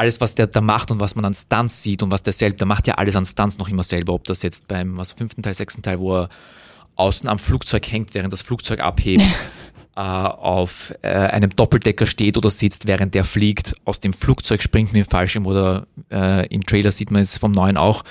alles, 0.00 0.18
was 0.22 0.34
der 0.34 0.46
da 0.46 0.62
macht 0.62 0.90
und 0.90 0.98
was 0.98 1.14
man 1.14 1.26
an 1.26 1.34
Stunts 1.34 1.82
sieht 1.82 2.02
und 2.02 2.10
was 2.10 2.22
der 2.22 2.32
selbst, 2.32 2.58
der 2.58 2.66
macht 2.66 2.86
ja 2.86 2.94
alles 2.94 3.16
an 3.16 3.26
Stunts 3.26 3.58
noch 3.58 3.68
immer 3.68 3.82
selber, 3.82 4.14
ob 4.14 4.24
das 4.24 4.42
jetzt 4.42 4.66
beim 4.66 4.96
was 4.96 5.12
fünften 5.12 5.42
Teil, 5.42 5.52
sechsten 5.52 5.82
Teil, 5.82 6.00
wo 6.00 6.16
er 6.16 6.28
außen 6.96 7.28
am 7.28 7.38
Flugzeug 7.38 7.86
hängt, 7.92 8.14
während 8.14 8.32
das 8.32 8.40
Flugzeug 8.40 8.80
abhebt, 8.80 9.22
äh, 9.96 10.00
auf 10.00 10.94
äh, 11.02 11.10
einem 11.10 11.50
Doppeldecker 11.50 12.06
steht 12.06 12.38
oder 12.38 12.48
sitzt, 12.48 12.86
während 12.86 13.14
der 13.14 13.24
fliegt, 13.24 13.74
aus 13.84 14.00
dem 14.00 14.14
Flugzeug 14.14 14.62
springt 14.62 14.94
mit 14.94 15.04
dem 15.04 15.10
Fallschirm 15.10 15.46
oder 15.46 15.86
äh, 16.10 16.46
im 16.46 16.64
Trailer 16.64 16.92
sieht 16.92 17.10
man 17.10 17.20
es 17.20 17.36
vom 17.36 17.52
neuen 17.52 17.76
auch, 17.76 18.02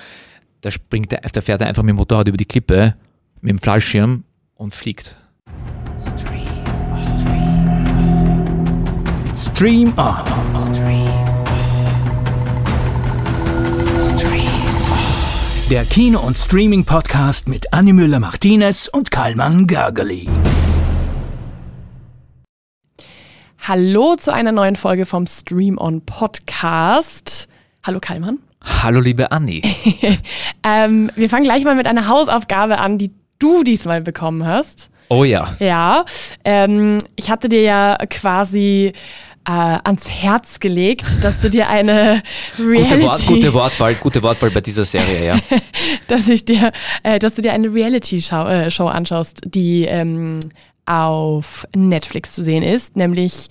da 0.61 0.69
springt 0.69 1.11
der, 1.11 1.21
da 1.21 1.41
fährt 1.41 1.61
er 1.61 1.67
einfach 1.67 1.81
mit 1.81 1.93
dem 1.93 1.95
Motorrad 1.95 2.27
über 2.27 2.37
die 2.37 2.45
Klippe, 2.45 2.93
mit 3.41 3.49
dem 3.49 3.57
Fallschirm 3.57 4.25
und 4.53 4.75
fliegt. 4.75 5.15
Stream 9.35 9.91
On. 9.97 10.48
Der 15.69 15.85
Kino- 15.85 16.21
und 16.21 16.35
Streaming-Podcast 16.35 17.47
mit 17.47 17.71
Annie 17.71 17.93
Müller-Martinez 17.93 18.89
und 18.91 19.11
Karlmann 19.11 19.67
Gergely. 19.67 20.27
Hallo 23.59 24.15
zu 24.15 24.33
einer 24.33 24.51
neuen 24.51 24.75
Folge 24.75 25.05
vom 25.05 25.27
Stream 25.27 25.77
On 25.77 26.01
Podcast. 26.03 27.47
Hallo 27.85 27.99
Kallmann. 27.99 28.39
Hallo 28.81 28.99
liebe 28.99 29.31
Anni. 29.31 29.61
ähm, 30.63 31.11
wir 31.15 31.29
fangen 31.29 31.43
gleich 31.43 31.63
mal 31.65 31.75
mit 31.75 31.85
einer 31.85 32.07
Hausaufgabe 32.07 32.79
an, 32.79 32.97
die 32.97 33.11
du 33.37 33.63
diesmal 33.63 34.01
bekommen 34.01 34.47
hast. 34.47 34.89
Oh 35.09 35.23
ja. 35.23 35.55
Ja, 35.59 36.05
ähm, 36.45 36.97
ich 37.15 37.29
hatte 37.29 37.47
dir 37.47 37.61
ja 37.61 37.95
quasi 38.09 38.93
äh, 39.49 39.79
ans 39.83 40.07
Herz 40.07 40.59
gelegt, 40.59 41.23
dass 41.23 41.41
du 41.41 41.49
dir 41.49 41.69
eine 41.69 42.21
Reality... 42.59 42.89
Gute, 42.89 43.01
Wort, 43.01 43.25
gute 43.25 43.53
Wortwahl, 43.53 43.95
gute 43.95 44.21
Wortwahl 44.23 44.51
bei 44.51 44.61
dieser 44.61 44.85
Serie, 44.85 45.25
ja. 45.25 45.39
dass 46.07 46.27
ich 46.27 46.45
dir, 46.45 46.71
äh, 47.01 47.17
dass 47.17 47.33
du 47.33 47.41
dir 47.41 47.53
eine 47.53 47.73
Reality-Show 47.73 48.45
äh, 48.45 48.69
Show 48.69 48.85
anschaust, 48.85 49.41
die 49.45 49.85
ähm, 49.85 50.39
auf 50.85 51.65
Netflix 51.75 52.33
zu 52.33 52.43
sehen 52.43 52.61
ist, 52.61 52.95
nämlich 52.95 53.47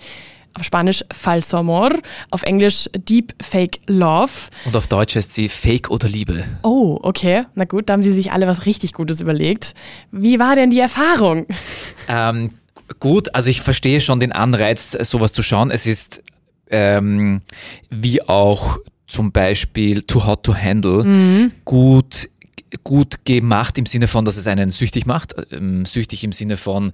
auf 0.57 0.65
Spanisch 0.65 1.05
Falso 1.13 1.59
Amor, 1.59 1.91
auf 2.31 2.45
Englisch 2.45 2.89
Deep 2.97 3.35
Fake 3.43 3.81
Love. 3.87 4.31
Und 4.67 4.77
auf 4.77 4.87
Deutsch 4.87 5.17
heißt 5.17 5.33
sie 5.33 5.49
Fake 5.49 5.91
oder 5.91 6.09
Liebe. 6.09 6.45
Oh, 6.63 6.99
okay. 7.03 7.45
Na 7.55 7.65
gut, 7.65 7.89
da 7.89 7.95
haben 7.95 8.03
sie 8.03 8.13
sich 8.13 8.31
alle 8.31 8.47
was 8.47 8.67
richtig 8.67 8.93
Gutes 8.93 9.21
überlegt. 9.21 9.75
Wie 10.13 10.39
war 10.39 10.55
denn 10.55 10.71
die 10.71 10.81
Erfahrung? 10.81 11.47
Ähm, 12.09 12.53
gut, 13.01 13.35
also 13.35 13.51
ich 13.51 13.61
verstehe 13.61 14.01
schon 14.01 14.21
den 14.21 14.33
Anreiz, 14.33 14.93
sowas 14.93 15.33
zu 15.33 15.43
schauen. 15.43 15.71
Es 15.71 15.87
ist 15.87 16.23
ähm, 16.71 17.43
wie 17.91 18.23
auch 18.23 18.79
zum 19.07 19.33
Beispiel 19.33 20.03
Too 20.03 20.27
Hot 20.27 20.43
to 20.43 20.55
Handle 20.55 21.05
Mhm. 21.05 21.53
gut 21.65 22.29
gut 22.85 23.25
gemacht 23.25 23.79
im 23.79 23.87
Sinne 23.87 24.09
von, 24.09 24.27
dass 24.27 24.37
es 24.37 24.47
einen 24.47 24.71
süchtig 24.71 25.07
macht. 25.07 25.35
Ähm, 25.51 25.87
süchtig 25.87 26.23
im 26.23 26.33
Sinne 26.33 26.59
von, 26.59 26.93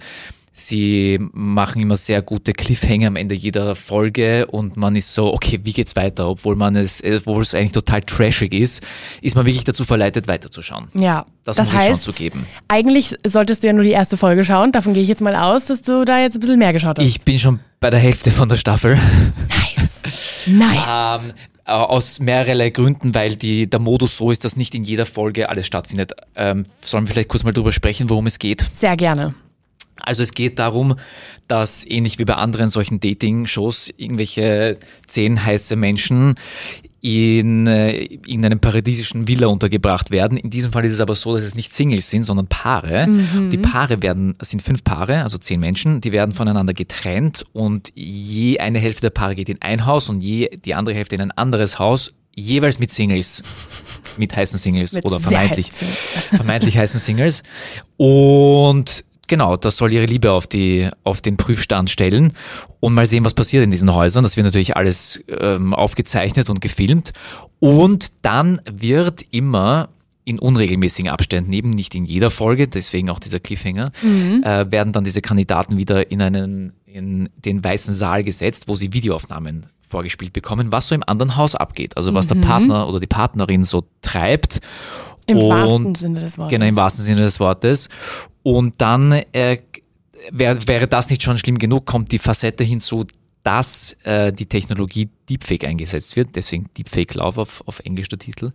sie 0.57 1.19
machen 1.33 1.83
immer 1.83 1.97
sehr 1.97 2.23
gute 2.23 2.53
Cliffhanger 2.53 3.09
am 3.09 3.17
Ende 3.17 3.35
jeder 3.35 3.75
Folge 3.75 4.47
und 4.47 4.77
man 4.77 4.95
ist 4.95 5.13
so, 5.13 5.35
okay, 5.35 5.59
wie 5.65 5.73
geht's 5.73 5.97
weiter? 5.97 6.29
Obwohl 6.29 6.55
man 6.55 6.77
es, 6.77 7.01
äh, 7.01 7.17
obwohl 7.21 7.43
es 7.43 7.55
eigentlich 7.55 7.73
total 7.73 8.01
trashig 8.03 8.55
ist, 8.55 8.81
ist 9.21 9.35
man 9.35 9.45
wirklich 9.45 9.65
dazu 9.65 9.85
verleitet, 9.85 10.29
weiterzuschauen. 10.29 10.89
Ja, 10.95 11.27
Das, 11.43 11.57
das 11.57 11.67
muss 11.67 11.75
ich 11.75 11.81
heißt, 11.81 12.05
schon 12.05 12.15
zugeben. 12.15 12.47
eigentlich 12.69 13.15
solltest 13.27 13.63
du 13.63 13.67
ja 13.67 13.73
nur 13.73 13.83
die 13.85 13.91
erste 13.91 14.17
Folge 14.17 14.45
schauen. 14.45 14.71
Davon 14.73 14.95
gehe 14.95 15.03
ich 15.03 15.09
jetzt 15.09 15.21
mal 15.23 15.35
aus, 15.35 15.67
dass 15.67 15.83
du 15.83 16.05
da 16.05 16.21
jetzt 16.21 16.37
ein 16.37 16.41
bisschen 16.41 16.59
mehr 16.61 16.73
geschaut 16.73 16.99
hast. 17.01 17.05
Ich 17.07 17.21
bin 17.23 17.39
schon 17.41 17.59
bei 17.81 17.91
der 17.91 17.99
Hälfte 18.01 18.31
von 18.31 18.49
der 18.49 18.57
Staffel. 18.57 18.97
nice. 19.49 20.47
Nice. 20.47 21.21
Ähm, 21.25 21.33
äh, 21.67 21.73
aus 21.73 22.21
mehrerlei 22.21 22.71
Gründen, 22.71 23.15
weil 23.15 23.35
die, 23.37 23.69
der 23.69 23.81
Modus 23.81 24.17
so 24.19 24.31
ist, 24.31 24.45
dass 24.45 24.57
nicht 24.57 24.75
in 24.75 24.85
jeder 24.85 25.07
Folge 25.07 25.49
alles 25.49 25.67
stattfindet. 25.67 26.13
Ähm, 26.37 26.67
sollen 26.85 27.07
wir 27.07 27.13
vielleicht 27.13 27.29
kurz 27.31 27.43
mal 27.43 27.53
drüber 27.53 27.73
sprechen, 27.73 28.09
worum 28.11 28.27
es 28.27 28.39
geht? 28.39 28.65
Sehr 28.79 28.97
gerne. 28.97 29.35
Also 30.05 30.23
es 30.23 30.33
geht 30.33 30.59
darum, 30.59 30.97
dass 31.49 31.85
ähnlich 31.85 32.19
wie 32.19 32.25
bei 32.25 32.35
anderen 32.35 32.69
solchen 32.69 33.01
Dating-Shows 33.01 33.93
irgendwelche 33.97 34.79
zehn 35.07 35.45
heiße 35.45 35.77
Menschen 35.77 36.35
in, 37.05 37.67
äh, 37.67 38.05
in 38.27 38.43
einem 38.47 38.61
paradiesischen 38.61 39.29
Villa 39.29 39.49
untergebracht 39.49 40.11
werden. 40.11 40.39
In 40.39 40.49
diesem 40.49 40.73
Fall 40.73 40.87
ist 40.87 40.95
es 40.95 41.01
aber 41.01 41.15
so, 41.15 41.35
dass 41.35 41.43
es 41.43 41.55
nicht 41.55 41.71
Singles 41.71 42.09
sind, 42.09 42.25
sondern 42.25 42.47
Paare. 42.47 43.07
Die 43.51 43.59
Paare 43.59 44.01
werden, 44.01 44.35
sind 44.41 44.63
fünf 44.63 44.83
Paare, 44.85 45.23
also 45.23 45.37
zehn 45.37 45.61
Menschen, 45.61 46.01
die 46.01 46.13
werden 46.13 46.33
voneinander 46.33 46.73
getrennt 46.73 47.45
und 47.53 47.93
je 47.95 48.59
eine 48.59 48.79
Hälfte 48.79 49.03
der 49.03 49.11
Paare 49.11 49.35
geht 49.35 49.51
in 49.51 49.61
ein 49.61 49.85
Haus 49.85 50.09
und 50.09 50.23
je 50.23 50.49
die 50.65 50.75
andere 50.75 50.95
Hälfte 50.95 51.15
in 51.15 51.21
ein 51.21 51.33
anderes 51.33 51.79
Haus, 51.79 52.15
jeweils 52.35 52.79
mit 52.79 52.91
Singles. 52.91 53.43
Mit 54.17 54.35
heißen 54.35 54.59
Singles 54.59 54.93
Mit 54.93 55.05
oder 55.05 55.21
vermeintlich 55.21 55.73
heißen 55.73 55.89
Singles. 55.89 56.37
vermeintlich 56.37 56.79
heißen 56.79 57.01
Singles. 57.01 57.43
Und 57.97 59.05
genau, 59.35 59.57
das 59.57 59.77
soll 59.77 59.93
ihre 59.93 60.07
Liebe 60.07 60.31
auf, 60.31 60.47
die, 60.47 60.89
auf 61.03 61.21
den 61.21 61.37
Prüfstand 61.37 61.91
stellen 61.91 62.33
und 62.81 62.95
mal 62.95 63.07
sehen, 63.07 63.25
was 63.25 63.35
passiert 63.35 63.65
in 63.65 63.71
diesen 63.73 63.93
Häusern. 63.93 64.23
Das 64.23 64.37
wird 64.37 64.45
natürlich 64.45 64.77
alles 64.77 65.23
ähm, 65.29 65.75
aufgezeichnet 65.75 66.49
und 66.51 66.61
gefilmt. 66.61 67.13
Und 67.59 68.13
dann 68.23 68.61
wird 68.71 69.23
immer 69.33 69.89
in 70.25 70.39
unregelmäßigen 70.39 71.11
Abständen, 71.11 71.53
eben 71.53 71.71
nicht 71.71 71.95
in 71.95 72.05
jeder 72.05 72.31
Folge, 72.31 72.69
deswegen 72.69 73.11
auch 73.11 73.19
dieser 73.19 73.41
Cliffhanger, 73.41 73.91
äh, 74.03 74.71
werden 74.71 74.93
dann 74.93 75.05
diese 75.05 75.21
Kandidaten 75.21 75.77
wieder 75.77 76.11
in 76.11 76.23
einen 76.23 76.73
in 76.87 77.29
den 77.45 77.63
weißen 77.63 77.93
Saal 77.93 78.23
gesetzt, 78.23 78.69
wo 78.69 78.77
sie 78.77 78.93
Videoaufnahmen 78.93 79.67
vorgespielt 79.89 80.33
bekommen, 80.33 80.71
was 80.71 80.87
so 80.89 80.95
im 80.95 81.03
anderen 81.05 81.37
Haus 81.37 81.57
abgeht. 81.57 81.97
Also 81.97 82.15
was 82.15 82.29
der 82.29 82.37
Partner 82.37 82.89
oder 82.89 83.01
die 83.01 83.09
Partnerin 83.09 83.65
so 83.65 83.83
treibt. 84.01 84.61
Im 85.27 85.39
Und- 85.39 85.51
wahrsten 85.51 85.95
Sinne 85.97 86.21
des 86.21 86.39
Wortes. 86.39 86.51
Genau, 86.55 86.67
im 86.67 86.77
wahrsten 86.77 87.05
Sinne 87.05 87.23
des 87.23 87.41
Wortes. 87.41 87.89
Und 88.45 88.81
dann 88.81 89.11
äh, 89.33 89.59
wär, 90.31 90.69
wäre 90.69 90.87
das 90.87 91.11
nicht 91.11 91.23
schon 91.23 91.39
schlimm 91.39 91.59
genug, 91.59 91.87
kommt 91.87 92.13
die 92.13 92.19
Facette 92.19 92.63
hinzu, 92.63 93.07
dass 93.43 93.97
äh, 94.05 94.33
die 94.33 94.47
Technologie 94.47 95.09
Deepfake 95.29 95.65
eingesetzt 95.65 96.15
wird, 96.15 96.37
deswegen 96.37 96.67
Deepfake 96.77 97.15
Love 97.15 97.41
auf, 97.41 97.63
auf 97.67 97.81
Englisch 97.81 98.09
der 98.09 98.19
Titel. 98.19 98.51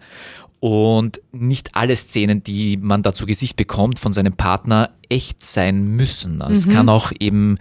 Und 0.60 1.22
nicht 1.32 1.76
alle 1.76 1.96
Szenen, 1.96 2.44
die 2.44 2.78
man 2.78 3.02
da 3.02 3.14
zu 3.14 3.26
Gesicht 3.26 3.56
bekommt 3.56 3.98
von 3.98 4.14
seinem 4.14 4.34
Partner, 4.34 4.92
echt 5.10 5.44
sein 5.46 5.96
müssen. 5.96 6.42
Es 6.42 6.68
kann 6.68 6.90
auch 6.90 7.12
eben 7.20 7.58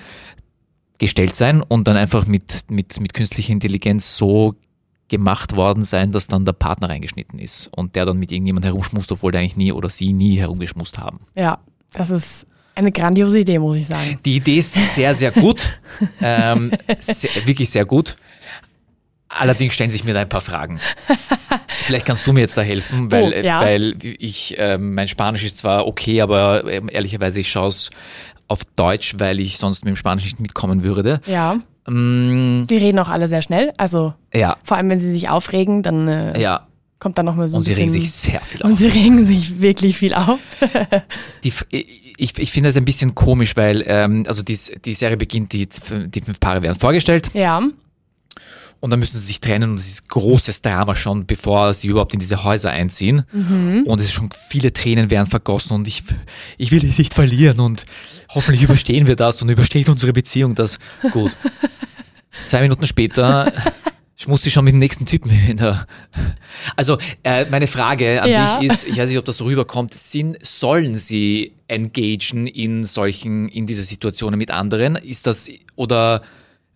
gestellt 0.99 1.35
sein 1.35 1.63
und 1.63 1.89
dann 1.89 1.97
einfach 1.97 2.27
mit, 2.27 2.71
mit, 2.71 3.01
mit 3.01 3.15
künstlicher 3.15 3.53
Intelligenz 3.53 4.17
so 4.17 4.57
gemacht 5.07 5.57
worden 5.57 5.85
sein, 5.85 6.13
dass 6.13 6.27
dann 6.27 6.45
der 6.45 6.53
Partner 6.53 6.91
reingeschnitten 6.91 7.39
ist 7.39 7.69
und 7.69 7.95
der 7.95 8.05
dann 8.05 8.19
mit 8.19 8.33
irgendjemand 8.33 8.67
herumschmust, 8.67 9.11
obwohl 9.13 9.33
der 9.33 9.41
eigentlich 9.41 9.57
nie 9.57 9.73
oder 9.73 9.89
sie 9.89 10.13
nie 10.13 10.39
herumgeschmust 10.39 10.99
haben. 10.99 11.21
Ja, 11.35 11.61
das 11.93 12.11
ist 12.11 12.47
eine 12.75 12.93
grandiose 12.93 13.41
Idee, 13.41 13.59
muss 13.59 13.77
ich 13.77 13.87
sagen. 13.87 14.19
Die 14.25 14.37
Idee 14.37 14.59
ist 14.59 14.73
sehr, 14.95 15.15
sehr 15.15 15.31
gut. 15.33 15.81
ähm, 16.23 16.71
sehr, 16.99 17.31
wirklich 17.47 17.71
sehr 17.71 17.85
gut. 17.85 18.17
Allerdings 19.29 19.75
stellen 19.75 19.91
sich 19.91 20.05
mir 20.05 20.15
da 20.15 20.21
ein 20.21 20.29
paar 20.29 20.41
Fragen. 20.41 20.81
Vielleicht 21.85 22.07
kannst 22.07 22.27
du 22.27 22.33
mir 22.33 22.41
jetzt 22.41 22.57
da 22.57 22.63
helfen, 22.63 23.11
weil, 23.13 23.35
Oh, 23.35 23.47
ja. 23.47 23.61
weil 23.61 23.95
ich, 24.01 24.55
ähm, 24.59 24.95
mein 24.95 25.09
Spanisch 25.09 25.45
ist 25.45 25.59
zwar 25.59 25.87
okay, 25.87 26.21
aber 26.23 26.65
ähm, 26.71 26.89
ehrlicherweise 26.91 27.41
ich 27.41 27.51
schaue 27.51 27.69
es 27.69 27.91
auf 28.47 28.61
Deutsch, 28.77 29.17
weil 29.19 29.41
ich 29.41 29.59
sonst 29.59 29.85
mit 29.85 29.93
dem 29.93 29.97
Spanisch 29.97 30.25
nicht 30.25 30.41
mitkommen 30.41 30.83
würde. 30.83 31.21
Ja. 31.27 31.57
Mm, 31.87 32.65
Die 32.69 32.77
reden 32.79 32.99
auch 32.99 33.09
alle 33.11 33.29
sehr 33.29 33.43
schnell. 33.43 33.73
Also 33.77 34.15
ja, 34.33 34.57
vor 34.65 34.77
allem, 34.79 34.89
wenn 34.91 35.01
sie 35.01 35.13
sich 35.13 35.29
aufregen, 35.29 35.83
dann 35.83 36.09
äh, 36.09 36.41
ja. 36.41 36.67
Kommt 36.99 37.19
dann 37.19 37.27
nochmal 37.27 37.49
so 37.49 37.57
ein 37.57 37.59
Und 37.59 37.63
sie 37.65 37.71
bisschen... 37.71 37.91
regen 37.91 38.01
sich 38.01 38.11
sehr 38.11 38.41
viel 38.41 38.63
und 38.63 38.73
auf. 38.73 38.79
sie 38.79 38.87
regen 38.87 39.25
sich 39.27 39.61
wirklich 39.61 39.97
viel 39.97 40.15
auf. 40.15 40.41
Die, 41.45 41.53
ich, 42.17 42.39
ich 42.39 42.51
finde 42.51 42.71
es 42.71 42.77
ein 42.77 42.85
bisschen 42.85 43.15
komisch, 43.15 43.57
weil 43.57 43.85
ähm, 43.87 44.25
also 44.27 44.43
die, 44.43 44.59
die 44.85 44.95
Serie 44.95 45.17
beginnt, 45.17 45.53
die, 45.53 45.69
die 45.69 46.21
fünf 46.21 46.41
Paare 46.41 46.63
werden 46.63 46.77
vorgestellt 46.77 47.31
ja. 47.33 47.59
und 47.59 48.91
dann 48.91 48.99
müssen 48.99 49.17
sie 49.17 49.25
sich 49.25 49.41
trennen 49.41 49.71
und 49.71 49.77
es 49.77 49.89
ist 49.89 50.09
großes 50.09 50.61
Drama 50.63 50.97
schon, 50.97 51.27
bevor 51.27 51.73
sie 51.75 51.87
überhaupt 51.87 52.15
in 52.15 52.21
diese 52.21 52.43
Häuser 52.43 52.71
einziehen. 52.71 53.23
Und 53.33 54.01
es 54.01 54.07
ist 54.07 54.13
schon 54.13 54.31
viele 54.49 54.73
Tränen 54.73 55.11
werden 55.11 55.29
vergossen 55.29 55.75
und 55.75 55.87
ich, 55.87 56.03
ich 56.57 56.73
will 56.73 56.81
dich 56.81 56.99
nicht 56.99 57.15
verlieren 57.15 57.61
und 57.61 57.87
hoffentlich 58.31 58.63
überstehen 58.65 59.07
wir 59.07 59.15
das 59.15 59.41
und 59.41 59.49
überstehen 59.49 59.89
unsere 59.89 60.13
Beziehung 60.13 60.57
das. 60.57 60.81
Gut. 61.13 61.31
Zwei 62.47 62.63
Minuten 62.63 62.87
später 62.87 63.53
muss 64.27 64.43
sie 64.43 64.51
schon 64.51 64.65
mit 64.65 64.73
dem 64.75 64.81
nächsten 64.81 65.07
Typen 65.07 65.31
in 65.49 65.59
der. 65.59 65.87
Also, 66.75 66.99
äh, 67.23 67.45
meine 67.51 67.67
Frage 67.69 68.21
an 68.21 68.31
Ja. 68.31 68.57
dich 68.59 68.69
ist, 68.71 68.87
ich 68.89 68.99
weiß 68.99 69.09
nicht, 69.11 69.19
ob 69.19 69.25
das 69.25 69.37
so 69.37 69.45
rüberkommt, 69.45 69.95
sind, 69.95 70.37
sollen 70.45 70.97
sie 70.97 71.53
engagen 71.69 72.47
in 72.49 72.85
solchen, 72.85 73.49
in 73.49 73.67
diese 73.67 73.83
Situationen 73.85 74.39
mit 74.39 74.51
anderen? 74.51 74.97
Ist 74.97 75.27
das, 75.29 75.49
oder, 75.77 76.23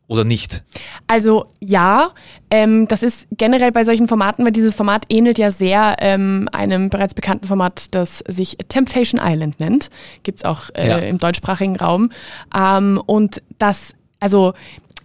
oder 0.07 0.23
nicht? 0.25 0.63
Also 1.09 1.47
ja, 1.59 2.11
ähm, 2.51 2.87
das 2.87 3.03
ist 3.03 3.27
generell 3.33 3.73
bei 3.73 3.85
solchen 3.85 4.07
Formaten, 4.07 4.45
weil 4.45 4.53
dieses 4.53 4.75
Format 4.75 5.07
ähnelt 5.09 5.39
ja 5.39 5.51
sehr 5.51 5.97
ähm, 6.01 6.49
einem 6.53 6.91
bereits 6.91 7.15
bekannten 7.15 7.47
Format, 7.47 7.87
das 7.95 8.19
sich 8.29 8.59
Temptation 8.69 9.21
Island 9.25 9.59
nennt. 9.59 9.89
Gibt's 10.23 10.45
auch 10.45 10.71
äh, 10.75 10.89
Ja. 10.89 10.99
im 10.99 11.19
deutschsprachigen 11.19 11.77
Raum. 11.77 12.13
Ähm, 12.57 13.03
und 13.07 13.43
das, 13.59 13.95
also 14.21 14.53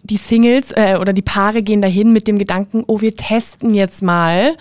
die 0.10 0.18
Singles 0.18 0.72
äh, 0.72 0.98
oder 1.00 1.14
die 1.14 1.22
Paare 1.22 1.62
gehen 1.62 1.82
dahin 1.82 2.14
mit 2.14 2.28
dem 2.28 2.38
Gedanken, 2.38 2.84
oh, 2.88 3.02
wir 3.02 3.16
testen 3.16 3.74
jetzt 3.74 4.02
mal, 4.02 4.58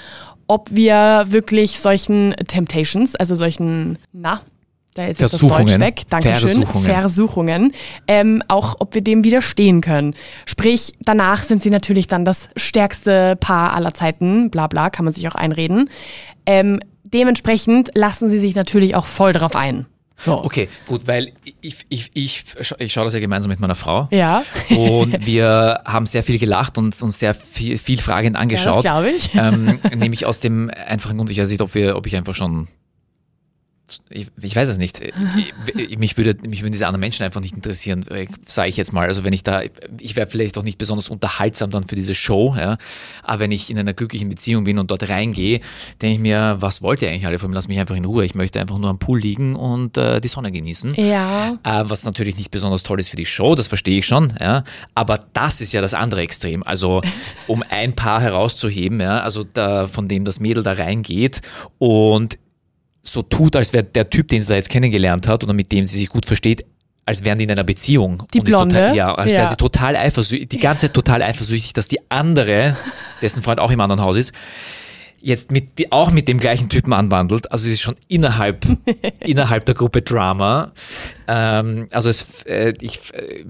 ob 0.47 0.69
wir 0.71 1.27
wirklich 1.29 1.79
solchen 1.79 2.35
Temptations, 2.47 3.17
also 3.17 3.35
solchen, 3.35 3.99
na, 4.13 4.43
da 4.95 5.05
ist 5.05 5.21
jetzt 5.21 5.33
das 5.33 5.41
Versuchungen. 5.41 5.67
Deutsch 5.67 5.81
weg, 5.81 6.03
Dankeschön, 6.09 6.49
Versuchungen. 6.49 6.85
Versuchungen, 6.85 7.73
ähm, 8.09 8.43
auch 8.49 8.77
ob 8.79 8.95
wir 8.95 9.03
dem 9.03 9.25
widerstehen 9.25 9.81
können. 9.81 10.15
Sprich, 10.47 10.95
danach 11.01 11.43
sind 11.43 11.63
sie 11.63 11.71
natürlich 11.71 12.07
dann 12.07 12.25
das 12.25 12.49
stärkste 12.57 13.37
Paar 13.37 13.75
aller 13.75 13.95
Zeiten, 13.95 14.51
bla 14.51 14.67
bla, 14.67 14.91
kann 14.91 15.05
man 15.05 15.13
sich 15.13 15.29
auch 15.29 15.35
einreden. 15.35 15.91
Ähm, 16.47 16.81
dementsprechend 17.05 17.91
lassen 17.95 18.29
sie 18.29 18.39
sich 18.39 18.55
natürlich 18.55 18.95
auch 18.95 19.07
voll 19.07 19.33
drauf 19.33 19.55
ein. 19.55 19.87
So. 20.19 20.43
Okay, 20.43 20.69
gut, 20.87 21.07
weil 21.07 21.33
ich, 21.61 21.77
ich, 21.89 22.11
ich, 22.15 22.45
ich 22.79 22.93
schaue 22.93 23.05
das 23.05 23.15
ja 23.15 23.21
gemeinsam 23.21 23.51
mit 23.51 23.61
meiner 23.61 23.75
Frau. 23.75 24.09
Ja. 24.11 24.45
Und 24.71 25.27
wir 25.27 25.83
haben 25.85 26.07
sehr 26.07 26.23
viel 26.23 26.39
gelacht 26.39 26.79
und 26.79 27.01
uns 27.03 27.19
sehr 27.19 27.35
viel, 27.35 27.79
viel 27.79 27.99
fragend 27.99 28.37
angeschaut. 28.37 28.85
Ja, 28.85 29.03
das 29.03 29.31
glaub 29.31 29.35
ich. 29.35 29.35
Ähm, 29.35 29.79
nämlich 29.99 30.25
aus 30.25 30.41
dem 30.41 30.71
einfachen 30.71 31.19
Grund, 31.19 31.31
ich 31.31 31.39
weiß 31.39 31.51
nicht, 31.51 31.61
ob, 31.61 31.75
wir, 31.75 31.97
ob 31.97 32.07
ich 32.07 32.17
einfach 32.17 32.35
schon. 32.35 32.69
Ich, 34.09 34.27
ich 34.41 34.57
weiß 34.57 34.69
es 34.69 34.79
nicht. 34.79 35.01
Ich, 35.77 35.99
mich, 35.99 36.17
würde, 36.17 36.37
mich 36.49 36.63
würden 36.63 36.73
diese 36.73 36.87
anderen 36.87 37.01
Menschen 37.01 37.23
einfach 37.23 37.41
nicht 37.41 37.55
interessieren, 37.55 38.05
sage 38.45 38.69
ich 38.69 38.77
jetzt 38.77 38.93
mal. 38.93 39.07
Also 39.07 39.23
wenn 39.23 39.33
ich 39.33 39.45
da, 39.45 39.63
ich 40.01 40.17
wäre 40.17 40.27
vielleicht 40.27 40.59
auch 40.59 40.65
nicht 40.65 40.79
besonders 40.79 41.09
unterhaltsam 41.09 41.71
dann 41.71 41.85
für 41.85 41.95
diese 41.95 42.15
Show, 42.15 42.57
ja. 42.59 42.79
Aber 43.23 43.41
wenn 43.41 43.53
ich 43.53 43.71
in 43.71 43.79
einer 43.79 43.93
glücklichen 43.95 44.29
Beziehung 44.29 44.65
bin 44.65 44.79
und 44.79 44.91
dort 44.91 45.09
reingehe, 45.09 45.61
denke 46.03 46.15
ich 46.15 46.21
mir, 46.21 46.57
was 46.59 46.83
wollt 46.83 47.01
ihr 47.03 47.11
eigentlich 47.11 47.27
alle 47.27 47.39
von 47.39 47.51
mir? 47.51 47.55
Lass 47.55 47.69
mich 47.69 47.79
einfach 47.79 47.95
in 47.95 48.05
Ruhe. 48.05 48.25
Ich 48.25 48.35
möchte 48.35 48.61
einfach 48.61 48.79
nur 48.79 48.91
am 48.91 48.99
Pool 48.99 49.21
liegen 49.21 49.55
und 49.55 49.97
äh, 49.97 50.21
die 50.21 50.29
Sonne 50.29 50.51
genießen. 50.51 50.95
Ja. 50.95 51.59
Äh, 51.63 51.85
was 51.87 52.05
natürlich 52.05 52.37
nicht 52.37 52.51
besonders 52.51 52.83
toll 52.83 52.99
ist 52.99 53.11
für 53.11 53.17
die 53.17 53.27
Show, 53.27 53.55
das 53.55 53.69
verstehe 53.69 54.01
ich 54.01 54.07
schon, 54.07 54.35
ja. 54.41 54.65
Aber 54.95 55.21
das 55.33 55.61
ist 55.61 55.73
ja 55.73 55.81
das 55.81 55.95
andere 55.95 56.23
Extrem. 56.23 56.65
Also, 56.65 57.03
um 57.47 57.63
ein 57.71 57.95
Paar 57.95 58.21
herauszuheben, 58.21 59.01
ja, 59.01 59.21
also 59.21 59.45
da, 59.45 59.87
von 59.87 60.09
dem 60.09 60.25
das 60.25 60.41
Mädel 60.41 60.65
da 60.65 60.73
reingeht 60.73 61.41
und 61.79 62.39
so 63.07 63.23
tut, 63.23 63.57
als 63.57 63.73
wäre 63.73 63.85
der 63.85 64.11
Typ, 64.11 64.29
den 64.29 64.43
sie 64.43 64.49
da 64.49 64.55
jetzt 64.57 64.69
kennengelernt 64.69 65.27
hat 65.29 65.45
oder 65.45 65.53
mit 65.53 65.73
dem 65.73 65.85
sie 65.85 65.99
sich 65.99 66.09
gut 66.09 66.27
versteht, 66.27 66.65
als 67.05 67.25
wären 67.25 67.39
die 67.39 67.45
in 67.45 67.51
einer 67.53 67.63
Beziehung. 67.65 68.25
Die 68.35 68.41
und 68.41 68.45
Blonde? 68.47 68.75
Total, 68.75 68.97
ja, 68.97 69.15
als 69.15 69.31
wäre 69.33 69.45
Ja. 69.45 69.49
sie 69.49 69.57
total 69.57 69.97
eifersüchtig, 69.97 70.49
die 70.49 70.59
ganze 70.59 70.83
Zeit 70.87 70.95
total 70.95 71.23
eifersüchtig, 71.23 71.73
dass 71.73 71.87
die 71.87 71.99
andere, 72.11 72.77
dessen 73.23 73.43
Freund 73.43 73.61
auch 73.61 73.71
im 73.71 73.81
anderen 73.81 74.03
Haus 74.03 74.17
ist, 74.17 74.33
jetzt 75.21 75.51
mit, 75.53 75.79
die, 75.79 75.93
auch 75.93 76.11
mit 76.11 76.27
dem 76.29 76.39
gleichen 76.39 76.69
Typen 76.69 76.93
anwandelt. 76.93 77.51
Also 77.53 77.67
es 77.69 77.75
ist 77.75 77.81
schon 77.81 77.95
innerhalb, 78.09 78.67
innerhalb 79.21 79.65
der 79.67 79.75
Gruppe 79.77 80.03
Drama. 80.03 80.73
Ähm, 81.29 81.87
also 81.93 82.09
es, 82.09 82.43
äh, 82.45 82.75
ich 82.81 82.99
äh, 83.15 83.45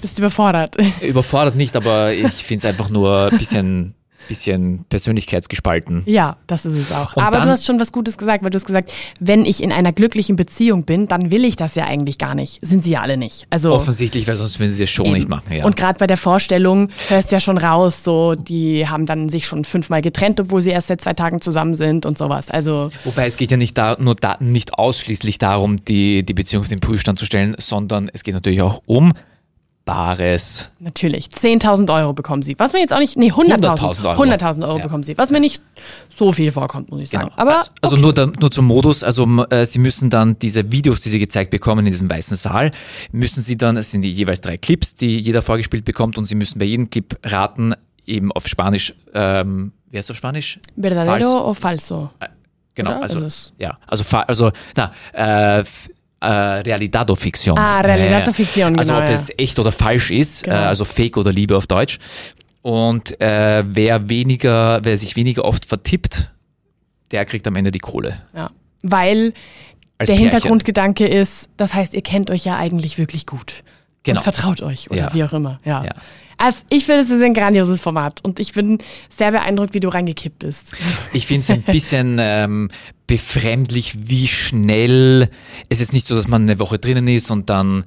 Bist 0.00 0.18
überfordert. 0.18 0.76
überfordert 1.02 1.54
nicht, 1.56 1.76
aber 1.76 2.12
ich 2.12 2.32
finde 2.44 2.66
es 2.66 2.72
einfach 2.72 2.88
nur 2.88 3.30
ein 3.32 3.38
bisschen, 3.38 3.94
bisschen 4.28 4.84
persönlichkeitsgespalten. 4.88 6.02
Ja, 6.06 6.36
das 6.46 6.64
ist 6.64 6.76
es 6.76 6.92
auch. 6.92 7.16
Und 7.16 7.22
Aber 7.22 7.40
du 7.40 7.48
hast 7.48 7.64
schon 7.64 7.78
was 7.80 7.92
Gutes 7.92 8.18
gesagt, 8.18 8.42
weil 8.42 8.50
du 8.50 8.56
hast 8.56 8.66
gesagt, 8.66 8.92
wenn 9.20 9.44
ich 9.44 9.62
in 9.62 9.72
einer 9.72 9.92
glücklichen 9.92 10.36
Beziehung 10.36 10.84
bin, 10.84 11.08
dann 11.08 11.30
will 11.30 11.44
ich 11.44 11.56
das 11.56 11.74
ja 11.74 11.84
eigentlich 11.84 12.18
gar 12.18 12.34
nicht. 12.34 12.58
Sind 12.62 12.84
sie 12.84 12.92
ja 12.92 13.00
alle 13.00 13.16
nicht. 13.16 13.46
Also 13.50 13.72
Offensichtlich, 13.72 14.26
weil 14.26 14.36
sonst 14.36 14.58
würden 14.58 14.70
sie 14.70 14.84
es 14.84 14.90
schon 14.90 15.06
Eben. 15.06 15.14
nicht 15.14 15.28
machen. 15.28 15.52
Ja. 15.52 15.64
Und 15.64 15.76
gerade 15.76 15.98
bei 15.98 16.06
der 16.06 16.16
Vorstellung 16.16 16.88
hörst 17.08 17.30
du 17.30 17.36
ja 17.36 17.40
schon 17.40 17.58
raus, 17.58 18.04
so 18.04 18.34
die 18.34 18.88
haben 18.88 19.06
dann 19.06 19.28
sich 19.28 19.46
schon 19.46 19.64
fünfmal 19.64 20.02
getrennt, 20.02 20.40
obwohl 20.40 20.62
sie 20.62 20.70
erst 20.70 20.88
seit 20.88 21.00
zwei 21.00 21.14
Tagen 21.14 21.40
zusammen 21.40 21.74
sind 21.74 22.06
und 22.06 22.18
sowas. 22.18 22.50
Also 22.50 22.90
Wobei 23.04 23.26
es 23.26 23.36
geht 23.36 23.50
ja 23.50 23.56
nicht 23.56 23.76
da, 23.76 23.96
nur 23.98 24.14
da, 24.14 24.36
nicht 24.40 24.74
ausschließlich 24.74 25.38
darum, 25.38 25.84
die, 25.84 26.24
die 26.24 26.34
Beziehung 26.34 26.62
auf 26.62 26.68
den 26.68 26.80
Prüfstand 26.80 27.18
zu 27.18 27.24
stellen, 27.24 27.54
sondern 27.58 28.10
es 28.12 28.22
geht 28.22 28.34
natürlich 28.34 28.62
auch 28.62 28.82
um 28.86 29.12
Bares. 29.84 30.68
natürlich, 30.78 31.26
10.000 31.26 31.92
Euro 31.92 32.12
bekommen 32.12 32.42
sie. 32.42 32.54
Was 32.58 32.72
mir 32.72 32.78
jetzt 32.80 32.92
auch 32.92 32.98
nicht, 33.00 33.16
nee, 33.16 33.32
100.000 33.32 33.78
100.000 33.78 34.04
Euro. 34.10 34.22
100.000 34.22 34.62
Euro 34.66 34.76
Ja. 34.78 34.82
bekommen 34.84 35.02
sie. 35.02 35.18
Was 35.18 35.30
mir 35.30 35.40
nicht 35.40 35.62
so 36.16 36.32
viel 36.32 36.52
vorkommt, 36.52 36.90
muss 36.90 37.00
ich 37.00 37.10
sagen. 37.10 37.30
Aber 37.36 37.56
also 37.56 37.70
also 37.80 37.96
nur, 37.96 38.14
da, 38.14 38.26
nur 38.26 38.50
zum 38.50 38.66
Modus, 38.66 39.02
also 39.02 39.26
äh, 39.50 39.66
Sie 39.66 39.78
müssen 39.80 40.08
dann 40.10 40.38
diese 40.38 40.70
Videos, 40.70 41.00
die 41.00 41.08
Sie 41.08 41.18
gezeigt 41.18 41.50
bekommen 41.50 41.84
in 41.86 41.92
diesem 41.92 42.08
weißen 42.08 42.36
Saal, 42.36 42.70
müssen 43.10 43.42
Sie 43.42 43.56
dann, 43.56 43.76
es 43.76 43.90
sind 43.90 44.02
die 44.02 44.12
jeweils 44.12 44.40
drei 44.40 44.56
Clips, 44.56 44.94
die 44.94 45.18
jeder 45.18 45.42
vorgespielt 45.42 45.84
bekommt 45.84 46.16
und 46.16 46.26
Sie 46.26 46.34
müssen 46.36 46.58
bei 46.58 46.64
jedem 46.64 46.88
Clip 46.88 47.18
raten, 47.24 47.74
eben 48.06 48.30
auf 48.32 48.46
Spanisch, 48.48 48.94
ähm, 49.14 49.72
wie 49.90 49.96
heißt 49.98 50.06
es 50.06 50.10
auf 50.12 50.16
Spanisch? 50.16 50.60
verdadero 50.80 51.12
Falsch. 51.12 51.24
o 51.26 51.54
falso? 51.54 52.10
Genau, 52.74 52.92
Oder? 52.92 53.02
also, 53.02 53.18
Also 53.18 53.52
ja, 53.58 53.78
also, 53.86 54.04
also, 54.16 54.52
na, 54.76 54.92
äh, 55.12 55.64
äh, 56.22 56.60
Realidad 56.60 57.10
o 57.10 57.14
Ficción. 57.16 57.58
Ah, 57.58 57.80
Realidad 57.80 58.28
o 58.28 58.32
Ficción, 58.32 58.78
Also 58.78 58.92
genau, 58.92 59.02
ob 59.04 59.08
ja. 59.08 59.14
es 59.14 59.30
echt 59.36 59.58
oder 59.58 59.72
falsch 59.72 60.10
ist, 60.10 60.44
Genau. 60.44 60.56
äh, 60.56 60.58
also 60.60 60.84
Fake 60.84 61.16
oder 61.16 61.32
Liebe 61.32 61.56
auf 61.56 61.66
Deutsch. 61.66 61.98
Und 62.62 63.20
äh, 63.20 63.64
wer 63.66 64.08
weniger, 64.08 64.80
wer 64.84 64.96
sich 64.96 65.16
weniger 65.16 65.44
oft 65.44 65.64
vertippt, 65.64 66.30
der 67.10 67.24
kriegt 67.24 67.46
am 67.46 67.56
Ende 67.56 67.70
die 67.72 67.80
Kohle. 67.80 68.22
Ja. 68.34 68.50
Weil 68.82 69.34
Als 69.98 70.06
der 70.08 70.14
Pärchen. 70.14 70.30
Hintergrundgedanke 70.30 71.06
ist, 71.06 71.48
das 71.56 71.74
heißt, 71.74 71.94
ihr 71.94 72.02
kennt 72.02 72.30
euch 72.30 72.44
ja 72.44 72.56
eigentlich 72.56 72.98
wirklich 72.98 73.26
gut. 73.26 73.64
Genau. 74.04 74.18
Und 74.20 74.24
vertraut 74.24 74.62
euch 74.62 74.90
oder 74.90 75.00
Ja. 75.00 75.14
wie 75.14 75.24
auch 75.24 75.32
immer. 75.32 75.60
Ja. 75.64 75.84
Ja. 75.84 75.94
Also 76.38 76.58
ich 76.70 76.86
finde, 76.86 77.02
es 77.02 77.10
ist 77.10 77.22
ein 77.22 77.34
grandioses 77.34 77.80
Format 77.80 78.24
und 78.24 78.40
ich 78.40 78.52
bin 78.52 78.78
sehr 79.16 79.30
beeindruckt, 79.30 79.74
wie 79.74 79.80
du 79.80 79.88
reingekippt 79.88 80.40
bist. 80.40 80.74
Ich 81.12 81.26
finde 81.26 81.40
es 81.42 81.50
ein 81.50 81.62
bisschen 81.62 82.16
ähm, 82.20 82.70
befremdlich, 83.06 83.94
wie 84.08 84.26
schnell 84.26 85.28
es 85.68 85.80
ist 85.80 85.92
nicht 85.92 86.06
so, 86.06 86.16
dass 86.16 86.26
man 86.26 86.42
eine 86.42 86.58
Woche 86.58 86.78
drinnen 86.80 87.06
ist 87.06 87.30
und 87.30 87.48
dann 87.48 87.84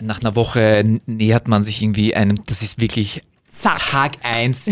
nach 0.00 0.20
einer 0.20 0.36
Woche 0.36 1.00
nähert 1.06 1.48
man 1.48 1.64
sich 1.64 1.82
irgendwie 1.82 2.14
einem, 2.14 2.44
das 2.46 2.62
ist 2.62 2.78
wirklich 2.80 3.22
Zack. 3.52 3.78
Tag 3.90 4.12
eins, 4.22 4.70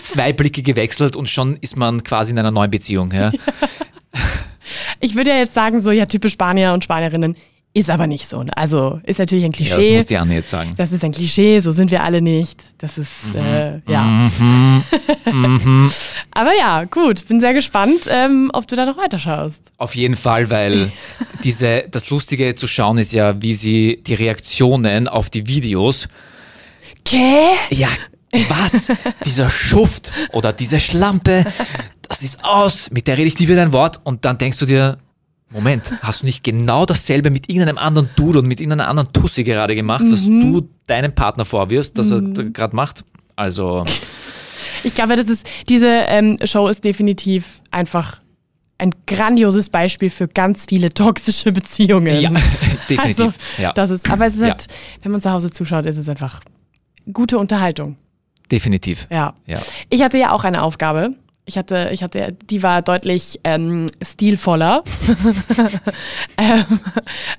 zwei 0.00 0.32
Blicke 0.32 0.62
gewechselt 0.62 1.16
und 1.16 1.28
schon 1.28 1.56
ist 1.56 1.76
man 1.76 2.04
quasi 2.04 2.30
in 2.30 2.38
einer 2.38 2.52
neuen 2.52 2.70
Beziehung. 2.70 3.10
Ja? 3.12 3.32
Ich 5.00 5.16
würde 5.16 5.30
ja 5.30 5.36
jetzt 5.38 5.54
sagen, 5.54 5.80
so 5.80 5.90
ja, 5.90 6.06
typisch 6.06 6.34
Spanier 6.34 6.72
und 6.72 6.84
Spanierinnen 6.84 7.36
ist 7.74 7.88
aber 7.90 8.06
nicht 8.06 8.28
so. 8.28 8.42
ne? 8.42 8.50
Also 8.56 9.00
ist 9.04 9.18
natürlich 9.18 9.44
ein 9.44 9.52
Ja, 9.52 9.64
das 9.64 9.74
Klischee. 9.76 9.96
muss 9.96 10.06
die 10.06 10.16
Anne 10.18 10.34
jetzt 10.34 10.50
sagen. 10.50 10.74
das 10.76 10.92
ist 10.92 11.02
ein 11.04 11.12
Klischee, 11.12 11.60
so 11.60 11.72
sind 11.72 11.90
wir 11.90 12.02
alle 12.02 12.20
nicht. 12.20 12.62
Das 12.78 12.98
ist, 12.98 13.34
äh, 13.34 13.80
ja. 13.90 14.02
Mhm. 14.04 14.82
aber 16.32 16.50
ja, 16.58 16.84
gut, 16.84 17.26
bin 17.28 17.40
sehr 17.40 17.54
gespannt, 17.54 18.02
ähm, 18.08 18.50
ob 18.52 18.66
du 18.68 18.76
da 18.76 18.84
noch 18.84 18.96
weiterschaust. 18.96 19.62
Auf 19.78 19.94
jeden 19.94 20.16
Fall, 20.16 20.50
weil 20.50 20.92
diese, 21.44 21.84
das 21.90 22.10
Lustige 22.10 22.54
zu 22.54 22.66
schauen 22.66 22.98
ist 22.98 23.12
ja, 23.12 23.40
wie 23.40 23.54
sie 23.54 24.02
die 24.06 24.14
Reaktionen 24.14 25.08
auf 25.08 25.30
die 25.30 25.46
Videos 25.46 26.08
Gä? 27.04 27.54
Ja, 27.70 27.88
was? 28.48 28.88
Dieser 29.24 29.50
Schuft 29.50 30.12
oder 30.32 30.52
diese 30.52 30.78
Schlampe, 30.78 31.44
das 32.08 32.22
ist 32.22 32.44
aus, 32.44 32.90
mit 32.90 33.06
der 33.08 33.18
rede 33.18 33.28
ich 33.28 33.38
nie 33.40 33.48
wieder 33.48 33.62
ein 33.62 33.72
Wort 33.72 34.00
und 34.04 34.24
dann 34.24 34.38
denkst 34.38 34.58
du 34.60 34.66
dir, 34.66 34.98
Moment, 35.52 35.92
hast 36.02 36.22
du 36.22 36.26
nicht 36.26 36.42
genau 36.44 36.86
dasselbe 36.86 37.30
mit 37.30 37.48
irgendeinem 37.48 37.78
anderen 37.78 38.08
Dude 38.16 38.38
und 38.40 38.46
mit 38.48 38.60
irgendeiner 38.60 38.88
anderen 38.88 39.12
Tussi 39.12 39.44
gerade 39.44 39.74
gemacht, 39.74 40.04
was 40.08 40.24
du 40.24 40.68
deinem 40.86 41.14
Partner 41.14 41.44
vorwirfst, 41.44 41.96
dass 41.98 42.10
er 42.10 42.20
gerade 42.22 42.74
macht? 42.74 43.04
Also, 43.36 43.84
Ich 44.84 44.94
glaube, 44.94 45.16
das 45.16 45.28
ist, 45.28 45.46
diese 45.68 45.86
ähm, 45.88 46.38
Show 46.44 46.68
ist 46.68 46.84
definitiv 46.84 47.60
einfach 47.70 48.20
ein 48.78 48.92
grandioses 49.06 49.70
Beispiel 49.70 50.10
für 50.10 50.26
ganz 50.26 50.66
viele 50.68 50.92
toxische 50.92 51.52
Beziehungen. 51.52 52.20
ja, 52.20 52.30
definitiv. 52.88 52.98
Also, 53.20 53.32
ja, 53.58 53.72
das 53.72 53.90
ist, 53.90 54.10
aber 54.10 54.26
es 54.26 54.34
ist 54.34 54.40
Ja. 54.40 54.48
halt, 54.48 54.66
wenn 55.02 55.12
man 55.12 55.22
zu 55.22 55.30
Hause 55.30 55.50
zuschaut, 55.50 55.86
ist 55.86 55.96
es 55.98 56.08
einfach 56.08 56.40
gute 57.12 57.38
Unterhaltung. 57.38 57.96
definitiv. 58.50 59.06
Ja. 59.10 59.34
Ja. 59.46 59.60
Ich 59.88 60.02
hatte 60.02 60.18
ja 60.18 60.32
auch 60.32 60.44
eine 60.44 60.62
Aufgabe. 60.62 61.10
Ich 61.44 61.58
hatte, 61.58 61.90
ich 61.92 62.04
hatte, 62.04 62.36
die 62.50 62.62
war 62.62 62.82
deutlich 62.82 63.40
ähm, 63.42 63.88
stilvoller. 64.00 64.84
ähm, 66.38 66.80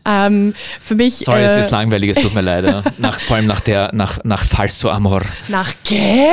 ähm, 0.06 0.56
für 0.82 0.96
mich 0.96 1.16
Sorry, 1.20 1.44
jetzt 1.44 1.56
äh, 1.56 1.62
ist 1.62 1.72
langweilig, 1.72 2.10
es 2.10 2.22
tut 2.22 2.36
mir 2.36 2.42
leid. 2.42 2.66
Nach, 2.98 3.20
vor 3.22 3.38
allem 3.38 3.46
nach 3.48 3.62
der, 3.62 3.92
nach, 3.94 4.20
nach 4.26 4.44
Falso 4.44 4.90
Amor. 4.90 5.22
nach 5.48 5.72
Gä? 5.86 6.32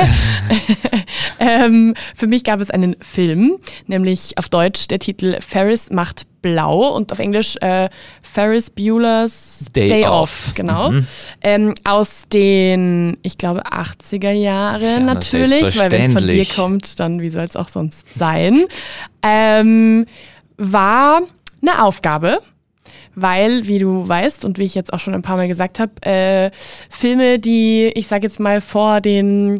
ähm, 1.39 1.93
für 2.13 2.27
mich 2.27 2.43
gab 2.43 2.59
es 2.59 2.69
einen 2.69 2.97
Film, 2.99 3.57
nämlich 3.87 4.37
auf 4.37 4.49
Deutsch 4.49 4.87
der 4.87 4.99
Titel 4.99 5.39
Ferris 5.39 5.89
macht 5.91 6.23
blau 6.41 6.95
und 6.95 7.11
auf 7.11 7.19
Englisch 7.19 7.55
äh, 7.61 7.89
Ferris 8.21 8.69
Bueller's 8.69 9.65
Day 9.75 9.87
Day, 9.87 10.05
Off. 10.05 10.47
Off, 10.47 10.53
genau. 10.55 10.91
Ähm, 11.41 11.73
aus 11.83 12.23
den, 12.31 13.17
ich 13.21 13.37
glaube, 13.37 13.63
80er 13.65 14.31
Jahre 14.31 14.83
Ja, 14.83 14.99
na, 14.99 15.13
natürlich, 15.13 15.77
weil 15.79 15.91
wenn 15.91 16.05
es 16.05 16.13
von 16.13 16.27
dir 16.27 16.45
kommt, 16.45 16.99
dann 16.99 17.21
wie 17.21 17.29
soll 17.29 17.43
es 17.43 17.55
auch 17.55 17.69
sonst 17.69 18.17
sein. 18.17 18.65
ähm, 19.23 20.05
war 20.57 21.21
eine 21.61 21.83
Aufgabe, 21.83 22.39
weil, 23.15 23.67
wie 23.67 23.79
du 23.79 24.07
weißt 24.07 24.45
und 24.45 24.57
wie 24.57 24.63
ich 24.63 24.75
jetzt 24.75 24.93
auch 24.93 24.99
schon 24.99 25.13
ein 25.13 25.21
paar 25.21 25.37
Mal 25.37 25.47
gesagt 25.47 25.79
habe, 25.79 25.91
äh, 26.01 26.51
Filme, 26.89 27.39
die, 27.39 27.91
ich 27.95 28.07
sage 28.07 28.23
jetzt 28.23 28.39
mal, 28.39 28.61
vor 28.61 29.01
den 29.01 29.59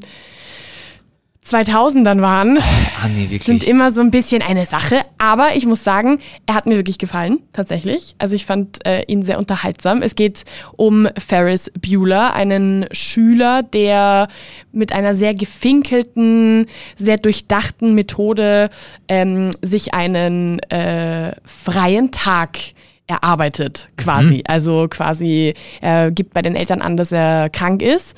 2000ern 1.51 2.21
waren, 2.21 2.59
Ah, 3.03 3.07
nee, 3.07 3.37
sind 3.39 3.63
immer 3.63 3.91
so 3.91 4.01
ein 4.01 4.11
bisschen 4.11 4.41
eine 4.41 4.65
Sache. 4.65 5.01
Aber 5.17 5.55
ich 5.55 5.65
muss 5.65 5.83
sagen, 5.83 6.19
er 6.45 6.55
hat 6.55 6.65
mir 6.65 6.75
wirklich 6.75 6.97
gefallen, 6.97 7.39
tatsächlich. 7.51 8.15
Also 8.19 8.35
ich 8.35 8.45
fand 8.45 8.85
äh, 8.85 9.03
ihn 9.07 9.23
sehr 9.23 9.39
unterhaltsam. 9.39 10.01
Es 10.01 10.15
geht 10.15 10.43
um 10.77 11.07
Ferris 11.17 11.71
Bueller, 11.79 12.33
einen 12.33 12.85
Schüler, 12.91 13.63
der 13.63 14.27
mit 14.71 14.93
einer 14.93 15.15
sehr 15.15 15.33
gefinkelten, 15.33 16.67
sehr 16.95 17.17
durchdachten 17.17 17.95
Methode 17.95 18.69
ähm, 19.07 19.49
sich 19.61 19.93
einen 19.93 20.59
äh, 20.69 21.33
freien 21.43 22.11
Tag 22.11 22.57
erarbeitet, 23.07 23.89
quasi. 23.97 24.43
Also 24.47 24.87
quasi, 24.89 25.53
er 25.81 26.11
gibt 26.11 26.33
bei 26.33 26.41
den 26.41 26.55
Eltern 26.55 26.81
an, 26.81 26.95
dass 26.97 27.11
er 27.11 27.49
krank 27.49 27.81
ist 27.81 28.15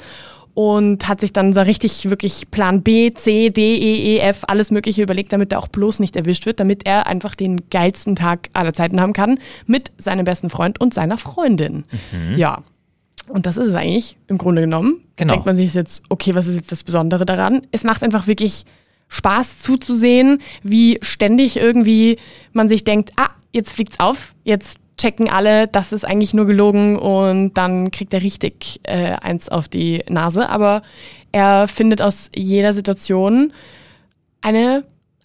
und 0.53 1.07
hat 1.07 1.22
sich 1.22 1.33
dann 1.33 1.53
so 1.53 1.62
richtig 1.62 2.10
wirklich 2.10 2.51
Plan 2.51 2.83
B, 2.83 3.13
C, 3.13 3.50
D, 3.50 3.75
E, 3.75 4.15
E, 4.15 4.19
F, 4.19 4.43
alles 4.48 4.72
Mögliche 4.72 5.01
überlegt, 5.01 5.33
damit 5.33 5.51
er 5.51 5.60
auch 5.60 5.67
bloß 5.67 6.00
nicht 6.00 6.15
erwischt 6.15 6.45
wird, 6.45 6.60
damit 6.60 6.86
er 6.86 7.07
einfach 7.07 7.36
den 7.36 7.69
geilsten 7.69 8.15
Tag 8.15 8.50
aller 8.53 8.74
Zeiten 8.74 9.01
haben 9.01 9.13
kann 9.13 9.39
mit 9.65 9.91
seinem 9.98 10.25
besten 10.25 10.50
Freund 10.50 10.79
und 10.79 10.93
seiner 10.93 11.17
Freundin. 11.17 11.86
Ja. 12.36 12.63
Und 13.29 13.45
das 13.45 13.57
ist 13.57 13.69
es 13.69 13.74
eigentlich 13.74 14.17
im 14.27 14.38
Grunde 14.38 14.62
genommen. 14.63 15.01
Genau. 15.15 15.33
Denkt 15.33 15.45
man 15.45 15.55
sich 15.55 15.74
jetzt, 15.74 16.03
okay, 16.10 16.36
was 16.36 16.48
ist 16.48 16.55
jetzt 16.55 16.72
das 16.72 16.83
Besondere 16.83 17.25
daran? 17.25 17.65
Es 17.72 17.83
macht 17.83 18.03
einfach 18.03 18.27
wirklich 18.27 18.65
Spaß 19.07 19.60
zuzusehen, 19.60 20.39
wie 20.62 20.98
ständig 21.01 21.55
irgendwie 21.55 22.17
man 22.51 22.67
sich 22.67 22.83
denkt, 22.83 23.12
ah, 23.15 23.29
jetzt 23.51 23.72
fliegt's 23.72 24.00
auf, 24.00 24.36
jetzt 24.43 24.77
checken 24.97 25.29
alle, 25.29 25.67
das 25.67 25.91
ist 25.91 26.05
eigentlich 26.05 26.33
nur 26.33 26.45
gelogen 26.45 26.97
und 26.97 27.53
dann 27.55 27.91
kriegt 27.91 28.13
er 28.13 28.21
richtig 28.21 28.79
äh, 28.83 29.13
eins 29.21 29.50
auf 29.50 29.67
die 29.67 30.03
Nase. 30.09 30.50
Aber 30.50 30.81
er 31.31 31.67
findet 31.67 32.01
aus 32.01 32.29
jeder 32.35 32.73
Situation 32.73 33.53
eine, 34.41 34.83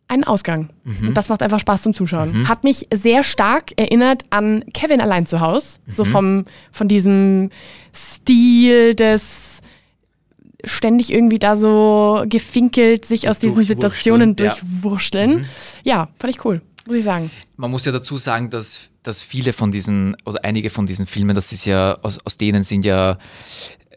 einen 0.09 0.25
Ausgang. 0.25 0.71
Und 0.85 1.15
das 1.15 1.29
macht 1.29 1.43
einfach 1.43 1.61
Spaß 1.61 1.83
zum 1.83 1.93
Zuschauen. 1.93 2.49
Hat 2.49 2.65
mich 2.65 2.89
sehr 2.93 3.23
stark 3.23 3.73
erinnert 3.77 4.25
an 4.31 4.65
Kevin 4.73 5.01
allein 5.01 5.27
zu 5.27 5.41
Hause. 5.41 5.79
So 5.87 6.05
vom, 6.05 6.47
von 6.73 6.89
diesem 6.89 7.51
Stil 7.93 8.95
des 8.95 9.49
ständig 10.65 11.13
irgendwie 11.13 11.39
da 11.39 11.57
so 11.57 12.25
gefinkelt 12.27 13.05
sich 13.05 13.29
aus 13.29 13.39
diesen 13.39 13.57
durchwurschteln, 13.57 13.81
Situationen 13.81 14.29
ja. 14.31 14.35
durchwurschteln. 14.35 15.47
Ja, 15.85 16.09
fand 16.19 16.35
ich 16.35 16.45
cool, 16.45 16.63
muss 16.87 16.97
ich 16.97 17.05
sagen. 17.05 17.31
Man 17.57 17.71
muss 17.71 17.85
ja 17.85 17.93
dazu 17.93 18.17
sagen, 18.17 18.51
dass, 18.51 18.88
dass 19.03 19.23
viele 19.23 19.53
von 19.53 19.73
diesen, 19.73 20.17
oder 20.25 20.45
einige 20.45 20.71
von 20.71 20.87
diesen 20.87 21.07
Filmen, 21.07 21.35
das 21.35 21.53
ist 21.53 21.65
ja, 21.65 21.95
aus, 22.03 22.19
aus 22.25 22.37
denen 22.37 22.65
sind 22.65 22.85
ja 22.85 23.19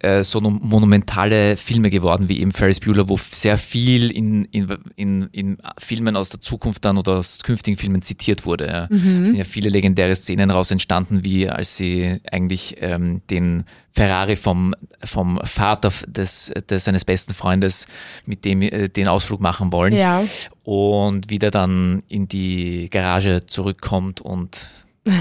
äh, 0.01 0.23
so 0.23 0.41
monumentale 0.41 1.57
Filme 1.57 1.89
geworden, 1.91 2.27
wie 2.27 2.39
eben 2.41 2.51
Ferris 2.51 2.79
Bueller, 2.79 3.07
wo 3.07 3.17
sehr 3.17 3.57
viel 3.59 4.09
in, 4.09 4.45
in, 4.45 4.67
in, 4.95 5.29
in 5.31 5.57
Filmen 5.77 6.15
aus 6.15 6.29
der 6.29 6.41
Zukunft 6.41 6.83
dann 6.85 6.97
oder 6.97 7.17
aus 7.17 7.39
künftigen 7.43 7.77
Filmen 7.77 8.01
zitiert 8.01 8.45
wurde. 8.45 8.67
Ja. 8.67 8.87
Es 9.21 9.29
sind 9.29 9.37
ja 9.37 9.43
viele 9.43 9.69
legendäre 9.69 10.15
Szenen 10.15 10.49
daraus 10.49 10.71
entstanden, 10.71 11.23
wie 11.23 11.47
als 11.47 11.77
sie 11.77 12.17
eigentlich 12.31 12.77
ähm, 12.79 13.21
den 13.29 13.65
Ferrari 13.91 14.37
vom, 14.37 14.73
vom 15.03 15.39
Vater 15.43 15.91
des, 16.07 16.51
des 16.69 16.83
seines 16.85 17.05
besten 17.05 17.33
Freundes 17.35 17.85
mit 18.25 18.43
dem 18.45 18.61
äh, 18.63 18.87
den 18.89 19.07
Ausflug 19.07 19.39
machen 19.41 19.71
wollen 19.71 19.93
Ja. 19.93 20.23
und 20.63 21.29
wie 21.29 21.37
der 21.37 21.51
dann 21.51 22.01
in 22.07 22.27
die 22.27 22.89
Garage 22.89 23.45
zurückkommt 23.45 24.19
und 24.21 24.69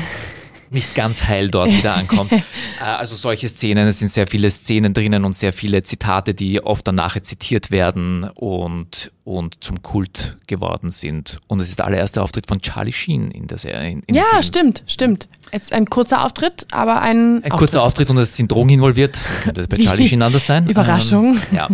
nicht 0.71 0.95
ganz 0.95 1.25
heil 1.25 1.49
dort 1.49 1.73
wieder 1.73 1.95
ankommt. 1.97 2.33
Äh, 2.81 2.85
also 2.85 3.15
solche 3.15 3.47
Szenen, 3.47 3.87
es 3.89 3.99
sind 3.99 4.11
sehr 4.11 4.27
viele 4.27 4.51
Szenen 4.51 4.95
drinnen 4.95 5.27
und 5.27 5.35
sehr 5.35 5.53
viele 5.53 5.83
Zitate, 5.83 6.33
die 6.33 6.63
oft 6.65 6.89
dann 6.89 6.95
nachher 6.95 7.23
zitiert 7.23 7.71
werden 7.71 8.25
und, 8.35 9.13
und 9.25 9.63
zum 9.63 9.83
Kult 9.83 10.39
geworden 10.47 10.91
sind. 10.91 11.41
Und 11.47 11.61
es 11.61 11.69
ist 11.69 11.79
der 11.79 11.85
allererste 11.85 12.23
Auftritt 12.23 12.47
von 12.47 12.63
Charlie 12.63 12.95
Sheen 12.95 13.33
in 13.33 13.49
der 13.49 13.59
Serie. 13.59 14.01
In, 14.07 14.15
Ja, 14.15 14.25
Film. 14.31 14.43
stimmt, 14.43 14.85
stimmt. 14.87 15.29
Es 15.51 15.65
ist 15.65 15.73
ein 15.75 15.85
kurzer 15.91 16.25
Auftritt, 16.25 16.67
aber 16.71 17.03
ein, 17.03 17.45
Ein 17.45 17.51
kurzer 17.51 17.83
Auftritt 17.83 18.09
und 18.09 18.17
es 18.17 18.35
sind 18.35 18.51
Drogen 18.51 18.71
involviert. 18.71 19.19
Könnte 19.43 19.69
bei 19.69 19.77
Charlie 19.77 20.09
Sheen 20.09 20.23
anders 20.23 20.47
sein. 20.47 20.67
Überraschung. 20.67 21.39
Ähm, 21.53 21.57
ja. 21.59 21.69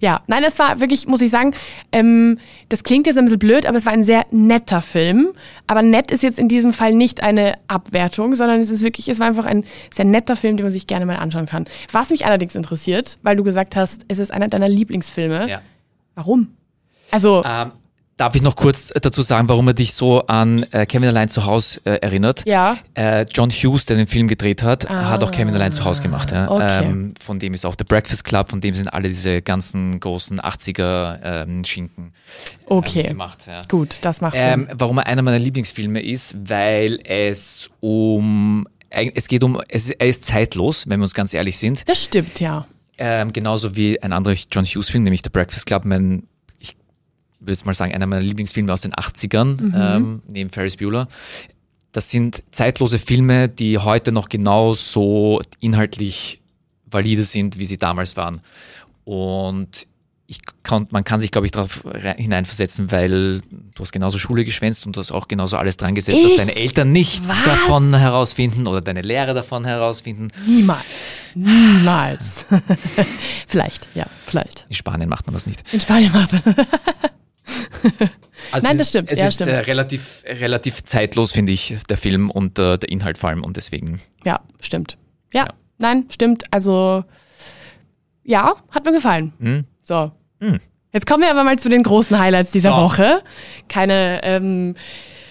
Ja, 0.00 0.22
nein, 0.28 0.42
das 0.42 0.58
war 0.58 0.80
wirklich, 0.80 1.06
muss 1.06 1.20
ich 1.20 1.30
sagen, 1.30 1.52
ähm, 1.92 2.38
das 2.68 2.84
klingt 2.84 3.06
jetzt 3.06 3.16
ein 3.16 3.24
bisschen 3.24 3.38
blöd, 3.38 3.66
aber 3.66 3.78
es 3.78 3.86
war 3.86 3.92
ein 3.92 4.02
sehr 4.02 4.26
netter 4.30 4.82
Film. 4.82 5.32
Aber 5.66 5.82
nett 5.82 6.10
ist 6.10 6.22
jetzt 6.22 6.38
in 6.38 6.48
diesem 6.48 6.72
Fall 6.72 6.94
nicht 6.94 7.22
eine 7.22 7.54
Abwertung, 7.66 8.34
sondern 8.34 8.60
es 8.60 8.70
ist 8.70 8.82
wirklich, 8.82 9.08
es 9.08 9.18
war 9.18 9.26
einfach 9.26 9.46
ein 9.46 9.64
sehr 9.92 10.04
netter 10.04 10.36
Film, 10.36 10.56
den 10.56 10.64
man 10.64 10.72
sich 10.72 10.86
gerne 10.86 11.06
mal 11.06 11.16
anschauen 11.16 11.46
kann. 11.46 11.66
Was 11.92 12.10
mich 12.10 12.26
allerdings 12.26 12.54
interessiert, 12.54 13.18
weil 13.22 13.36
du 13.36 13.42
gesagt 13.44 13.74
hast, 13.76 14.04
es 14.08 14.18
ist 14.18 14.30
einer 14.30 14.48
deiner 14.48 14.68
Lieblingsfilme. 14.68 15.48
ja. 15.48 15.62
Warum? 16.14 16.48
Also, 17.10 17.42
Ähm, 17.46 17.72
darf 18.18 18.34
ich 18.34 18.42
noch 18.42 18.54
kurz 18.56 18.92
dazu 19.00 19.22
sagen, 19.22 19.48
warum 19.48 19.66
er 19.68 19.74
dich 19.74 19.94
so 19.94 20.26
an 20.26 20.64
äh, 20.72 20.84
Kevin 20.84 21.08
allein 21.08 21.30
zu 21.30 21.46
Hause 21.46 21.80
äh, 21.84 21.94
erinnert? 22.02 22.42
ja. 22.46 22.76
Äh, 22.94 23.24
John 23.32 23.50
Hughes, 23.50 23.86
der 23.86 23.96
den 23.96 24.06
Film 24.06 24.28
gedreht 24.28 24.62
hat, 24.62 24.88
hat 24.90 25.22
auch 25.22 25.30
Kevin 25.30 25.54
allein 25.54 25.72
zu 25.72 25.84
Hause 25.84 26.02
gemacht. 26.02 26.30
Ja? 26.32 26.46
Ah, 26.48 26.50
okay. 26.50 26.84
Ähm, 26.84 27.14
von 27.18 27.38
dem 27.38 27.54
ist 27.54 27.64
auch 27.64 27.74
The 27.78 27.84
Breakfast 27.84 28.24
Club, 28.24 28.50
von 28.50 28.60
dem 28.60 28.74
sind 28.74 28.88
alle 28.88 29.08
diese 29.08 29.40
ganzen 29.40 29.98
großen 30.00 30.40
80er 30.40 31.18
ähm, 31.22 31.64
Schinken 31.64 32.12
Okay. 32.66 33.00
ähm, 33.00 33.06
gemacht. 33.08 33.44
Ja. 33.46 33.62
Gut, 33.68 33.96
das 34.02 34.20
macht 34.20 34.34
Ähm, 34.36 34.66
Sinn. 34.68 34.76
warum 34.78 34.98
er 34.98 35.06
einer 35.06 35.22
meiner 35.22 35.38
Lieblingsfilme 35.38 36.02
ist, 36.02 36.34
weil 36.48 36.98
es 37.04 37.70
um 37.80 38.66
es 38.90 39.28
geht 39.28 39.44
um, 39.44 39.60
es, 39.68 39.90
er 39.90 40.06
ist 40.08 40.24
zeitlos, 40.24 40.88
wenn 40.88 40.98
wir 40.98 41.04
uns 41.04 41.12
ganz 41.14 41.34
ehrlich 41.34 41.58
sind. 41.58 41.86
Das 41.88 42.02
stimmt, 42.02 42.40
ja. 42.40 42.66
Ähm, 42.96 43.32
genauso 43.32 43.76
wie 43.76 44.02
ein 44.02 44.12
anderer 44.12 44.34
John 44.50 44.64
Hughes-Film, 44.64 45.04
nämlich 45.04 45.20
The 45.22 45.30
Breakfast 45.30 45.66
Club, 45.66 45.84
mein, 45.84 46.24
würde 47.40 47.52
jetzt 47.52 47.66
mal 47.66 47.74
sagen, 47.74 47.94
einer 47.94 48.06
meiner 48.06 48.22
Lieblingsfilme 48.22 48.72
aus 48.72 48.82
den 48.82 48.94
80ern, 48.94 49.96
ähm, 49.96 50.22
neben 50.26 50.50
Ferris 50.50 50.76
Bueller. 50.76 51.08
Das 51.92 52.10
sind 52.10 52.42
zeitlose 52.52 52.98
Filme, 52.98 53.48
die 53.48 53.78
heute 53.78 54.12
noch 54.12 54.28
genau 54.28 54.74
so 54.74 55.40
inhaltlich 55.60 56.42
valide 56.86 57.24
sind, 57.24 57.58
wie 57.58 57.66
sie 57.66 57.76
damals 57.76 58.16
waren. 58.16 58.40
Und 59.04 59.86
ich 60.30 60.40
kann, 60.62 60.86
man 60.90 61.04
kann 61.04 61.20
sich, 61.20 61.30
glaube 61.30 61.46
ich, 61.46 61.52
darauf 61.52 61.82
hineinversetzen, 62.18 62.92
weil 62.92 63.40
du 63.40 63.80
hast 63.80 63.92
genauso 63.92 64.18
Schule 64.18 64.44
geschwänzt 64.44 64.84
und 64.84 64.94
du 64.94 65.00
hast 65.00 65.10
auch 65.10 65.26
genauso 65.26 65.56
alles 65.56 65.78
dran 65.78 65.94
gesetzt, 65.94 66.18
Ich? 66.22 66.36
dass 66.36 66.46
deine 66.46 66.56
Eltern 66.56 66.92
nichts 66.92 67.30
Was? 67.30 67.44
davon 67.44 67.94
herausfinden 67.94 68.66
oder 68.66 68.82
deine 68.82 69.00
Lehrer 69.00 69.32
davon 69.32 69.64
herausfinden. 69.64 70.28
Niemals. 70.46 71.32
Niemals. 71.34 72.44
vielleicht, 73.46 73.88
ja, 73.94 74.06
vielleicht. 74.26 74.66
In 74.68 74.74
Spanien 74.74 75.08
macht 75.08 75.26
man 75.26 75.32
das 75.32 75.46
nicht. 75.46 75.64
In 75.72 75.80
Spanien 75.80 76.12
macht 76.12 76.32
man. 76.32 76.42
Also 78.52 78.68
Nein, 78.68 78.78
das 78.78 78.90
stimmt. 78.90 79.10
Es 79.10 79.18
Ja, 79.18 79.26
ist 79.26 79.34
stimmt. 79.34 79.50
Äh, 79.50 79.56
relativ, 79.62 80.22
relativ 80.24 80.84
zeitlos, 80.84 81.32
finde 81.32 81.52
ich, 81.52 81.74
der 81.88 81.96
Film 81.96 82.30
und 82.30 82.56
äh, 82.60 82.78
der 82.78 82.88
Inhalt 82.88 83.18
vor 83.18 83.30
allem 83.30 83.42
und 83.42 83.56
deswegen. 83.56 84.00
Ja, 84.24 84.38
stimmt. 84.60 84.96
Ja, 85.32 85.46
Ja. 85.46 85.48
nein, 85.78 86.04
stimmt. 86.08 86.44
Also, 86.52 87.02
ja, 88.22 88.54
hat 88.70 88.84
mir 88.84 88.92
gefallen. 88.92 89.32
Hm? 89.40 89.64
So. 89.82 90.12
Hm. 90.40 90.60
Jetzt 90.92 91.06
kommen 91.06 91.24
wir 91.24 91.30
aber 91.30 91.42
mal 91.42 91.58
zu 91.58 91.68
den 91.68 91.82
großen 91.82 92.16
Highlights 92.18 92.52
dieser 92.52 92.70
So. 92.70 92.76
Woche. 92.76 93.22
Keine 93.68 94.20
ähm, 94.22 94.76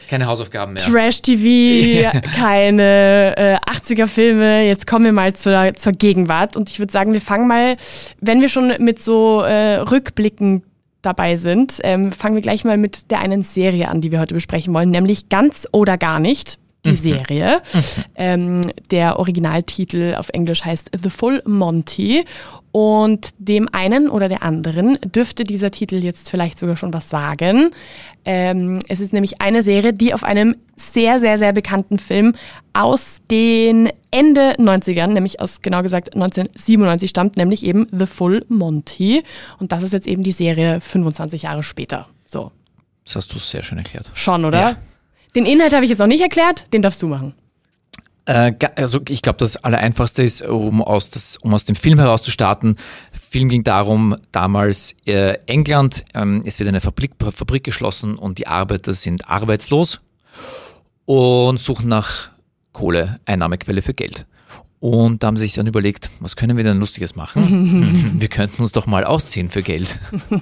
Keine 0.09 0.27
Hausaufgaben 0.27 0.73
mehr. 0.73 0.83
Trash-TV, 0.83 2.11
keine 2.35 3.37
äh, 3.37 3.55
80er-Filme. 3.71 4.63
Jetzt 4.67 4.85
kommen 4.85 5.05
wir 5.05 5.13
mal 5.13 5.33
zur, 5.33 5.73
zur 5.75 5.93
Gegenwart. 5.93 6.57
Und 6.57 6.69
ich 6.69 6.79
würde 6.79 6.91
sagen, 6.91 7.13
wir 7.13 7.21
fangen 7.21 7.47
mal, 7.47 7.77
wenn 8.19 8.41
wir 8.41 8.49
schon 8.49 8.73
mit 8.79 9.01
so 9.01 9.41
äh, 9.43 9.75
Rückblicken 9.75 10.63
dabei 11.07 11.37
sind, 11.37 11.79
ähm, 11.83 12.11
fangen 12.11 12.35
wir 12.35 12.41
gleich 12.41 12.65
mal 12.65 12.77
mit 12.77 13.09
der 13.09 13.19
einen 13.19 13.43
Serie 13.43 13.87
an, 13.87 14.01
die 14.01 14.11
wir 14.11 14.19
heute 14.19 14.35
besprechen 14.35 14.73
wollen, 14.73 14.91
nämlich 14.91 15.29
Ganz 15.29 15.67
oder 15.71 15.97
gar 15.97 16.19
nicht. 16.19 16.59
Die 16.91 16.95
Serie. 16.95 17.61
Ähm, 18.15 18.61
der 18.91 19.19
Originaltitel 19.19 20.15
auf 20.15 20.29
Englisch 20.29 20.63
heißt 20.65 20.91
The 21.01 21.09
Full 21.09 21.43
Monty. 21.45 22.25
Und 22.71 23.29
dem 23.39 23.67
einen 23.71 24.09
oder 24.09 24.29
der 24.29 24.43
anderen 24.43 24.99
dürfte 25.01 25.43
dieser 25.43 25.71
Titel 25.71 25.95
jetzt 25.95 26.29
vielleicht 26.29 26.59
sogar 26.59 26.75
schon 26.75 26.93
was 26.93 27.09
sagen. 27.09 27.71
Ähm, 28.23 28.79
es 28.87 28.99
ist 28.99 29.13
nämlich 29.13 29.41
eine 29.41 29.63
Serie, 29.63 29.93
die 29.93 30.13
auf 30.13 30.23
einem 30.23 30.55
sehr, 30.75 31.19
sehr, 31.19 31.37
sehr 31.39 31.53
bekannten 31.53 31.97
Film 31.97 32.35
aus 32.73 33.17
den 33.31 33.89
Ende 34.11 34.53
90ern, 34.59 35.07
nämlich 35.07 35.39
aus 35.39 35.61
genau 35.61 35.81
gesagt 35.81 36.13
1997 36.13 37.09
stammt, 37.09 37.37
nämlich 37.37 37.65
eben 37.65 37.87
The 37.97 38.05
Full 38.05 38.45
Monty. 38.49 39.23
Und 39.59 39.71
das 39.71 39.81
ist 39.81 39.93
jetzt 39.93 40.05
eben 40.07 40.21
die 40.21 40.31
Serie 40.31 40.79
25 40.81 41.43
Jahre 41.43 41.63
später. 41.63 42.07
So, 42.27 42.51
Das 43.05 43.15
hast 43.15 43.33
du 43.33 43.39
sehr 43.39 43.63
schön 43.63 43.77
erklärt. 43.79 44.11
schon, 44.13 44.45
oder? 44.45 44.59
Ja. 44.59 44.75
Den 45.37 45.45
Inhalt 45.45 45.71
habe 45.71 45.85
ich 45.85 45.91
jetzt 45.91 45.99
noch 45.99 46.07
nicht 46.07 46.21
erklärt, 46.21 46.65
den 46.73 46.81
darfst 46.81 46.99
du 47.03 47.07
machen. 47.07 47.35
Äh, 48.25 48.53
also 48.75 48.99
ich 49.07 49.21
glaube, 49.21 49.37
das 49.37 49.55
Allereinfachste 49.57 50.23
ist, 50.23 50.41
um 50.41 50.81
aus, 50.81 51.11
das, 51.11 51.37
um 51.37 51.53
aus 51.53 51.63
dem 51.63 51.75
Film 51.75 51.99
heraus 51.99 52.23
zu 52.23 52.31
starten. 52.31 52.75
Film 53.11 53.47
ging 53.49 53.63
darum, 53.63 54.17
damals 54.31 54.95
äh, 55.05 55.37
England, 55.45 56.05
ähm, 56.15 56.41
es 56.43 56.57
wird 56.57 56.67
eine 56.67 56.81
Fabrik, 56.81 57.11
Fabrik 57.19 57.63
geschlossen 57.63 58.17
und 58.17 58.39
die 58.39 58.47
Arbeiter 58.47 58.95
sind 58.95 59.29
arbeitslos 59.29 60.01
und 61.05 61.59
suchen 61.59 61.87
nach 61.87 62.29
Kohle, 62.73 63.19
Einnahmequelle 63.25 63.83
für 63.83 63.93
Geld. 63.93 64.25
Und 64.79 65.21
da 65.21 65.27
haben 65.27 65.37
sie 65.37 65.45
sich 65.45 65.53
dann 65.53 65.67
überlegt, 65.67 66.09
was 66.19 66.35
können 66.35 66.57
wir 66.57 66.63
denn 66.63 66.79
Lustiges 66.79 67.15
machen? 67.15 68.15
wir 68.19 68.27
könnten 68.27 68.63
uns 68.63 68.71
doch 68.71 68.87
mal 68.87 69.03
ausziehen 69.03 69.49
für 69.49 69.61
Geld. 69.61 69.99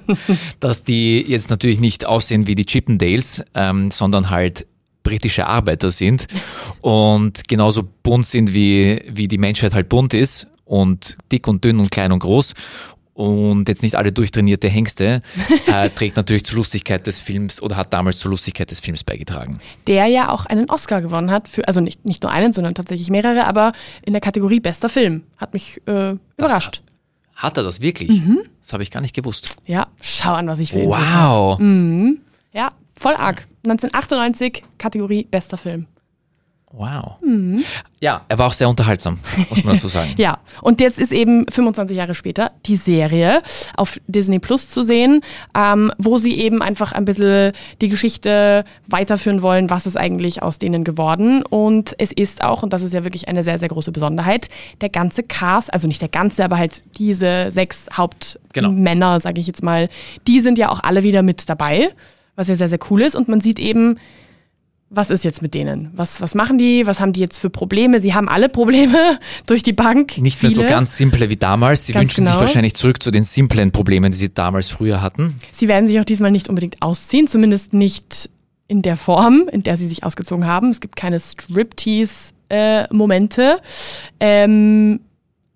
Dass 0.62 0.86
die 0.86 1.20
jetzt 1.20 1.50
natürlich 1.50 1.82
nicht 1.82 2.06
aussehen 2.06 2.48
wie 2.48 2.56
die 2.56 2.66
Chippendales, 2.66 3.44
ähm, 3.54 3.92
sondern 3.92 4.30
halt 4.30 4.68
britische 5.06 5.48
Arbeiter 5.48 5.92
sind 5.92 6.28
und 6.82 7.48
genauso 7.48 7.84
bunt 8.04 8.26
sind, 8.26 8.54
wie, 8.54 9.02
wie 9.08 9.30
die 9.30 9.38
Menschheit 9.38 9.74
halt 9.74 9.88
bunt 9.88 10.14
ist 10.14 10.48
und 10.66 11.16
dick 11.32 11.48
und 11.48 11.64
dünn 11.64 11.80
und 11.80 11.92
klein 11.92 12.12
und 12.12 12.20
groß 12.20 12.54
und 13.16 13.70
jetzt 13.70 13.82
nicht 13.82 13.96
alle 13.96 14.12
durchtrainierte 14.12 14.68
Hengste, 14.68 15.22
äh, 15.68 15.90
trägt 15.90 16.18
natürlich 16.18 16.46
zur 16.46 16.58
Lustigkeit 16.58 17.08
des 17.08 17.22
Films 17.22 17.62
oder 17.62 17.78
hat 17.78 17.94
damals 17.94 18.20
zur 18.20 18.30
Lustigkeit 18.32 18.70
des 18.70 18.82
Films 18.82 19.06
beigetragen. 19.06 19.60
Der 19.88 20.08
ja 20.08 20.30
auch 20.30 20.46
einen 20.46 20.70
Oscar 20.70 21.02
gewonnen 21.02 21.32
hat, 21.32 21.48
für, 21.48 21.66
also 21.68 21.80
nicht, 21.80 22.04
nicht 22.04 22.24
nur 22.24 22.32
einen, 22.32 22.52
sondern 22.52 22.76
tatsächlich 22.76 23.10
mehrere, 23.10 23.48
aber 23.48 23.72
in 24.04 24.12
der 24.12 24.22
Kategorie 24.22 24.60
bester 24.60 24.90
Film. 24.90 25.24
Hat 25.38 25.54
mich 25.54 25.82
äh, 25.88 26.16
überrascht. 26.38 26.82
Hat, 27.36 27.44
hat 27.44 27.58
er 27.58 27.64
das 27.64 27.80
wirklich? 27.80 28.10
Mhm. 28.10 28.40
Das 28.62 28.74
habe 28.74 28.84
ich 28.84 28.92
gar 28.92 29.02
nicht 29.02 29.16
gewusst. 29.16 29.56
Ja, 29.66 29.88
schau 30.02 30.34
an, 30.34 30.48
was 30.48 30.60
ich 30.60 30.74
will. 30.74 30.86
Wow. 30.86 31.58
Mhm. 31.58 32.20
Ja, 32.52 32.70
voll 32.98 33.16
arg. 33.16 33.48
1998, 33.64 34.64
Kategorie 34.78 35.28
bester 35.30 35.58
Film. 35.58 35.88
Wow. 36.78 37.16
Mhm. 37.24 37.64
Ja, 38.02 38.26
er 38.28 38.38
war 38.38 38.48
auch 38.48 38.54
sehr 38.54 38.68
unterhaltsam, 38.68 39.20
muss 39.50 39.64
man 39.64 39.76
dazu 39.76 39.88
sagen. 39.88 40.14
ja, 40.18 40.40
und 40.62 40.82
jetzt 40.82 41.00
ist 41.00 41.14
eben 41.14 41.46
25 41.50 41.96
Jahre 41.96 42.16
später 42.16 42.52
die 42.66 42.76
Serie 42.76 43.42
auf 43.78 43.98
Disney 44.08 44.40
Plus 44.40 44.70
zu 44.70 44.84
sehen, 44.84 45.22
ähm, 45.58 45.92
wo 45.98 46.18
sie 46.18 46.38
eben 46.38 46.62
einfach 46.62 46.92
ein 46.92 47.06
bisschen 47.06 47.54
die 47.82 47.88
Geschichte 47.88 48.66
weiterführen 48.88 49.42
wollen, 49.42 49.70
was 49.70 49.86
ist 49.86 49.96
eigentlich 49.96 50.44
aus 50.44 50.60
denen 50.60 50.84
geworden. 50.84 51.44
Und 51.44 51.96
es 51.98 52.12
ist 52.12 52.44
auch, 52.44 52.62
und 52.62 52.74
das 52.74 52.84
ist 52.84 52.94
ja 52.94 53.06
wirklich 53.06 53.30
eine 53.30 53.44
sehr, 53.44 53.58
sehr 53.58 53.70
große 53.70 53.94
Besonderheit, 53.94 54.50
der 54.82 54.90
ganze 54.90 55.24
Cast, 55.24 55.74
also 55.74 55.88
nicht 55.88 56.02
der 56.02 56.10
ganze, 56.10 56.44
aber 56.44 56.58
halt 56.58 56.84
diese 56.98 57.52
sechs 57.52 57.88
Hauptmänner, 57.94 59.12
genau. 59.12 59.20
sage 59.20 59.40
ich 59.40 59.48
jetzt 59.48 59.64
mal, 59.64 59.88
die 60.28 60.42
sind 60.42 60.58
ja 60.58 60.70
auch 60.70 60.82
alle 60.84 61.04
wieder 61.04 61.24
mit 61.24 61.50
dabei, 61.50 61.92
was 62.36 62.48
ja 62.48 62.56
sehr, 62.56 62.70
sehr 62.70 62.80
cool 62.90 63.02
ist. 63.02 63.16
Und 63.16 63.28
man 63.28 63.42
sieht 63.42 63.60
eben, 63.60 63.98
was 64.90 65.10
ist 65.10 65.24
jetzt 65.24 65.42
mit 65.42 65.54
denen? 65.54 65.92
Was, 65.96 66.22
was 66.22 66.36
machen 66.36 66.58
die? 66.58 66.86
Was 66.86 67.00
haben 67.00 67.14
die 67.14 67.20
jetzt 67.20 67.40
für 67.40 67.50
Probleme? 67.50 68.00
Sie 68.00 68.14
haben 68.14 68.30
alle 68.30 68.50
Probleme 68.50 69.20
durch 69.48 69.64
die 69.64 69.74
Bank. 69.74 70.18
Nicht 70.20 70.42
mehr 70.42 70.52
so 70.52 70.64
ganz 70.64 70.96
simple 70.96 71.30
wie 71.30 71.38
damals. 71.38 71.86
Sie 71.86 71.94
ganz 71.94 72.04
wünschen 72.04 72.26
genau. 72.26 72.38
sich 72.38 72.42
wahrscheinlich 72.42 72.76
zurück 72.76 73.02
zu 73.02 73.12
den 73.12 73.24
simplen 73.24 73.72
Problemen, 73.72 74.12
die 74.12 74.18
sie 74.18 74.34
damals 74.34 74.70
früher 74.70 75.02
hatten. 75.02 75.36
Sie 75.52 75.68
werden 75.68 75.88
sich 75.88 76.00
auch 76.00 76.06
diesmal 76.06 76.32
nicht 76.32 76.50
unbedingt 76.50 76.82
ausziehen, 76.82 77.28
zumindest 77.28 77.74
nicht 77.74 78.30
in 78.68 78.82
der 78.82 78.98
Form, 78.98 79.48
in 79.52 79.64
der 79.64 79.78
sie 79.78 79.88
sich 79.88 80.04
ausgezogen 80.04 80.46
haben. 80.46 80.70
Es 80.70 80.80
gibt 80.80 80.96
keine 80.96 81.20
Striptease-Momente. 81.20 83.60
Äh, 84.20 84.44
ähm, 84.44 85.02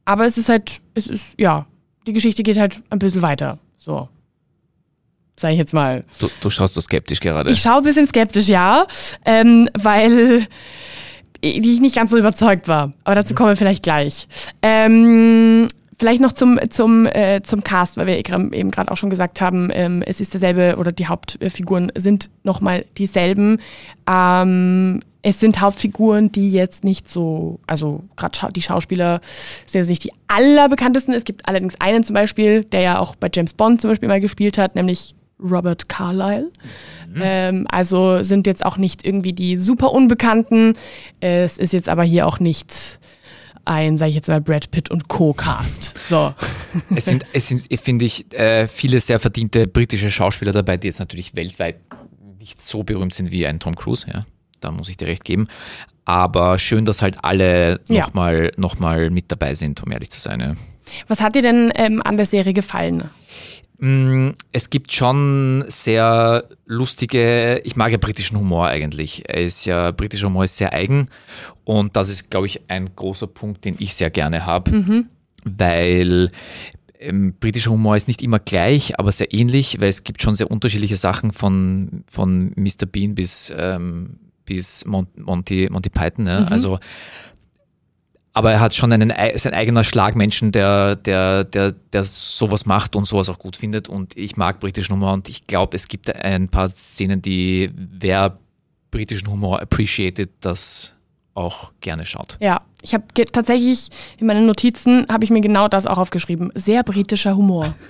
aber 0.05 0.25
es 0.25 0.37
ist 0.37 0.49
halt, 0.49 0.81
es 0.95 1.07
ist, 1.07 1.39
ja, 1.39 1.67
die 2.07 2.13
Geschichte 2.13 2.43
geht 2.43 2.57
halt 2.57 2.81
ein 2.89 2.99
bisschen 2.99 3.21
weiter. 3.21 3.59
So 3.77 4.09
sage 5.39 5.53
ich 5.53 5.59
jetzt 5.59 5.73
mal. 5.73 6.03
Du, 6.19 6.29
du, 6.41 6.49
schaust 6.49 6.73
so 6.73 6.81
skeptisch 6.81 7.19
gerade. 7.19 7.51
Ich 7.51 7.61
schaue 7.61 7.77
ein 7.77 7.83
bisschen 7.83 8.07
skeptisch, 8.07 8.47
ja, 8.47 8.85
ähm, 9.25 9.69
weil 9.77 10.47
ich 11.41 11.79
nicht 11.79 11.95
ganz 11.95 12.11
so 12.11 12.17
überzeugt 12.17 12.67
war. 12.67 12.91
Aber 13.03 13.15
dazu 13.15 13.33
kommen 13.33 13.49
wir 13.49 13.55
vielleicht 13.55 13.83
gleich. 13.83 14.27
Ähm, 14.61 15.67
vielleicht 15.97 16.21
noch 16.21 16.31
zum, 16.31 16.59
zum, 16.69 17.05
äh, 17.05 17.41
zum 17.43 17.63
Cast, 17.63 17.97
weil 17.97 18.07
wir 18.07 18.17
eben 18.17 18.71
gerade 18.71 18.91
auch 18.91 18.97
schon 18.97 19.09
gesagt 19.09 19.41
haben, 19.41 19.69
ähm, 19.73 20.03
es 20.05 20.19
ist 20.19 20.33
derselbe 20.33 20.75
oder 20.77 20.91
die 20.91 21.07
Hauptfiguren 21.07 21.91
sind 21.95 22.29
nochmal 22.43 22.85
dieselben. 22.97 23.59
Ähm, 24.07 25.01
es 25.21 25.39
sind 25.39 25.59
Hauptfiguren, 25.59 26.31
die 26.31 26.49
jetzt 26.49 26.85
nicht 26.85 27.09
so, 27.09 27.59
also 27.67 28.03
gerade 28.15 28.53
die 28.53 28.61
Schauspieler 28.61 29.19
sind 29.65 29.81
jetzt 29.81 29.89
nicht 29.89 30.03
die 30.05 30.13
allerbekanntesten. 30.27 31.13
Es 31.13 31.25
gibt 31.25 31.47
allerdings 31.47 31.75
einen 31.79 32.03
zum 32.03 32.13
Beispiel, 32.13 32.63
der 32.63 32.81
ja 32.81 32.99
auch 32.99 33.15
bei 33.15 33.29
James 33.33 33.53
Bond 33.53 33.81
zum 33.81 33.89
Beispiel 33.89 34.07
mal 34.07 34.21
gespielt 34.21 34.57
hat, 34.57 34.75
nämlich 34.75 35.15
Robert 35.39 35.89
Carlyle. 35.89 36.51
Mhm. 37.13 37.21
Ähm, 37.21 37.67
also 37.69 38.23
sind 38.23 38.47
jetzt 38.47 38.65
auch 38.65 38.77
nicht 38.77 39.05
irgendwie 39.05 39.33
die 39.33 39.57
super 39.57 39.91
Unbekannten. 39.91 40.73
Es 41.19 41.57
ist 41.57 41.73
jetzt 41.73 41.89
aber 41.89 42.03
hier 42.03 42.27
auch 42.27 42.39
nicht 42.39 42.99
ein, 43.65 43.97
sage 43.97 44.09
ich 44.09 44.15
jetzt 44.15 44.27
mal, 44.27 44.41
Brad 44.41 44.71
Pitt 44.71 44.89
und 44.89 45.07
Co-Cast. 45.07 45.95
So. 46.09 46.33
Es 46.95 47.05
sind, 47.05 47.25
es 47.33 47.47
sind 47.47 47.63
finde 47.81 48.05
ich, 48.05 48.31
äh, 48.33 48.67
viele 48.67 48.99
sehr 48.99 49.19
verdiente 49.19 49.67
britische 49.67 50.11
Schauspieler 50.11 50.51
dabei, 50.51 50.77
die 50.77 50.87
jetzt 50.87 50.99
natürlich 50.99 51.35
weltweit 51.35 51.77
nicht 52.39 52.61
so 52.61 52.83
berühmt 52.83 53.13
sind 53.13 53.31
wie 53.31 53.45
ein 53.45 53.59
Tom 53.59 53.75
Cruise, 53.75 54.05
ja. 54.11 54.25
Da 54.59 54.71
muss 54.71 54.89
ich 54.89 54.97
dir 54.97 55.07
recht 55.07 55.23
geben. 55.23 55.47
Aber 56.05 56.57
schön, 56.59 56.85
dass 56.85 57.01
halt 57.01 57.17
alle 57.23 57.79
nochmal 57.87 58.45
ja. 58.45 58.51
noch 58.57 58.79
mal 58.79 59.09
mit 59.09 59.31
dabei 59.31 59.53
sind, 59.55 59.81
um 59.83 59.91
ehrlich 59.91 60.09
zu 60.09 60.19
sein. 60.19 60.39
Ja. 60.39 60.53
Was 61.07 61.21
hat 61.21 61.35
dir 61.35 61.41
denn 61.41 61.71
ähm, 61.75 62.01
an 62.03 62.17
der 62.17 62.25
Serie 62.25 62.53
gefallen? 62.53 63.09
Mm, 63.79 64.31
es 64.51 64.69
gibt 64.69 64.91
schon 64.91 65.63
sehr 65.69 66.43
lustige, 66.65 67.61
ich 67.63 67.75
mag 67.77 67.91
ja 67.91 67.97
britischen 67.97 68.37
Humor 68.37 68.67
eigentlich. 68.67 69.23
Er 69.27 69.41
ist 69.41 69.65
ja, 69.65 69.91
britischer 69.91 70.27
Humor 70.27 70.43
ist 70.43 70.57
sehr 70.57 70.73
eigen 70.73 71.07
und 71.63 71.95
das 71.95 72.09
ist, 72.09 72.29
glaube 72.29 72.47
ich, 72.47 72.69
ein 72.69 72.93
großer 72.95 73.27
Punkt, 73.27 73.63
den 73.63 73.75
ich 73.79 73.93
sehr 73.93 74.09
gerne 74.09 74.45
habe, 74.45 74.71
mhm. 74.71 75.05
weil 75.45 76.29
ähm, 76.99 77.33
britischer 77.39 77.71
Humor 77.71 77.95
ist 77.95 78.09
nicht 78.09 78.21
immer 78.21 78.39
gleich, 78.39 78.99
aber 78.99 79.13
sehr 79.13 79.33
ähnlich, 79.33 79.79
weil 79.79 79.87
es 79.87 80.03
gibt 80.03 80.21
schon 80.21 80.35
sehr 80.35 80.51
unterschiedliche 80.51 80.97
Sachen 80.97 81.31
von, 81.31 82.03
von 82.11 82.51
Mr. 82.57 82.85
Bean 82.85 83.15
bis, 83.15 83.53
ähm, 83.57 84.19
bis 84.43 84.85
Mon 84.85 85.07
Monty, 85.15 85.69
Monty 85.71 85.89
Python. 85.89 86.25
Ne? 86.25 86.41
Mhm. 86.41 86.47
Also 86.51 86.79
aber 88.33 88.51
er 88.51 88.59
hat 88.59 88.75
schon 88.75 88.93
einen, 88.93 89.13
sein 89.35 89.53
eigener 89.53 89.83
Schlagmenschen, 89.83 90.51
der, 90.51 90.95
der, 90.95 91.43
der, 91.43 91.71
der 91.71 92.03
sowas 92.03 92.65
macht 92.65 92.95
und 92.95 93.05
sowas 93.05 93.29
auch 93.29 93.39
gut 93.39 93.55
findet. 93.55 93.89
Und 93.89 94.15
ich 94.15 94.37
mag 94.37 94.59
britischen 94.59 94.93
Humor 94.93 95.13
und 95.13 95.29
ich 95.29 95.47
glaube, 95.47 95.75
es 95.75 95.87
gibt 95.87 96.13
ein 96.13 96.49
paar 96.49 96.69
Szenen, 96.69 97.21
die 97.21 97.71
wer 97.73 98.37
britischen 98.91 99.29
Humor 99.29 99.61
appreciated, 99.61 100.29
das 100.41 100.95
auch 101.39 101.71
gerne 101.81 102.05
schaut. 102.05 102.37
Ja, 102.39 102.61
ich 102.81 102.93
habe 102.93 103.05
tatsächlich 103.31 103.89
in 104.17 104.27
meinen 104.27 104.45
Notizen 104.45 105.05
habe 105.09 105.23
ich 105.23 105.31
mir 105.31 105.41
genau 105.41 105.67
das 105.67 105.85
auch 105.85 105.97
aufgeschrieben. 105.97 106.51
Sehr 106.55 106.83
britischer 106.83 107.35
Humor. 107.35 107.75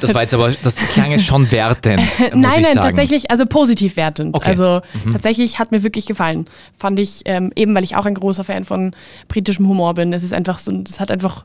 Das 0.00 0.14
war 0.14 0.22
jetzt 0.22 0.32
aber, 0.32 0.52
das 0.62 0.76
klang 0.76 1.10
jetzt 1.10 1.26
schon 1.26 1.50
wertend. 1.52 2.00
nein, 2.34 2.62
nein, 2.62 2.76
tatsächlich, 2.76 3.30
also 3.30 3.44
positiv 3.44 3.96
wertend. 3.96 4.34
Okay. 4.34 4.48
Also 4.48 4.80
mhm. 5.04 5.12
tatsächlich 5.12 5.58
hat 5.58 5.70
mir 5.70 5.82
wirklich 5.82 6.06
gefallen. 6.06 6.46
Fand 6.74 6.98
ich, 6.98 7.20
ähm, 7.26 7.52
eben 7.54 7.74
weil 7.74 7.84
ich 7.84 7.94
auch 7.94 8.06
ein 8.06 8.14
großer 8.14 8.42
Fan 8.42 8.64
von 8.64 8.96
britischem 9.28 9.68
Humor 9.68 9.92
bin. 9.92 10.14
Es 10.14 10.22
ist 10.22 10.32
einfach 10.32 10.58
so, 10.58 10.72
das 10.72 10.98
hat 10.98 11.10
einfach, 11.10 11.44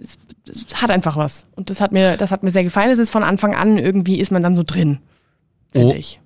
es, 0.00 0.18
es, 0.48 0.82
hat 0.82 0.90
einfach 0.90 1.16
was. 1.16 1.46
Und 1.54 1.70
das 1.70 1.80
hat 1.80 1.92
mir, 1.92 2.16
das 2.16 2.32
hat 2.32 2.42
mir 2.42 2.50
sehr 2.50 2.64
gefallen. 2.64 2.90
Es 2.90 2.98
ist 2.98 3.10
von 3.10 3.22
Anfang 3.22 3.54
an 3.54 3.78
irgendwie 3.78 4.18
ist 4.18 4.32
man 4.32 4.42
dann 4.42 4.56
so 4.56 4.64
drin, 4.66 4.98
finde 5.70 5.94
oh. 5.94 5.96
ich. 5.96 6.20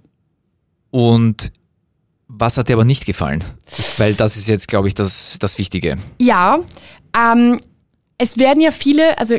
Und 0.90 1.52
was 2.42 2.58
hat 2.58 2.68
dir 2.68 2.72
aber 2.72 2.84
nicht 2.84 3.06
gefallen? 3.06 3.44
Weil 3.98 4.14
das 4.14 4.36
ist 4.36 4.48
jetzt, 4.48 4.66
glaube 4.66 4.88
ich, 4.88 4.94
das, 4.94 5.36
das 5.38 5.58
Wichtige. 5.58 5.94
Ja, 6.18 6.58
ähm, 7.16 7.60
es 8.18 8.36
werden 8.36 8.60
ja 8.60 8.72
viele, 8.72 9.16
also 9.16 9.38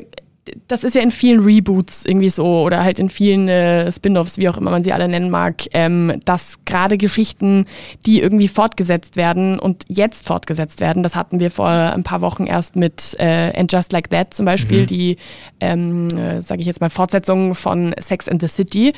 das 0.67 0.83
ist 0.83 0.95
ja 0.95 1.01
in 1.01 1.11
vielen 1.11 1.43
Reboots 1.43 2.05
irgendwie 2.05 2.29
so 2.29 2.63
oder 2.63 2.83
halt 2.83 2.99
in 2.99 3.09
vielen 3.09 3.47
äh, 3.47 3.89
Spin-offs, 3.91 4.37
wie 4.37 4.49
auch 4.49 4.57
immer 4.57 4.71
man 4.71 4.83
sie 4.83 4.91
alle 4.91 5.07
nennen 5.07 5.29
mag, 5.29 5.63
ähm, 5.73 6.19
dass 6.25 6.65
gerade 6.65 6.97
Geschichten, 6.97 7.65
die 8.05 8.21
irgendwie 8.21 8.49
fortgesetzt 8.49 9.15
werden 9.15 9.57
und 9.57 9.83
jetzt 9.87 10.27
fortgesetzt 10.27 10.81
werden, 10.81 11.01
das 11.01 11.15
hatten 11.15 11.39
wir 11.39 11.49
vor 11.49 11.69
ein 11.69 12.03
paar 12.03 12.21
Wochen 12.21 12.45
erst 12.45 12.75
mit 12.75 13.15
äh, 13.19 13.57
And 13.57 13.71
Just 13.71 13.93
Like 13.93 14.09
That 14.09 14.33
zum 14.33 14.45
Beispiel, 14.45 14.81
mhm. 14.81 14.87
die, 14.87 15.17
ähm, 15.61 16.09
äh, 16.09 16.41
sage 16.41 16.61
ich 16.61 16.67
jetzt 16.67 16.81
mal, 16.81 16.89
Fortsetzung 16.89 17.55
von 17.55 17.95
Sex 17.99 18.27
and 18.27 18.41
the 18.41 18.47
City. 18.47 18.93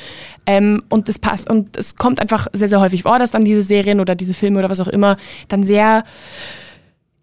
Ähm, 0.46 0.82
und 0.88 1.08
das 1.08 1.18
passt 1.18 1.48
und 1.48 1.76
es 1.76 1.94
kommt 1.94 2.20
einfach 2.20 2.48
sehr, 2.52 2.68
sehr 2.68 2.80
häufig 2.80 3.04
vor, 3.04 3.18
dass 3.18 3.30
dann 3.30 3.44
diese 3.44 3.62
Serien 3.62 4.00
oder 4.00 4.16
diese 4.16 4.34
Filme 4.34 4.58
oder 4.58 4.70
was 4.70 4.80
auch 4.80 4.88
immer 4.88 5.16
dann 5.48 5.62
sehr 5.62 6.04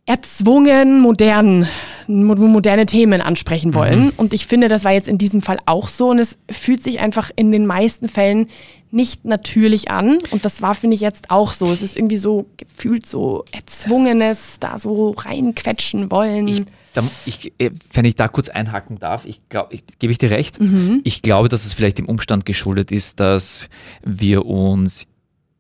erzwungen 0.06 1.00
modern, 1.00 1.68
moderne 2.08 2.86
Themen 2.86 3.22
ansprechen 3.22 3.74
wollen. 3.74 4.06
Mhm. 4.06 4.14
Und 4.18 4.34
ich 4.34 4.46
finde, 4.46 4.68
das 4.68 4.84
war 4.84 4.92
jetzt 4.92 5.08
in 5.08 5.18
diesem 5.18 5.42
Fall 5.42 5.60
auch 5.66 5.88
so. 5.88 6.10
Und 6.10 6.20
es 6.20 6.38
fühlt 6.52 6.84
sich 6.84 7.00
einfach 7.00 7.32
in 7.36 7.52
den 7.52 7.66
meisten 7.66 8.10
Fällen 8.10 8.48
nicht 8.92 9.26
natürlich 9.26 9.90
an. 9.90 10.18
Und 10.32 10.46
das 10.46 10.62
war, 10.62 10.76
finde 10.76 10.96
ich, 10.96 11.02
jetzt 11.02 11.32
auch 11.32 11.54
so. 11.54 11.72
Es 11.72 11.82
ist 11.82 11.96
irgendwie 11.98 12.18
so 12.18 12.48
gefühlt 12.58 13.06
so 13.06 13.46
erzwungenes, 13.52 14.60
da 14.60 14.78
so 14.78 15.12
reinquetschen 15.12 16.12
wollen. 16.12 16.48
Ich, 16.50 16.64
da, 16.94 17.04
ich, 17.26 17.54
äh, 17.58 17.72
wenn 17.94 18.06
ich 18.06 18.16
da 18.16 18.28
kurz 18.28 18.50
einhaken 18.50 19.00
darf, 19.00 19.26
ich 19.26 19.42
glaube, 19.48 19.74
ich, 19.74 19.84
gebe 20.00 20.12
ich 20.12 20.18
dir 20.18 20.30
recht. 20.30 20.60
Mhm. 20.60 21.02
Ich 21.06 21.22
glaube, 21.22 21.48
dass 21.48 21.66
es 21.66 21.74
vielleicht 21.74 21.98
dem 21.98 22.08
Umstand 22.08 22.46
geschuldet 22.46 22.92
ist, 22.92 23.20
dass 23.22 23.70
wir 24.04 24.46
uns 24.46 25.08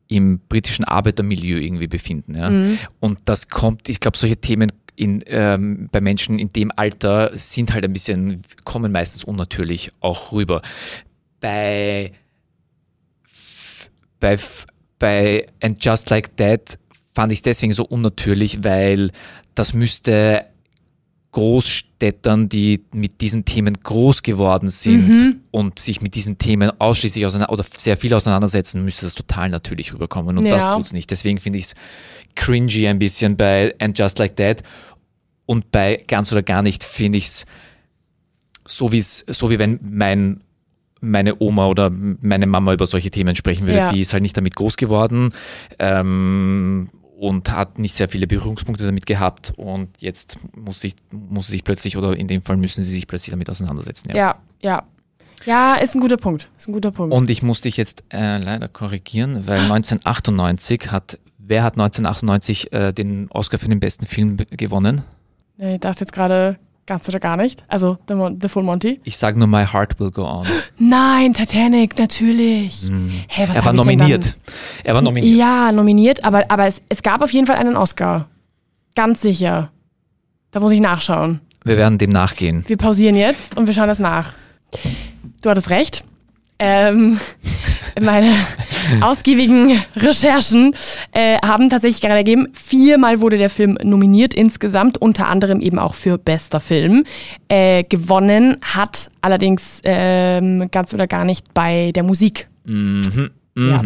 im 0.07 0.39
britischen 0.47 0.85
Arbeitermilieu 0.85 1.57
irgendwie 1.57 1.87
befinden. 1.87 2.35
Ja? 2.35 2.49
Mhm. 2.49 2.77
Und 2.99 3.19
das 3.25 3.49
kommt, 3.49 3.89
ich 3.89 3.99
glaube, 3.99 4.17
solche 4.17 4.37
Themen 4.37 4.71
in, 4.95 5.23
ähm, 5.25 5.89
bei 5.91 6.01
Menschen 6.01 6.37
in 6.39 6.49
dem 6.49 6.71
Alter 6.75 7.31
sind 7.33 7.73
halt 7.73 7.83
ein 7.83 7.93
bisschen, 7.93 8.41
kommen 8.63 8.91
meistens 8.91 9.23
unnatürlich 9.23 9.91
auch 10.01 10.31
rüber. 10.31 10.61
Bei, 11.39 12.11
bei, 14.19 14.37
bei 14.99 15.47
And 15.61 15.83
Just 15.83 16.09
Like 16.09 16.37
That 16.37 16.77
fand 17.13 17.31
ich 17.31 17.39
es 17.39 17.43
deswegen 17.43 17.73
so 17.73 17.85
unnatürlich, 17.85 18.63
weil 18.63 19.11
das 19.55 19.73
müsste 19.73 20.45
Großstädtern, 21.33 22.47
die 22.47 22.83
mit 22.93 23.19
diesen 23.21 23.43
Themen 23.43 23.75
groß 23.83 24.23
geworden 24.23 24.69
sind 24.69 25.09
Mhm. 25.09 25.39
und 25.51 25.77
sich 25.79 25.99
mit 26.01 26.15
diesen 26.15 26.37
Themen 26.37 26.71
ausschließlich 26.79 27.25
auseinander 27.25 27.51
oder 27.51 27.65
sehr 27.75 27.97
viel 27.97 28.13
auseinandersetzen, 28.13 28.85
müsste 28.85 29.05
das 29.05 29.15
total 29.15 29.49
natürlich 29.49 29.93
rüberkommen. 29.93 30.37
Und 30.37 30.45
das 30.45 30.63
Ja. 30.63 30.75
tut's 30.75 30.93
nicht. 30.93 31.11
Deswegen 31.11 31.39
finde 31.39 31.59
ich 31.59 31.65
es 31.65 31.75
cringy 32.35 32.87
ein 32.87 32.99
bisschen 32.99 33.35
bei 33.35 33.75
And 33.79 33.97
Just 33.99 34.17
Like 34.19 34.35
That. 34.37 34.63
Und 35.45 35.71
bei 35.71 36.03
ganz 36.07 36.31
oder 36.31 36.41
gar 36.43 36.61
nicht 36.61 36.83
finde 36.83 37.17
ich 37.17 37.25
es 37.25 37.45
so, 38.65 38.91
wie's, 38.91 39.25
so 39.27 39.49
wie 39.49 39.59
wenn 39.59 39.79
mein, 39.83 40.41
meine 41.01 41.35
Oma 41.41 41.67
oder 41.67 41.91
meine 41.91 42.47
Mama 42.47 42.71
über 42.73 42.85
solche 42.85 43.11
Themen 43.11 43.35
sprechen 43.35 43.63
würde. 43.65 43.77
Ja. 43.77 43.91
Die 43.91 43.99
ist 43.99 44.13
halt 44.13 44.23
nicht 44.23 44.37
damit 44.37 44.55
groß 44.55 44.77
geworden 44.77 45.33
ähm, 45.79 46.89
und 47.23 47.49
hat 47.49 47.79
nicht 47.79 47.95
sehr 47.95 48.09
viele 48.09 48.27
Berührungspunkte 48.27 48.83
damit 48.83 49.05
gehabt. 49.05 49.53
Und 49.55 49.89
jetzt 50.01 50.37
muss, 50.57 50.81
sich, 50.81 50.95
muss 51.09 51.47
sie 51.47 51.53
sich 51.53 51.63
plötzlich, 51.63 51.95
oder 51.95 52.17
in 52.17 52.27
dem 52.27 52.41
Fall 52.41 52.57
müssen 52.57 52.83
sie 52.83 52.91
sich 52.91 53.07
plötzlich 53.07 53.31
damit 53.31 53.49
auseinandersetzen. 53.49 54.09
Ja. 54.09 54.15
Ja, 54.15 54.35
ja. 54.61 54.83
Ja, 55.45 55.75
ist 55.75 55.95
ein 55.95 56.01
guter 56.01 56.17
Punkt. 56.17 56.49
Ist 56.57 56.67
ein 56.67 56.73
guter 56.73 56.91
Punkt. 56.91 57.15
Und 57.15 57.29
ich 57.29 57.41
muss 57.41 57.61
dich 57.61 57.77
jetzt 57.77 58.03
äh, 58.09 58.39
leider 58.39 58.67
korrigieren, 58.67 59.47
weil 59.47 59.59
1998 59.59 60.91
hat, 60.91 61.17
wer 61.37 61.63
hat 61.63 61.75
1998 61.75 62.73
äh, 62.73 62.91
den 62.91 63.31
Oscar 63.31 63.57
für 63.57 63.69
den 63.69 63.79
besten 63.79 64.05
Film 64.05 64.35
gewonnen? 64.51 65.03
ich 65.57 65.79
dachte 65.79 66.01
jetzt 66.01 66.11
gerade 66.11 66.57
ganz 66.85 67.07
oder 67.07 67.19
gar 67.19 67.37
nicht. 67.37 67.63
Also 67.67 67.97
The, 68.07 68.15
Mon 68.15 68.39
The 68.41 68.47
Full 68.47 68.63
Monty. 68.63 68.99
Ich 69.03 69.17
sage 69.17 69.37
nur 69.37 69.47
My 69.47 69.65
Heart 69.65 69.99
Will 69.99 70.11
Go 70.11 70.23
On. 70.25 70.47
Nein, 70.77 71.33
Titanic, 71.33 71.97
natürlich. 71.97 72.89
Hä, 73.27 73.45
was 73.47 73.55
er 73.55 73.65
war 73.65 73.73
nominiert. 73.73 74.35
Er 74.83 74.93
war 74.93 75.01
nominiert. 75.01 75.37
Ja, 75.37 75.71
nominiert, 75.71 76.23
aber, 76.23 76.45
aber 76.49 76.67
es, 76.67 76.81
es 76.89 77.01
gab 77.01 77.21
auf 77.21 77.31
jeden 77.31 77.47
Fall 77.47 77.57
einen 77.57 77.77
Oscar. 77.77 78.27
Ganz 78.95 79.21
sicher. 79.21 79.71
Da 80.51 80.59
muss 80.59 80.71
ich 80.71 80.81
nachschauen. 80.81 81.39
Wir 81.63 81.77
werden 81.77 81.97
dem 81.97 82.11
nachgehen. 82.11 82.63
Wir 82.67 82.77
pausieren 82.77 83.15
jetzt 83.15 83.57
und 83.57 83.67
wir 83.67 83.73
schauen 83.73 83.87
das 83.87 83.99
nach. 83.99 84.33
Du 85.41 85.49
hattest 85.49 85.69
recht. 85.69 86.03
Ähm, 86.59 87.19
meine 88.01 88.33
ausgiebigen 89.01 89.81
Recherchen 89.95 90.75
äh, 91.11 91.37
haben 91.45 91.69
tatsächlich 91.69 92.01
gerade 92.01 92.15
ergeben, 92.15 92.47
viermal 92.53 93.21
wurde 93.21 93.37
der 93.37 93.49
Film 93.49 93.77
nominiert 93.83 94.33
insgesamt, 94.33 94.99
unter 94.99 95.27
anderem 95.27 95.59
eben 95.59 95.79
auch 95.79 95.95
für 95.95 96.17
bester 96.17 96.59
Film. 96.59 97.05
Äh, 97.49 97.83
gewonnen 97.83 98.57
hat 98.61 99.09
allerdings 99.21 99.79
ähm, 99.83 100.69
ganz 100.71 100.93
oder 100.93 101.07
gar 101.07 101.25
nicht 101.25 101.53
bei 101.53 101.91
der 101.93 102.03
Musik. 102.03 102.47
Mhm. 102.65 103.31
Ja. 103.55 103.83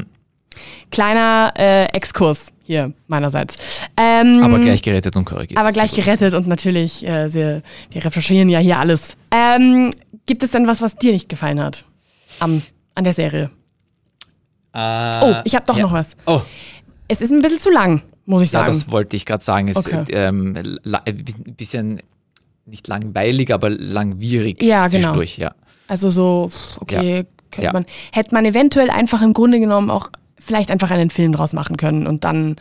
Kleiner 0.92 1.54
äh, 1.58 1.86
Exkurs 1.86 2.48
hier 2.64 2.94
meinerseits. 3.08 3.56
Ähm, 3.96 4.42
Aber 4.44 4.60
gleich 4.60 4.82
gerettet 4.82 5.16
und 5.16 5.26
korrigiert. 5.26 5.60
aber 5.60 5.72
gleich 5.72 5.94
gerettet 5.94 6.34
und 6.34 6.48
natürlich, 6.48 7.06
äh, 7.06 7.34
wir, 7.34 7.62
wir 7.92 8.06
recherchieren 8.06 8.50
ja 8.50 8.60
hier 8.60 8.78
alles. 8.78 9.16
Ähm, 9.32 9.94
gibt 10.26 10.44
es 10.44 10.52
denn 10.52 10.68
was, 10.68 10.82
was 10.82 10.96
dir 10.96 11.14
nicht 11.14 11.30
gefallen 11.30 11.62
hat 11.62 11.86
am, 12.40 12.62
an 12.96 13.04
der 13.06 13.14
Serie? 13.14 13.50
Äh, 14.78 15.20
Oh, 15.24 15.36
ich 15.44 15.56
habe 15.56 15.66
doch 15.66 15.76
ja. 15.78 15.84
noch 15.84 15.92
was. 15.94 16.16
Oh, 16.26 16.42
Es 17.08 17.22
ist 17.22 17.32
ein 17.32 17.42
bisschen 17.42 17.60
zu 17.60 17.72
lang, 17.72 18.04
muss 18.26 18.42
ich 18.44 18.52
ja, 18.52 18.60
sagen. 18.60 18.72
das 18.72 18.92
wollte 18.92 19.16
ich 19.16 19.26
gerade 19.26 19.44
sagen. 19.44 19.68
Es 19.70 19.78
Okay. 19.78 20.04
ähm, 20.12 20.56
la- 20.84 21.02
ein 21.06 21.24
bisschen 21.58 22.00
nicht 22.66 22.88
langweilig, 22.88 23.54
aber 23.54 23.70
langwierig 23.70 24.62
Ja, 24.62 24.88
genau. 24.88 24.90
zwischendurch. 25.00 25.38
Ja. 25.38 25.54
also 25.88 26.10
so, 26.10 26.52
okay, 26.82 27.26
könnte 27.52 27.66
Ja. 27.66 27.74
man, 27.74 27.86
hätte 28.12 28.34
man 28.36 28.44
eventuell 28.46 28.90
einfach 28.90 29.22
im 29.22 29.34
Grunde 29.34 29.60
genommen 29.60 29.90
auch 29.90 30.10
vielleicht 30.38 30.70
einfach 30.70 30.92
einen 30.92 31.10
Film 31.10 31.32
draus 31.32 31.54
machen 31.54 31.78
können 31.78 32.06
und 32.08 32.24
dann 32.26 32.58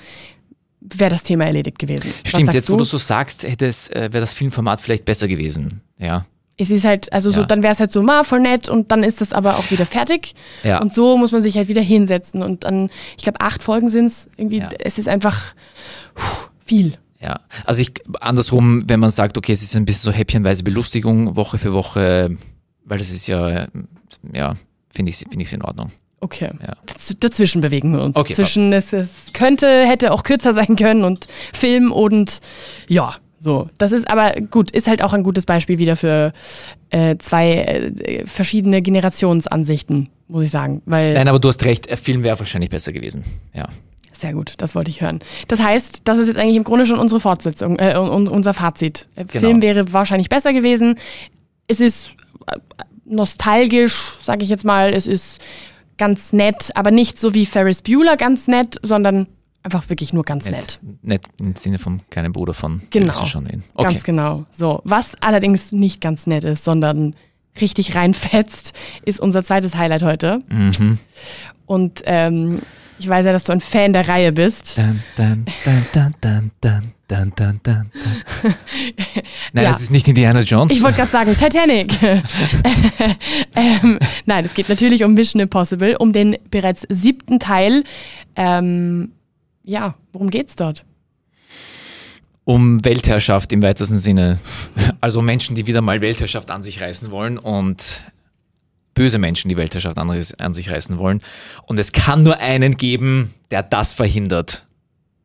wäre 0.81 1.11
das 1.11 1.25
Thema 1.25 1.45
erledigt 1.47 1.79
gewesen. 1.81 2.13
Stimmt, 2.25 2.55
jetzt 2.55 2.71
wo 2.71 2.75
du? 2.75 2.79
du 2.81 2.85
so 2.85 2.99
sagst, 2.99 3.43
hätte 3.43 3.67
es, 3.67 3.89
äh, 3.89 4.11
wäre 4.13 4.21
das 4.21 4.33
Filmformat 4.33 4.81
vielleicht 4.81 5.05
besser 5.05 5.27
gewesen. 5.27 5.81
Ja. 5.99 6.25
Es 6.59 6.71
ist 6.71 6.85
halt, 6.85 7.13
also 7.13 7.31
so, 7.31 7.41
Ja. 7.41 7.47
dann 7.47 7.63
wäre 7.63 7.73
es 7.75 7.81
halt 7.81 7.93
so, 7.93 8.03
ma, 8.03 8.23
voll 8.25 8.41
nett 8.41 8.69
und 8.69 8.91
dann 8.91 9.03
ist 9.03 9.21
das 9.21 9.33
aber 9.35 9.57
auch 9.59 9.71
wieder 9.71 9.85
fertig. 9.85 10.35
Ja. 10.65 10.81
Und 10.81 10.95
so 10.95 11.19
muss 11.19 11.31
man 11.33 11.43
sich 11.43 11.57
halt 11.57 11.69
wieder 11.69 11.83
hinsetzen 11.83 12.43
und 12.43 12.65
dann, 12.65 12.89
ich 13.17 13.23
glaube, 13.25 13.41
acht 13.43 13.63
Folgen 13.63 13.89
sind 13.91 14.07
es 14.07 14.29
irgendwie, 14.37 14.59
Ja. 14.59 14.69
es 14.79 14.99
ist 14.99 15.09
einfach 15.09 15.55
puh, 16.15 16.23
viel. 16.65 16.95
Ja, 17.21 17.41
also 17.65 17.81
ich 17.81 17.93
andersrum, 18.21 18.83
wenn 18.89 19.01
man 19.01 19.11
sagt, 19.11 19.37
okay, 19.39 19.53
es 19.53 19.63
ist 19.63 19.75
ein 19.77 19.85
bisschen 19.87 20.13
so 20.13 20.17
häppchenweise 20.17 20.63
Belustigung 20.63 21.35
Woche 21.37 21.57
für 21.59 21.73
Woche, 21.73 22.37
weil 22.85 22.99
das 22.99 23.11
ist 23.11 23.27
ja, 23.27 23.69
ja, 24.33 24.55
finde 24.91 25.11
ich, 25.11 25.17
finde 25.19 25.43
ich 25.43 25.53
in 25.53 25.63
Ordnung. 25.63 25.91
Okay. 26.21 26.49
Ja. 26.63 26.75
Daz- 26.87 27.17
Dazwischen 27.21 27.61
bewegen 27.61 27.93
wir 27.93 28.03
uns. 28.03 28.17
Okay, 28.17 28.35
Zwischen, 28.35 28.73
es, 28.73 28.93
es 28.93 29.09
könnte, 29.33 29.67
hätte 29.87 30.13
auch 30.13 30.23
kürzer 30.23 30.55
sein 30.55 30.77
können 30.77 31.05
und 31.05 31.27
Film 31.53 31.93
und 31.93 32.41
ja, 32.89 33.15
so. 33.39 33.69
Das 33.79 33.93
ist 33.93 34.11
aber 34.11 34.33
gut, 34.51 34.71
ist 34.71 34.89
halt 34.89 35.03
auch 35.03 35.13
ein 35.13 35.23
gutes 35.23 35.47
Beispiel 35.47 35.79
wieder 35.79 35.97
für 35.97 36.33
äh, 36.91 37.17
zwei 37.19 37.53
äh, 37.53 38.27
verschiedene 38.27 38.83
Generationsansichten, 38.83 40.09
muss 40.29 40.45
ich 40.45 40.51
sagen. 40.51 40.83
Weil 40.87 41.15
Nein, 41.15 41.29
aber 41.29 41.39
du 41.39 41.49
hast 41.49 41.65
recht, 41.65 41.91
ein 41.91 41.97
Film 41.97 42.23
wäre 42.23 42.39
wahrscheinlich 42.39 42.71
besser 42.71 42.93
gewesen. 42.93 43.25
Ja. 43.55 43.69
Sehr 44.13 44.33
gut, 44.33 44.55
das 44.59 44.75
wollte 44.75 44.91
ich 44.91 45.03
hören. 45.03 45.21
Das 45.49 45.61
heißt, 45.61 46.03
das 46.05 46.19
ist 46.19 46.29
jetzt 46.29 46.39
eigentlich 46.39 46.57
im 46.57 46.65
Grunde 46.65 46.87
schon 46.87 46.99
unsere 46.99 47.21
Fortsetzung, 47.21 47.79
äh, 47.79 47.97
un- 47.99 48.29
unser 48.29 48.55
Fazit. 48.55 49.07
Der 49.17 49.27
Genau. 49.27 49.47
Film 49.47 49.63
wäre 49.63 49.93
wahrscheinlich 49.93 50.31
besser 50.31 50.55
gewesen. 50.55 50.95
Es 51.69 51.81
ist 51.81 52.15
äh, 52.47 52.57
nostalgisch, 53.05 54.17
sage 54.23 54.43
ich 54.45 54.49
jetzt 54.49 54.65
mal. 54.65 54.93
Es 54.95 55.07
ist 55.07 55.41
ganz 55.99 56.33
nett, 56.33 56.71
aber 56.75 56.91
nicht 56.91 57.21
so 57.21 57.35
wie 57.35 57.47
Ferris 57.47 57.83
Bueller 57.83 58.17
ganz 58.17 58.49
nett, 58.49 58.77
sondern 58.83 59.27
Einfach 59.67 59.89
wirklich 59.89 60.13
nur 60.13 60.23
ganz 60.23 60.49
nett. 60.49 60.79
Nett, 61.03 61.03
nett 61.03 61.23
im 61.41 61.57
Sinne 61.57 61.81
von 61.81 62.01
kleinen 62.09 62.33
Bruder 62.33 62.55
von. 62.55 62.83
Genau. 62.91 63.27
Schon 63.27 63.47
okay. 63.75 63.91
Ganz 63.91 64.05
genau. 64.05 64.47
So. 64.53 64.81
Was 64.85 65.17
allerdings 65.21 65.73
nicht 65.73 66.01
ganz 66.01 66.29
nett 66.29 66.45
ist, 66.45 66.63
sondern 66.63 67.17
richtig 67.61 67.97
reinfetzt, 67.97 68.75
ist 69.05 69.19
unser 69.19 69.43
zweites 69.43 69.75
Highlight 69.75 70.05
heute. 70.05 70.39
Mhm. 70.49 70.99
Und 71.67 72.03
ähm, 72.05 72.61
ich 73.01 73.09
weiß 73.09 73.27
ja, 73.27 73.33
dass 73.33 73.43
du 73.43 73.51
ein 73.51 73.61
Fan 73.61 73.93
der 73.93 74.07
Reihe 74.07 74.31
bist. 74.31 74.79
Dun, 74.79 75.03
dun, 75.17 75.47
dun, 75.65 75.85
dun, 75.93 76.51
dun, 76.61 76.93
dun, 77.09 77.33
dun, 77.35 77.61
dun, 77.65 77.91
Nein, 79.53 79.65
ja. 79.65 79.71
das 79.71 79.81
ist 79.81 79.91
nicht 79.91 80.07
Indiana 80.07 80.43
Jones. 80.43 80.73
Ich 80.73 80.81
wollte 80.81 80.99
gerade 80.99 81.11
sagen, 81.11 81.37
Titanic. 81.37 81.93
ähm, 83.57 83.99
nein, 84.27 84.45
es 84.45 84.55
geht 84.55 84.69
natürlich 84.69 85.03
um 85.03 85.15
Mission 85.15 85.41
Impossible, 85.41 85.97
um 85.97 86.13
den 86.13 86.37
bereits 86.53 86.87
siebten 86.89 87.41
Teil. 87.41 87.83
Ähm, 88.37 89.11
ja, 89.67 89.95
worum 90.13 90.31
geht's 90.31 90.57
dort? 90.57 90.87
um 92.47 92.85
Weltherrschaft 92.85 93.53
im 93.53 93.61
weitesten 93.61 93.99
Sinne. 93.99 94.39
Also 95.01 95.21
Menschen, 95.21 95.57
die 95.57 95.67
wieder 95.67 95.83
mal 95.83 96.01
Weltherrschaft 96.01 96.51
an 96.51 96.63
sich 96.63 96.81
reißen 96.81 97.11
wollen 97.11 97.39
und 97.39 98.03
böse 98.95 99.19
Menschen, 99.19 99.49
die 99.49 99.57
Weltherrschaft 99.57 99.99
an, 99.99 100.11
an 100.39 100.55
sich 100.55 100.71
reißen 100.71 100.97
wollen. 100.97 101.23
Und 101.67 101.79
es 101.79 101.93
kann 101.93 102.23
nur 102.23 102.39
einen 102.39 102.77
geben, 102.77 103.35
der 103.51 103.63
das 103.63 103.95
verhindert. 103.95 104.65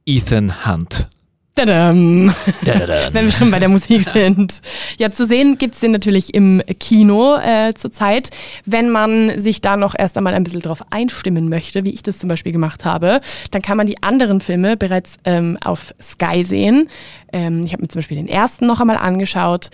Ethan 0.06 0.66
Hunt. 0.66 1.08
Tadam. 1.56 2.34
Wenn 3.12 3.26
wir 3.26 3.32
schon 3.32 3.52
bei 3.52 3.60
der 3.60 3.68
Musik 3.68 4.04
sind. 4.04 4.62
Ja, 4.98 5.12
zu 5.12 5.26
sehen 5.26 5.58
gibt's 5.58 5.82
den 5.82 5.92
natürlich 5.92 6.34
im 6.34 6.62
Kino 6.80 7.36
äh, 7.36 7.74
zurzeit. 7.74 8.30
Wenn 8.66 8.90
man 8.90 9.38
sich 9.38 9.60
da 9.60 9.76
noch 9.76 9.94
erst 9.98 10.18
einmal 10.18 10.34
ein 10.34 10.46
bisschen 10.46 10.62
drauf 10.62 10.82
einstimmen 10.92 11.50
möchte, 11.50 11.84
wie 11.84 11.92
ich 11.92 12.04
das 12.04 12.20
zum 12.20 12.30
Beispiel 12.30 12.54
gemacht 12.54 12.86
habe, 12.86 13.20
dann 13.52 13.62
kann 13.62 13.76
man 13.76 13.86
die 13.86 14.02
anderen 14.02 14.40
Filme 14.40 14.78
bereits 14.78 15.18
ähm, 15.26 15.58
auf 15.64 15.94
Sky 16.02 16.46
sehen. 16.46 16.88
Ähm, 17.34 17.64
ich 17.66 17.74
habe 17.74 17.82
mir 17.82 17.90
zum 17.90 18.00
Beispiel 18.00 18.18
den 18.18 18.30
ersten 18.30 18.66
noch 18.66 18.80
einmal 18.80 18.98
angeschaut. 18.98 19.70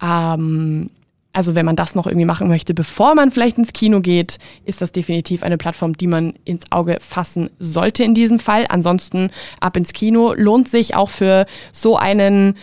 Ähm, 0.00 0.90
also 1.36 1.54
wenn 1.54 1.66
man 1.66 1.76
das 1.76 1.94
noch 1.94 2.06
irgendwie 2.06 2.24
machen 2.24 2.48
möchte, 2.48 2.72
bevor 2.72 3.14
man 3.14 3.30
vielleicht 3.30 3.58
ins 3.58 3.74
Kino 3.74 4.00
geht, 4.00 4.38
ist 4.64 4.80
das 4.80 4.90
definitiv 4.90 5.42
eine 5.42 5.58
Plattform, 5.58 5.94
die 5.94 6.06
man 6.06 6.32
ins 6.44 6.62
Auge 6.70 6.96
fassen 7.00 7.50
sollte 7.58 8.04
in 8.04 8.14
diesem 8.14 8.38
Fall. 8.38 8.64
Ansonsten 8.70 9.30
ab 9.60 9.76
ins 9.76 9.92
Kino 9.92 10.32
lohnt 10.34 10.70
sich 10.70 10.96
auch 10.96 11.10
für 11.10 11.44
so 11.72 11.98
einen 11.98 12.56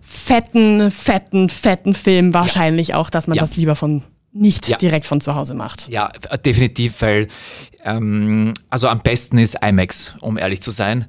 fetten, 0.00 0.90
fetten, 0.90 1.50
fetten 1.50 1.92
Film 1.92 2.32
wahrscheinlich 2.32 2.94
auch, 2.94 3.10
dass 3.10 3.26
man 3.26 3.36
Ja. 3.36 3.42
das 3.42 3.56
lieber 3.56 3.76
von 3.76 4.02
nicht 4.38 4.68
Ja. 4.68 4.76
direkt 4.78 5.06
von 5.06 5.20
zu 5.20 5.34
Hause 5.34 5.54
macht. 5.54 5.88
Ja, 5.88 6.10
f- 6.30 6.38
definitiv, 6.42 7.00
weil 7.02 7.28
ähm, 7.84 8.54
also 8.70 8.88
am 8.88 9.00
besten 9.00 9.38
ist 9.38 9.56
IMAX, 9.62 10.14
um 10.20 10.38
ehrlich 10.38 10.60
zu 10.62 10.70
sein. 10.70 11.06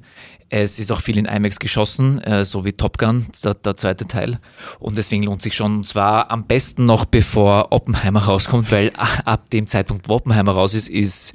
Es 0.50 0.78
ist 0.78 0.90
auch 0.90 1.02
viel 1.02 1.18
in 1.18 1.26
IMAX 1.26 1.58
geschossen, 1.58 2.20
äh, 2.22 2.42
so 2.44 2.64
wie 2.64 2.72
Top 2.72 2.96
Gun, 2.96 3.26
der, 3.44 3.52
der 3.54 3.76
zweite 3.76 4.06
Teil. 4.06 4.38
Und 4.78 4.96
deswegen 4.96 5.22
lohnt 5.24 5.42
sich 5.42 5.54
schon. 5.54 5.76
Und 5.78 5.86
zwar 5.86 6.30
am 6.30 6.46
besten 6.46 6.86
noch 6.86 7.04
bevor 7.04 7.70
Oppenheimer 7.70 8.20
rauskommt, 8.24 8.72
weil 8.72 8.90
a- 8.96 9.20
ab 9.30 9.50
dem 9.50 9.66
Zeitpunkt, 9.66 10.08
wo 10.08 10.14
Oppenheimer 10.14 10.52
raus 10.52 10.72
ist, 10.72 10.88
ist 10.88 11.34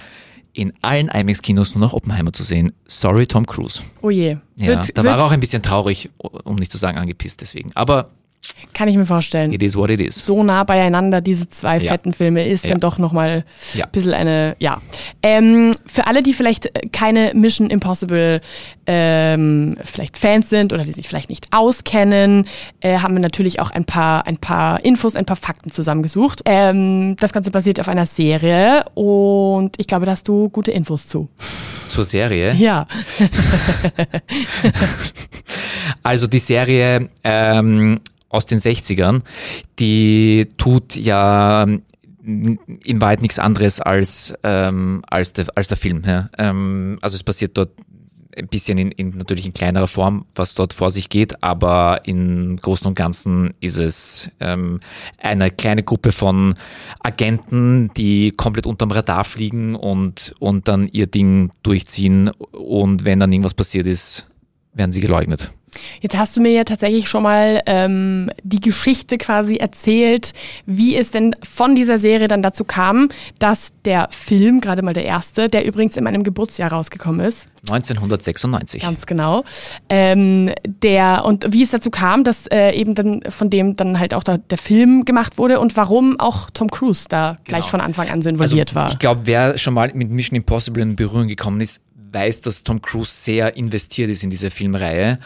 in 0.54 0.74
allen 0.82 1.10
IMAX-Kinos 1.10 1.76
nur 1.76 1.82
noch 1.86 1.94
Oppenheimer 1.94 2.34
zu 2.34 2.44
sehen. 2.44 2.74
Sorry, 2.86 3.28
Tom 3.28 3.46
Cruise. 3.46 3.82
Oh 4.02 4.10
je. 4.10 4.38
Ja, 4.56 4.68
Wird, 4.68 4.98
da 4.98 5.04
wird, 5.04 5.06
war 5.14 5.18
er 5.20 5.26
auch 5.26 5.32
ein 5.32 5.40
bisschen 5.40 5.62
traurig, 5.64 6.10
um 6.18 6.56
nicht 6.56 6.72
zu 6.72 6.78
sagen 6.78 6.98
angepisst 6.98 7.42
deswegen. 7.42 7.72
Aber 7.76 8.12
kann 8.74 8.88
ich 8.88 8.98
mir 8.98 9.06
vorstellen. 9.06 9.54
it 9.54 9.64
is 9.64 9.76
what 9.76 9.90
it 9.90 10.02
is. 10.02 10.26
so 10.26 10.44
nah 10.44 10.64
beieinander, 10.64 11.22
diese 11.22 11.50
zwei 11.50 11.78
Ja. 11.80 11.92
fetten 11.92 12.14
Filme, 12.14 12.48
ist 12.48 12.64
Ja. 12.66 12.72
dann 12.72 12.80
doch 12.80 12.98
nochmal 12.98 13.46
Ja. 13.74 13.86
ein 13.86 13.92
bisschen 13.92 14.14
eine, 14.14 14.56
ja. 14.60 14.82
Ähm, 15.22 15.72
für 15.86 16.08
alle, 16.08 16.24
die 16.24 16.34
vielleicht 16.34 16.70
keine 16.92 17.32
Mission 17.34 17.70
Impossible 17.70 18.42
ähm, 18.86 19.78
vielleicht 19.82 20.18
Fans 20.18 20.50
sind 20.50 20.74
oder 20.74 20.84
die 20.84 20.92
sich 20.92 21.08
vielleicht 21.08 21.30
nicht 21.30 21.48
auskennen, 21.52 22.46
äh, 22.82 22.98
haben 23.00 23.14
wir 23.16 23.22
natürlich 23.22 23.62
auch 23.62 23.72
ein 23.72 23.86
paar, 23.86 24.28
ein 24.28 24.38
paar 24.38 24.84
Infos, 24.84 25.16
ein 25.16 25.26
paar 25.26 25.38
Fakten 25.38 25.72
zusammengesucht. 25.72 26.42
Ähm, 26.46 27.16
das 27.20 27.32
Ganze 27.32 27.52
basiert 27.52 27.80
auf 27.80 27.88
einer 27.88 28.06
Serie 28.06 28.84
und 28.94 29.72
ich 29.78 29.88
glaube, 29.88 30.06
da 30.06 30.12
hast 30.12 30.28
du 30.28 30.50
gute 30.50 30.72
Infos 30.72 31.08
zu. 31.08 31.30
Zur 31.88 32.04
Serie? 32.04 32.54
Ja. 32.56 32.88
also 36.04 36.28
die 36.28 36.40
Serie 36.40 37.10
ähm, 37.24 38.00
aus 38.34 38.46
den 38.46 38.60
60ern, 38.60 39.22
die 39.80 40.50
tut 40.58 40.96
ja 40.96 41.66
in 41.66 43.02
Wahrheit 43.02 43.22
nichts 43.22 43.38
anderes 43.38 43.80
als, 43.80 44.34
ähm, 44.44 45.04
als, 45.10 45.34
der, 45.34 45.46
als 45.56 45.68
der 45.68 45.78
Film. 45.78 46.04
Ja. 46.06 46.30
Ähm, 46.38 46.98
also 47.02 47.16
es 47.16 47.24
passiert 47.24 47.58
dort 47.58 47.72
ein 48.36 48.48
bisschen 48.48 48.78
in, 48.78 48.92
in, 48.92 49.10
natürlich 49.10 49.46
in 49.46 49.54
kleinerer 49.54 49.88
Form, 49.88 50.26
was 50.34 50.56
dort 50.56 50.74
vor 50.74 50.90
sich 50.90 51.10
geht, 51.10 51.44
aber 51.44 52.02
im 52.06 52.58
Großen 52.58 52.88
und 52.88 52.96
Ganzen 52.96 53.54
ist 53.60 53.78
es 53.78 54.32
ähm, 54.40 54.80
eine 55.20 55.52
kleine 55.52 55.84
Gruppe 55.84 56.12
von 56.12 56.56
Agenten, 57.02 57.92
die 57.96 58.32
komplett 58.32 58.66
unterm 58.66 58.92
Radar 58.92 59.24
fliegen 59.24 59.76
und, 59.76 60.34
und 60.40 60.68
dann 60.68 60.88
ihr 60.88 61.08
Ding 61.08 61.52
durchziehen 61.62 62.30
und 62.30 63.06
wenn 63.06 63.20
dann 63.20 63.32
irgendwas 63.32 63.54
passiert 63.54 63.86
ist, 63.86 64.28
werden 64.74 64.92
sie 64.92 65.02
geleugnet. 65.02 65.52
Jetzt 66.02 66.18
hast 66.18 66.38
du 66.38 66.42
mir 66.42 66.52
ja 66.52 66.64
tatsächlich 66.64 67.10
schon 67.10 67.24
mal 67.24 67.62
ähm, 67.66 68.32
die 68.44 68.60
Geschichte 68.60 69.18
quasi 69.18 69.56
erzählt, 69.56 70.34
wie 70.66 70.96
es 70.96 71.12
denn 71.12 71.36
von 71.44 71.76
dieser 71.76 71.98
Serie 71.98 72.28
dann 72.28 72.42
dazu 72.42 72.64
kam, 72.64 73.10
dass 73.40 73.74
der 73.86 74.08
Film, 74.12 74.62
gerade 74.62 74.82
mal 74.82 74.94
der 74.94 75.06
erste, 75.06 75.50
der 75.50 75.66
übrigens 75.66 75.98
in 75.98 76.04
meinem 76.04 76.24
Geburtsjahr 76.24 76.72
rausgekommen 76.72 77.26
ist. 77.26 77.48
1996. 77.70 78.82
Ganz 78.82 79.06
genau. 79.06 79.46
Ähm, 79.88 80.52
der, 80.66 81.24
und 81.24 81.54
wie 81.54 81.64
es 81.64 81.72
dazu 81.72 81.90
kam, 81.92 82.26
dass 82.26 82.48
äh, 82.48 82.72
eben 82.72 82.94
dann 82.94 83.22
von 83.30 83.50
dem 83.50 83.78
dann 83.78 84.00
halt 84.00 84.14
auch 84.14 84.24
da, 84.24 84.38
der 84.38 84.58
Film 84.58 85.06
gemacht 85.06 85.38
wurde 85.38 85.60
und 85.62 85.78
warum 85.78 86.20
auch 86.20 86.50
Tom 86.54 86.70
Cruise 86.70 87.06
da 87.08 87.38
gleich 87.46 87.62
genau. 87.62 87.72
von 87.72 87.82
Anfang 87.82 88.10
an 88.10 88.22
so 88.22 88.30
involviert 88.30 88.72
also, 88.72 88.76
war. 88.76 88.90
Ich 88.90 89.00
glaube, 89.00 89.22
wer 89.26 89.58
schon 89.58 89.74
mal 89.74 89.90
mit 89.94 90.10
Mission 90.10 90.36
Impossible 90.36 90.82
in 90.82 90.96
Berührung 90.98 91.30
gekommen 91.30 91.62
ist, 91.62 91.82
weiß, 92.12 92.42
dass 92.42 92.64
Tom 92.64 92.82
Cruise 92.82 93.12
sehr 93.12 93.56
investiert 93.56 94.10
ist 94.10 94.24
in 94.24 94.30
diese 94.30 94.50
Filmreihe. 94.50 95.18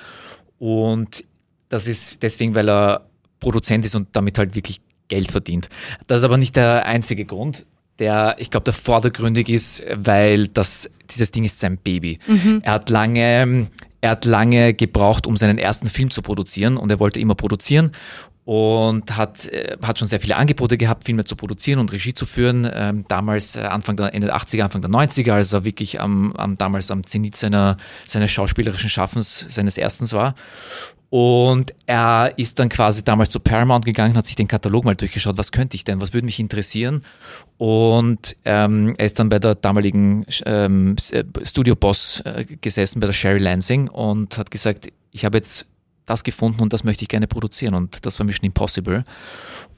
Und 0.59 1.23
das 1.69 1.87
ist 1.87 2.23
deswegen, 2.23 2.55
weil 2.55 2.69
er 2.69 3.07
Produzent 3.39 3.85
ist 3.85 3.95
und 3.95 4.09
damit 4.13 4.37
halt 4.37 4.55
wirklich 4.55 4.81
Geld 5.07 5.31
verdient. 5.31 5.69
Das 6.07 6.19
ist 6.19 6.23
aber 6.23 6.37
nicht 6.37 6.55
der 6.55 6.85
einzige 6.85 7.25
Grund, 7.25 7.65
der, 7.99 8.35
ich 8.39 8.51
glaube, 8.51 8.65
der 8.65 8.73
vordergründig 8.73 9.49
ist, 9.49 9.83
weil 9.93 10.47
das, 10.47 10.89
dieses 11.09 11.31
Ding 11.31 11.45
ist 11.45 11.59
sein 11.59 11.77
Baby. 11.77 12.19
Mhm. 12.27 12.61
Er 12.63 12.73
hat 12.73 12.89
lange, 12.89 13.67
er 14.01 14.09
hat 14.11 14.25
lange 14.25 14.73
gebraucht, 14.73 15.25
um 15.25 15.37
seinen 15.37 15.57
ersten 15.57 15.87
Film 15.87 16.11
zu 16.11 16.21
produzieren 16.21 16.77
und 16.77 16.91
er 16.91 16.99
wollte 16.99 17.19
immer 17.19 17.35
produzieren 17.35 17.91
und 18.47 19.17
hat, 19.17 19.45
äh, 19.49 19.75
hat 19.83 19.99
schon 19.99 20.07
sehr 20.07 20.21
viele 20.21 20.37
Angebote 20.37 20.77
gehabt, 20.77 21.03
Filme 21.03 21.25
zu 21.25 21.35
produzieren 21.35 21.79
und 21.79 21.91
Regie 21.91 22.13
zu 22.13 22.25
führen. 22.25 22.65
Ähm, 22.73 23.03
damals, 23.09 23.57
äh, 23.57 23.59
Anfang 23.59 23.97
der, 23.97 24.13
Ende 24.13 24.27
der 24.27 24.37
80er, 24.37 24.61
Anfang 24.61 24.81
der 24.81 24.89
90er, 24.89 25.33
als 25.33 25.51
er 25.51 25.65
wirklich 25.65 25.99
am, 25.99 26.31
am, 26.31 26.57
damals 26.57 26.89
am 26.89 27.05
Zenit 27.05 27.35
seiner, 27.35 27.75
seines 28.05 28.31
schauspielerischen 28.31 28.89
Schaffens, 28.89 29.43
seines 29.49 29.77
Erstens 29.77 30.13
war. 30.13 30.33
Und 31.09 31.73
er 31.87 32.35
ist 32.37 32.57
dann 32.59 32.69
quasi 32.69 33.03
damals 33.03 33.31
zu 33.31 33.41
Paramount 33.41 33.83
gegangen, 33.83 34.15
hat 34.15 34.27
sich 34.27 34.37
den 34.37 34.47
Katalog 34.47 34.85
mal 34.85 34.95
durchgeschaut, 34.95 35.37
was 35.37 35.51
könnte 35.51 35.75
ich 35.75 35.83
denn, 35.83 35.99
was 35.99 36.13
würde 36.13 36.23
mich 36.23 36.39
interessieren. 36.39 37.03
Und 37.57 38.37
ähm, 38.45 38.93
er 38.97 39.05
ist 39.07 39.19
dann 39.19 39.27
bei 39.27 39.39
der 39.39 39.55
damaligen 39.55 40.25
ähm, 40.45 40.95
äh, 41.11 41.25
Studio-Boss 41.43 42.21
äh, 42.21 42.45
gesessen, 42.61 43.01
bei 43.01 43.07
der 43.07 43.13
Sherry 43.13 43.39
Lansing 43.39 43.89
und 43.89 44.37
hat 44.37 44.51
gesagt, 44.51 44.87
ich 45.11 45.25
habe 45.25 45.35
jetzt 45.35 45.67
das 46.07 46.23
gefunden 46.23 46.61
und 46.61 46.73
das 46.73 46.83
möchte 46.83 47.03
ich 47.03 47.09
gerne 47.09 47.27
produzieren 47.27 47.75
und 47.75 48.05
das 48.05 48.17
war 48.17 48.25
Mission 48.25 48.45
Impossible. 48.45 49.03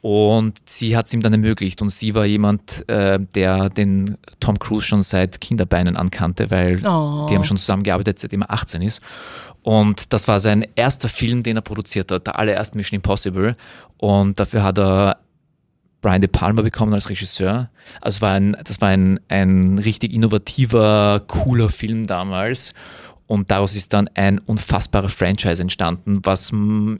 Und 0.02 0.58
sie 0.66 0.96
hat 0.96 1.08
es 1.08 1.14
ihm 1.14 1.22
dann 1.22 1.34
ermöglicht 1.34 1.82
und 1.82 1.90
sie 1.90 2.16
war 2.16 2.26
jemand, 2.26 2.88
äh, 2.88 3.20
der 3.36 3.70
den 3.70 4.18
Tom 4.40 4.58
Cruise 4.58 4.86
schon 4.86 5.02
seit 5.02 5.42
Kinderbeinen 5.42 5.98
ankannte, 5.98 6.50
weil 6.52 6.78
oh. 6.88 7.26
die 7.30 7.36
haben 7.36 7.44
schon 7.44 7.58
zusammengearbeitet, 7.58 8.20
seitdem 8.20 8.44
er 8.44 8.52
18 8.52 8.82
ist. 8.82 9.02
Und 9.64 10.14
das 10.14 10.28
war 10.28 10.40
sein 10.40 10.66
erster 10.76 11.10
Film, 11.10 11.44
den 11.44 11.58
er 11.58 11.62
produziert 11.62 12.12
hat, 12.12 12.28
der 12.28 12.40
allererste 12.40 12.78
Mission 12.78 12.96
Impossible. 12.96 13.56
Und 13.98 14.40
dafür 14.40 14.64
hat 14.64 14.78
er 14.78 15.18
Brian 16.02 16.22
De 16.22 16.30
Palma 16.30 16.62
bekommen 16.62 16.94
als 16.94 17.10
Regisseur. 17.10 17.70
Also 18.00 18.22
war 18.22 18.34
ein, 18.34 18.56
das 18.64 18.80
war 18.80 18.90
ein, 18.90 19.20
ein 19.28 19.80
richtig 19.80 20.14
innovativer, 20.14 21.22
cooler 21.28 21.70
Film 21.70 22.08
damals. 22.08 22.74
Und 23.30 23.52
daraus 23.52 23.76
ist 23.76 23.94
dann 23.94 24.10
ein 24.16 24.40
unfassbarer 24.40 25.08
Franchise 25.08 25.62
entstanden, 25.62 26.22
was 26.24 26.52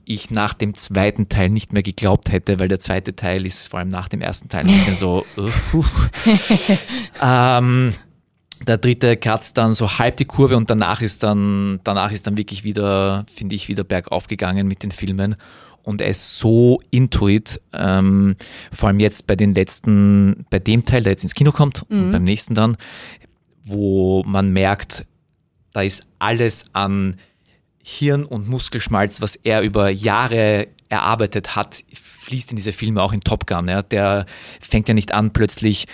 ich 0.06 0.30
nach 0.30 0.54
dem 0.54 0.76
zweiten 0.76 1.28
Teil 1.28 1.50
nicht 1.50 1.74
mehr 1.74 1.82
geglaubt 1.82 2.32
hätte, 2.32 2.60
weil 2.60 2.68
der 2.68 2.80
zweite 2.80 3.16
Teil 3.16 3.48
ist 3.48 3.66
vor 3.66 3.80
allem 3.80 3.88
nach 3.88 4.10
dem 4.10 4.22
ersten 4.22 4.48
Teil 4.48 4.62
ein 4.62 4.68
bisschen 4.68 4.94
so. 4.96 5.26
Uh, 5.74 5.84
ähm, 7.20 7.94
der 8.68 8.78
dritte 8.78 9.18
kratzt 9.18 9.58
dann 9.58 9.74
so 9.74 9.98
halb 9.98 10.18
die 10.18 10.26
Kurve 10.26 10.56
und 10.56 10.70
danach 10.70 11.02
ist 11.02 11.24
dann, 11.24 11.80
danach 11.84 12.12
ist 12.12 12.28
dann 12.28 12.38
wirklich 12.38 12.64
wieder, 12.64 13.26
finde 13.34 13.56
ich, 13.56 13.68
wieder 13.68 13.84
bergauf 13.84 14.28
gegangen 14.28 14.68
mit 14.68 14.84
den 14.84 14.92
Filmen. 14.92 15.36
Und 15.82 16.00
er 16.00 16.10
ist 16.10 16.38
so 16.38 16.80
intuit, 16.92 17.60
ähm, 17.74 18.36
vor 18.72 18.90
allem 18.90 19.00
jetzt 19.00 19.26
bei 19.26 19.36
den 19.36 19.56
letzten, 19.56 20.46
bei 20.52 20.60
dem 20.60 20.86
Teil, 20.86 21.02
der 21.02 21.14
jetzt 21.14 21.24
ins 21.24 21.34
Kino 21.34 21.52
kommt, 21.52 21.90
mhm. 21.90 22.04
und 22.04 22.12
beim 22.12 22.24
nächsten 22.24 22.54
dann, 22.54 22.78
wo 23.66 24.24
man 24.28 24.54
merkt, 24.54 25.08
da 25.74 25.82
ist 25.82 26.06
alles 26.20 26.68
an 26.74 27.20
Hirn 27.84 28.24
und 28.26 28.48
Muskelschmalz, 28.48 29.22
was 29.22 29.36
er 29.36 29.62
über 29.62 29.90
Jahre 29.90 30.68
erarbeitet 30.90 31.56
hat, 31.56 31.84
fließt 31.94 32.52
in 32.52 32.56
diese 32.56 32.74
Filme 32.74 33.02
auch 33.02 33.14
in 33.14 33.22
Top 33.22 33.48
Gun. 33.48 33.68
Ja. 33.68 33.82
Der 33.82 34.26
fängt 34.60 34.88
ja 34.88 34.94
nicht 34.94 35.14
an, 35.14 35.32
plötzlich 35.32 35.88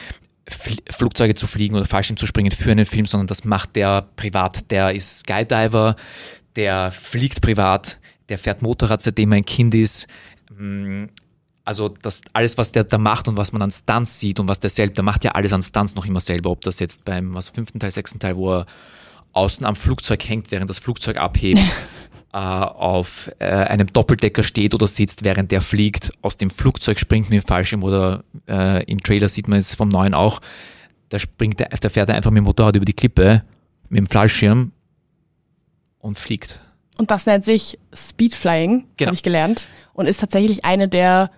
Fl 0.47 0.75
Flugzeuge 0.89 1.35
zu 1.35 1.47
fliegen 1.47 1.75
oder 1.75 1.85
Fallschirm 1.85 2.17
zu 2.17 2.27
springen 2.27 2.51
für 2.51 2.71
einen 2.71 2.85
Film, 2.85 3.05
sondern 3.05 3.27
das 3.27 3.45
macht 3.45 3.75
der 3.75 4.07
privat. 4.15 4.69
Der 4.71 4.93
ist 4.93 5.19
Skydiver, 5.19 5.95
der 6.55 6.91
fliegt 6.91 7.41
privat, 7.41 7.99
der 8.29 8.37
fährt 8.37 8.61
Motorrad, 8.61 9.01
seitdem 9.01 9.31
er 9.31 9.37
ein 9.37 9.45
Kind 9.45 9.73
ist. 9.73 10.07
Mm, 10.55 11.05
also 11.63 11.89
das 11.89 12.21
alles, 12.33 12.57
was 12.59 12.71
der 12.71 12.83
da 12.83 12.99
macht 12.99 13.27
und 13.27 13.37
was 13.37 13.51
man 13.51 13.63
an 13.63 13.71
Stunts 13.71 14.19
sieht 14.19 14.39
und 14.39 14.47
was 14.47 14.59
der 14.59 14.69
selbst, 14.69 14.97
der 14.97 15.03
macht 15.03 15.23
ja 15.23 15.31
alles 15.31 15.51
an 15.51 15.63
Stunts 15.63 15.95
noch 15.95 16.05
immer 16.05 16.21
selber, 16.21 16.51
ob 16.51 16.61
das 16.61 16.79
jetzt 16.79 17.03
beim 17.05 17.33
was 17.33 17.49
fünften 17.49 17.79
Teil, 17.79 17.91
sechsten 17.91 18.19
Teil, 18.19 18.37
wo 18.37 18.53
er 18.53 18.65
außen 19.35 19.65
am 19.65 19.75
Flugzeug 19.75 20.27
hängt, 20.27 20.51
während 20.51 20.69
das 20.69 20.79
Flugzeug 20.79 21.17
abhebt, 21.17 21.59
äh, 22.33 22.37
auf 22.37 23.29
äh, 23.39 23.45
einem 23.45 23.91
Doppeldecker 23.91 24.43
steht 24.43 24.73
oder 24.73 24.87
sitzt, 24.87 25.23
während 25.23 25.51
der 25.51 25.61
fliegt, 25.61 26.11
aus 26.21 26.37
dem 26.37 26.49
Flugzeug 26.49 26.99
springt 26.99 27.29
mit 27.29 27.43
dem 27.43 27.47
Fallschirm 27.47 27.83
oder 27.83 28.23
äh, 28.47 28.83
im 28.85 29.01
Trailer 29.03 29.29
sieht 29.29 29.47
man 29.47 29.59
es 29.59 29.75
vom 29.75 29.89
neuen 29.89 30.13
auch, 30.13 30.41
da 31.09 31.19
springt 31.19 31.59
der, 31.59 31.69
der 31.69 31.89
fährt 31.89 32.09
er 32.09 32.15
einfach 32.15 32.31
mit 32.31 32.37
dem 32.37 32.45
Motorrad 32.45 32.75
über 32.75 32.85
die 32.85 32.93
Klippe, 32.93 33.43
mit 33.89 33.99
dem 33.99 34.07
Fallschirm 34.07 34.71
und 35.99 36.17
fliegt. 36.17 36.59
Und 36.97 37.11
das 37.11 37.25
nennt 37.25 37.45
sich 37.45 37.77
Speedflying, 37.93 38.85
genau. 38.95 39.09
habe 39.09 39.15
ich 39.15 39.23
gelernt. 39.23 39.67
Und 39.93 40.07
ist 40.07 40.19
tatsächlich 40.19 40.65
eine 40.65 40.87
der 40.87 41.29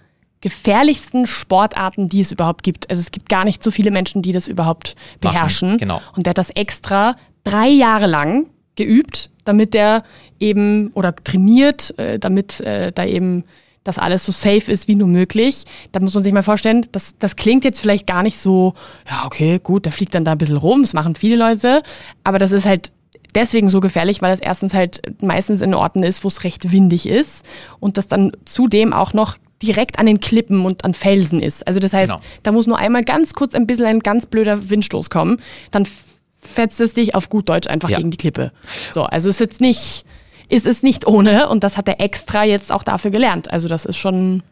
gefährlichsten 0.42 1.26
Sportarten, 1.26 2.08
die 2.08 2.22
es 2.22 2.32
überhaupt 2.32 2.64
gibt. 2.64 2.90
Also 2.90 3.00
es 3.00 3.12
gibt 3.12 3.30
gar 3.30 3.44
nicht 3.44 3.64
so 3.64 3.72
viele 3.72 3.92
Menschen, 3.92 4.22
die 4.22 4.32
das 4.32 4.48
überhaupt 4.48 4.96
beherrschen. 5.20 5.70
Machen, 5.70 5.80
genau. 5.80 6.02
Und 6.16 6.26
der 6.26 6.32
hat 6.32 6.38
das 6.38 6.50
extra 6.52 7.16
drei 7.44 7.68
Jahre 7.68 8.08
lang 8.08 8.48
geübt, 8.76 9.30
damit 9.46 9.74
der 9.74 10.04
eben 10.40 10.92
oder 10.94 11.16
trainiert, 11.16 11.98
äh, 11.98 12.20
damit 12.20 12.60
äh, 12.60 12.92
da 12.92 13.06
eben 13.06 13.46
das 13.84 13.98
alles 13.98 14.26
so 14.26 14.32
safe 14.32 14.70
ist 14.70 14.88
wie 14.88 14.96
nur 14.96 15.08
möglich. 15.08 15.64
Da 15.94 16.00
muss 16.00 16.14
man 16.14 16.24
sich 16.24 16.34
mal 16.34 16.44
vorstellen, 16.44 16.86
das, 16.92 17.16
das 17.18 17.36
klingt 17.38 17.64
jetzt 17.64 17.80
vielleicht 17.80 18.06
gar 18.06 18.22
nicht 18.22 18.38
so, 18.38 18.74
ja, 19.10 19.26
okay, 19.26 19.60
gut, 19.64 19.86
der 19.86 19.94
fliegt 19.94 20.14
dann 20.14 20.26
da 20.26 20.34
ein 20.34 20.38
bisschen 20.38 20.58
rum, 20.58 20.82
das 20.82 20.94
machen 20.94 21.16
viele 21.16 21.38
Leute, 21.38 21.82
aber 22.24 22.38
das 22.38 22.52
ist 22.52 22.66
halt 22.66 22.92
deswegen 23.34 23.70
so 23.70 23.80
gefährlich, 23.80 24.22
weil 24.22 24.34
es 24.34 24.42
erstens 24.42 24.74
halt 24.74 25.02
meistens 25.22 25.62
in 25.62 25.74
Orten 25.74 26.04
ist, 26.04 26.24
wo 26.24 26.28
es 26.28 26.44
recht 26.44 26.72
windig 26.72 27.08
ist 27.08 27.46
und 27.80 27.98
das 27.98 28.08
dann 28.08 28.34
zudem 28.46 28.92
auch 28.92 29.14
noch 29.14 29.38
direkt 29.62 30.00
an 30.00 30.06
den 30.06 30.20
Klippen 30.20 30.66
und 30.66 30.86
an 30.86 30.94
Felsen 30.94 31.42
ist. 31.42 31.66
Also 31.68 31.80
das 31.80 31.94
heißt, 31.94 32.12
genau. 32.12 32.24
da 32.44 32.52
muss 32.52 32.68
nur 32.68 32.78
einmal 32.78 33.04
ganz 33.04 33.34
kurz 33.34 33.56
ein 33.56 33.68
bisschen 33.68 33.86
ein 33.86 34.00
ganz 34.00 34.26
blöder 34.26 34.70
Windstoß 34.70 35.10
kommen, 35.10 35.42
dann 35.72 35.88
fetzt 36.40 36.80
es 36.80 36.94
dich 36.94 37.16
auf 37.16 37.30
gut 37.30 37.50
Deutsch 37.50 37.68
einfach 37.68 37.90
ja. 37.90 37.98
gegen 37.98 38.12
die 38.12 38.18
Klippe. 38.18 38.52
So, 38.94 39.04
also 39.04 39.30
ist 39.30 39.40
jetzt 39.40 39.62
nicht, 39.62 40.06
ist 40.50 40.66
es 40.66 40.84
nicht 40.84 41.08
ohne 41.08 41.50
und 41.50 41.64
das 41.64 41.78
hat 41.78 41.88
er 41.88 42.00
extra 42.00 42.44
jetzt 42.44 42.72
auch 42.72 42.84
dafür 42.84 43.12
gelernt. 43.12 43.52
Also 43.52 43.68
das 43.68 43.86
ist 43.86 43.98
schon 43.98 44.44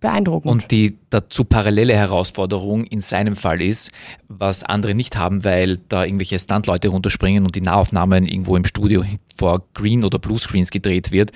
beeindruckend. 0.00 0.50
Und 0.50 0.70
die 0.70 0.98
dazu 1.10 1.44
parallele 1.44 1.94
Herausforderung 1.94 2.84
in 2.84 3.00
seinem 3.00 3.36
Fall 3.36 3.60
ist, 3.60 3.90
was 4.28 4.62
andere 4.62 4.94
nicht 4.94 5.16
haben, 5.16 5.44
weil 5.44 5.78
da 5.88 6.04
irgendwelche 6.04 6.38
Stuntleute 6.38 6.88
runterspringen 6.88 7.44
und 7.44 7.54
die 7.54 7.60
Nahaufnahmen 7.60 8.26
irgendwo 8.26 8.56
im 8.56 8.64
Studio 8.64 9.04
vor 9.36 9.62
Green 9.74 10.04
oder 10.04 10.18
Blue 10.18 10.38
Screens 10.38 10.70
gedreht 10.70 11.12
wird, 11.12 11.32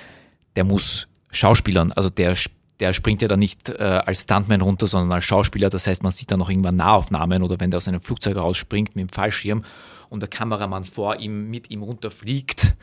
der 0.55 0.63
muss 0.63 1.07
Schauspielern, 1.31 1.91
also 1.91 2.09
der 2.09 2.35
der 2.79 2.93
springt 2.93 3.21
ja 3.21 3.27
dann 3.27 3.39
nicht 3.39 3.69
äh, 3.69 4.01
als 4.05 4.23
Stuntman 4.23 4.61
runter, 4.61 4.87
sondern 4.87 5.13
als 5.13 5.25
Schauspieler. 5.25 5.69
Das 5.69 5.87
heißt, 5.87 6.03
man 6.03 6.11
sieht 6.11 6.31
dann 6.31 6.39
noch 6.39 6.49
irgendwann 6.49 6.75
Nahaufnahmen 6.75 7.43
oder 7.43 7.59
wenn 7.59 7.71
der 7.71 7.77
aus 7.77 7.87
einem 7.87 8.01
Flugzeug 8.01 8.37
rausspringt 8.37 8.95
mit 8.95 9.09
dem 9.09 9.13
Fallschirm 9.13 9.63
und 10.09 10.19
der 10.21 10.29
Kameramann 10.29 10.83
vor 10.83 11.17
ihm 11.17 11.49
mit 11.49 11.71
ihm 11.71 11.83
runterfliegt. 11.83 12.75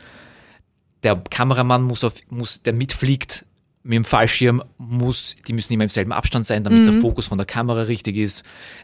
Der 1.03 1.15
Kameramann 1.15 1.83
muss, 1.83 2.03
auf, 2.03 2.15
muss 2.29 2.61
der 2.63 2.73
mitfliegt, 2.73 3.45
mit 3.85 3.97
dem 3.97 4.05
Fallschirm 4.05 4.63
muss, 4.77 5.35
die 5.45 5.51
müssen 5.51 5.73
immer 5.73 5.83
im 5.83 5.89
selben 5.89 6.13
Abstand 6.13 6.45
sein, 6.45 6.63
damit 6.63 6.81
mhm. 6.81 6.91
der 6.91 7.01
Fokus 7.01 7.27
von 7.27 7.37
der 7.37 7.45
Kamera 7.45 7.81
richtig 7.81 8.15
ist. 8.15 8.43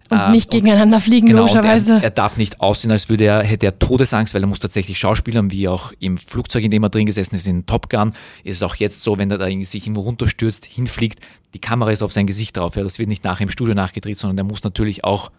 Und 0.09 0.19
äh, 0.19 0.31
nicht 0.31 0.51
gegeneinander 0.51 0.99
fliegen, 0.99 1.27
genau, 1.27 1.41
logischerweise. 1.41 1.95
Er, 1.95 2.03
er, 2.03 2.09
darf 2.09 2.35
nicht 2.35 2.59
aussehen, 2.59 2.91
als 2.91 3.07
würde 3.07 3.23
er, 3.23 3.43
hätte 3.43 3.65
er 3.65 3.79
Todesangst, 3.79 4.33
weil 4.33 4.43
er 4.43 4.47
muss 4.47 4.59
tatsächlich 4.59 4.99
schauspielern, 4.99 5.51
wie 5.51 5.69
auch 5.69 5.93
im 5.99 6.17
Flugzeug, 6.17 6.65
in 6.65 6.71
dem 6.71 6.83
er 6.83 6.89
drin 6.89 7.05
gesessen 7.05 7.35
ist, 7.35 7.47
in 7.47 7.65
Top 7.65 7.89
Gun. 7.89 8.11
Ist 8.43 8.57
es 8.57 8.63
auch 8.63 8.75
jetzt 8.75 9.01
so, 9.01 9.17
wenn 9.17 9.31
er 9.31 9.37
da 9.37 9.47
sich 9.49 9.85
irgendwo 9.85 10.01
runterstürzt, 10.01 10.65
hinfliegt, 10.65 11.19
die 11.53 11.59
Kamera 11.59 11.91
ist 11.91 12.03
auf 12.03 12.11
sein 12.11 12.27
Gesicht 12.27 12.57
drauf. 12.57 12.75
Ja, 12.75 12.83
das 12.83 12.99
wird 12.99 13.07
nicht 13.07 13.23
nachher 13.23 13.43
im 13.43 13.49
Studio 13.49 13.73
nachgedreht, 13.73 14.17
sondern 14.17 14.37
er 14.37 14.43
muss 14.43 14.63
natürlich 14.63 15.05
auch 15.05 15.31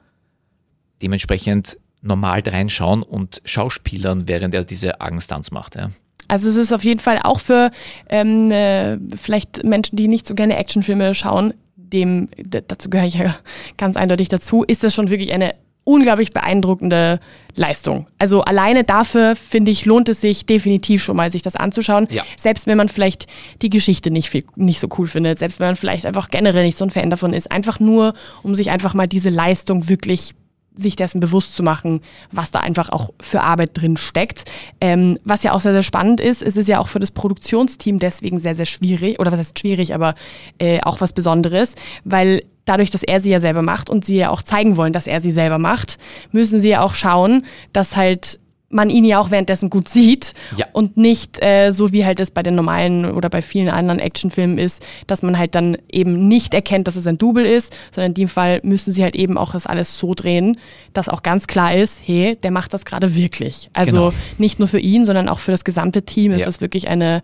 dementsprechend 1.02 1.76
normal 2.00 2.42
reinschauen 2.46 3.02
und 3.02 3.42
schauspielern, 3.44 4.26
während 4.26 4.54
er 4.54 4.64
diese 4.64 5.02
Argenstunts 5.02 5.50
macht. 5.50 5.76
Ja. 5.76 5.90
Also 6.30 6.48
es 6.48 6.56
ist 6.56 6.72
auf 6.72 6.84
jeden 6.84 7.00
Fall 7.00 7.18
auch 7.22 7.40
für 7.40 7.70
ähm, 8.08 8.50
äh, 8.52 8.98
vielleicht 9.16 9.64
Menschen, 9.64 9.96
die 9.96 10.06
nicht 10.06 10.26
so 10.26 10.34
gerne 10.34 10.56
Actionfilme 10.56 11.12
schauen, 11.14 11.54
dem, 11.76 12.28
dazu 12.38 12.88
gehöre 12.88 13.06
ich 13.06 13.14
ja 13.14 13.36
ganz 13.76 13.96
eindeutig 13.96 14.28
dazu, 14.28 14.62
ist 14.62 14.84
das 14.84 14.94
schon 14.94 15.10
wirklich 15.10 15.32
eine 15.32 15.54
unglaublich 15.82 16.32
beeindruckende 16.32 17.18
Leistung. 17.56 18.06
Also 18.18 18.42
alleine 18.42 18.84
dafür, 18.84 19.34
finde 19.34 19.72
ich, 19.72 19.86
lohnt 19.86 20.08
es 20.08 20.20
sich 20.20 20.46
definitiv 20.46 21.02
schon 21.02 21.16
mal, 21.16 21.30
sich 21.30 21.42
das 21.42 21.56
anzuschauen. 21.56 22.06
Ja. 22.10 22.22
Selbst 22.38 22.68
wenn 22.68 22.76
man 22.76 22.88
vielleicht 22.88 23.26
die 23.60 23.70
Geschichte 23.70 24.12
nicht, 24.12 24.30
viel, 24.30 24.44
nicht 24.54 24.78
so 24.78 24.88
cool 24.98 25.08
findet, 25.08 25.40
selbst 25.40 25.58
wenn 25.58 25.68
man 25.68 25.76
vielleicht 25.76 26.06
einfach 26.06 26.30
generell 26.30 26.64
nicht 26.64 26.78
so 26.78 26.84
ein 26.84 26.90
Fan 26.90 27.10
davon 27.10 27.32
ist. 27.32 27.50
Einfach 27.50 27.80
nur, 27.80 28.14
um 28.44 28.54
sich 28.54 28.70
einfach 28.70 28.94
mal 28.94 29.08
diese 29.08 29.30
Leistung 29.30 29.88
wirklich 29.88 30.32
sich 30.76 30.96
dessen 30.96 31.20
bewusst 31.20 31.54
zu 31.54 31.62
machen, 31.62 32.00
was 32.32 32.50
da 32.50 32.60
einfach 32.60 32.90
auch 32.90 33.10
für 33.20 33.42
Arbeit 33.42 33.70
drin 33.74 33.96
steckt. 33.96 34.50
Ähm, 34.80 35.18
was 35.24 35.42
ja 35.42 35.52
auch 35.52 35.60
sehr, 35.60 35.72
sehr 35.72 35.82
spannend 35.82 36.20
ist, 36.20 36.42
ist 36.42 36.56
es 36.56 36.66
ja 36.66 36.78
auch 36.78 36.88
für 36.88 37.00
das 37.00 37.10
Produktionsteam 37.10 37.98
deswegen 37.98 38.38
sehr, 38.38 38.54
sehr 38.54 38.66
schwierig, 38.66 39.18
oder 39.18 39.32
was 39.32 39.38
heißt 39.38 39.58
schwierig, 39.58 39.94
aber 39.94 40.14
äh, 40.58 40.80
auch 40.82 41.00
was 41.00 41.12
Besonderes, 41.12 41.74
weil 42.04 42.42
dadurch, 42.64 42.90
dass 42.90 43.02
er 43.02 43.20
sie 43.20 43.30
ja 43.30 43.40
selber 43.40 43.62
macht 43.62 43.90
und 43.90 44.04
sie 44.04 44.16
ja 44.16 44.30
auch 44.30 44.42
zeigen 44.42 44.76
wollen, 44.76 44.92
dass 44.92 45.06
er 45.06 45.20
sie 45.20 45.32
selber 45.32 45.58
macht, 45.58 45.98
müssen 46.30 46.60
sie 46.60 46.70
ja 46.70 46.82
auch 46.82 46.94
schauen, 46.94 47.44
dass 47.72 47.96
halt 47.96 48.38
man 48.70 48.88
ihn 48.88 49.04
ja 49.04 49.18
auch 49.18 49.30
währenddessen 49.30 49.68
gut 49.68 49.88
sieht 49.88 50.32
ja. 50.56 50.66
und 50.72 50.96
nicht 50.96 51.42
äh, 51.42 51.72
so 51.72 51.92
wie 51.92 52.04
halt 52.04 52.20
es 52.20 52.30
bei 52.30 52.42
den 52.42 52.54
normalen 52.54 53.12
oder 53.12 53.28
bei 53.28 53.42
vielen 53.42 53.68
anderen 53.68 53.98
Actionfilmen 53.98 54.58
ist, 54.58 54.82
dass 55.08 55.22
man 55.22 55.36
halt 55.36 55.54
dann 55.54 55.76
eben 55.90 56.28
nicht 56.28 56.54
erkennt, 56.54 56.86
dass 56.86 56.96
es 56.96 57.06
ein 57.06 57.18
Double 57.18 57.44
ist, 57.44 57.76
sondern 57.92 58.12
in 58.12 58.14
dem 58.14 58.28
Fall 58.28 58.60
müssen 58.62 58.92
sie 58.92 59.02
halt 59.02 59.16
eben 59.16 59.36
auch 59.36 59.52
das 59.52 59.66
alles 59.66 59.98
so 59.98 60.14
drehen, 60.14 60.56
dass 60.92 61.08
auch 61.08 61.22
ganz 61.22 61.48
klar 61.48 61.74
ist, 61.74 62.00
hey, 62.04 62.36
der 62.36 62.52
macht 62.52 62.72
das 62.72 62.84
gerade 62.84 63.14
wirklich. 63.14 63.68
Also 63.72 64.10
genau. 64.10 64.12
nicht 64.38 64.60
nur 64.60 64.68
für 64.68 64.80
ihn, 64.80 65.04
sondern 65.04 65.28
auch 65.28 65.40
für 65.40 65.50
das 65.50 65.64
gesamte 65.64 66.02
Team 66.02 66.32
ist 66.32 66.40
ja. 66.40 66.46
das 66.46 66.60
wirklich 66.60 66.88
eine 66.88 67.22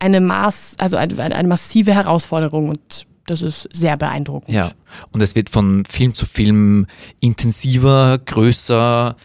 eine 0.00 0.20
Maß, 0.20 0.76
also 0.78 0.96
eine, 0.96 1.20
eine 1.20 1.48
massive 1.48 1.92
Herausforderung 1.92 2.68
und 2.68 3.06
das 3.26 3.42
ist 3.42 3.68
sehr 3.72 3.96
beeindruckend. 3.96 4.54
Ja, 4.54 4.70
und 5.10 5.20
es 5.20 5.34
wird 5.34 5.50
von 5.50 5.84
Film 5.84 6.14
zu 6.14 6.24
Film 6.24 6.86
intensiver, 7.20 8.18
größer, 8.18 9.16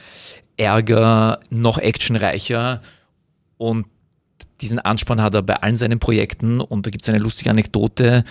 ärger, 0.58 1.40
noch 1.50 1.78
actionreicher 1.78 2.82
und 3.58 3.86
diesen 4.62 4.80
Ansporn 4.80 5.22
hat 5.22 5.36
er 5.36 5.42
bei 5.42 5.56
allen 5.56 5.78
seinen 5.78 6.00
Projekten 6.00 6.62
und 6.62 6.86
da 6.86 6.90
gibt 6.90 7.04
es 7.04 7.10
eine 7.10 7.18
lustige 7.18 7.50
Anekdote 7.50 8.24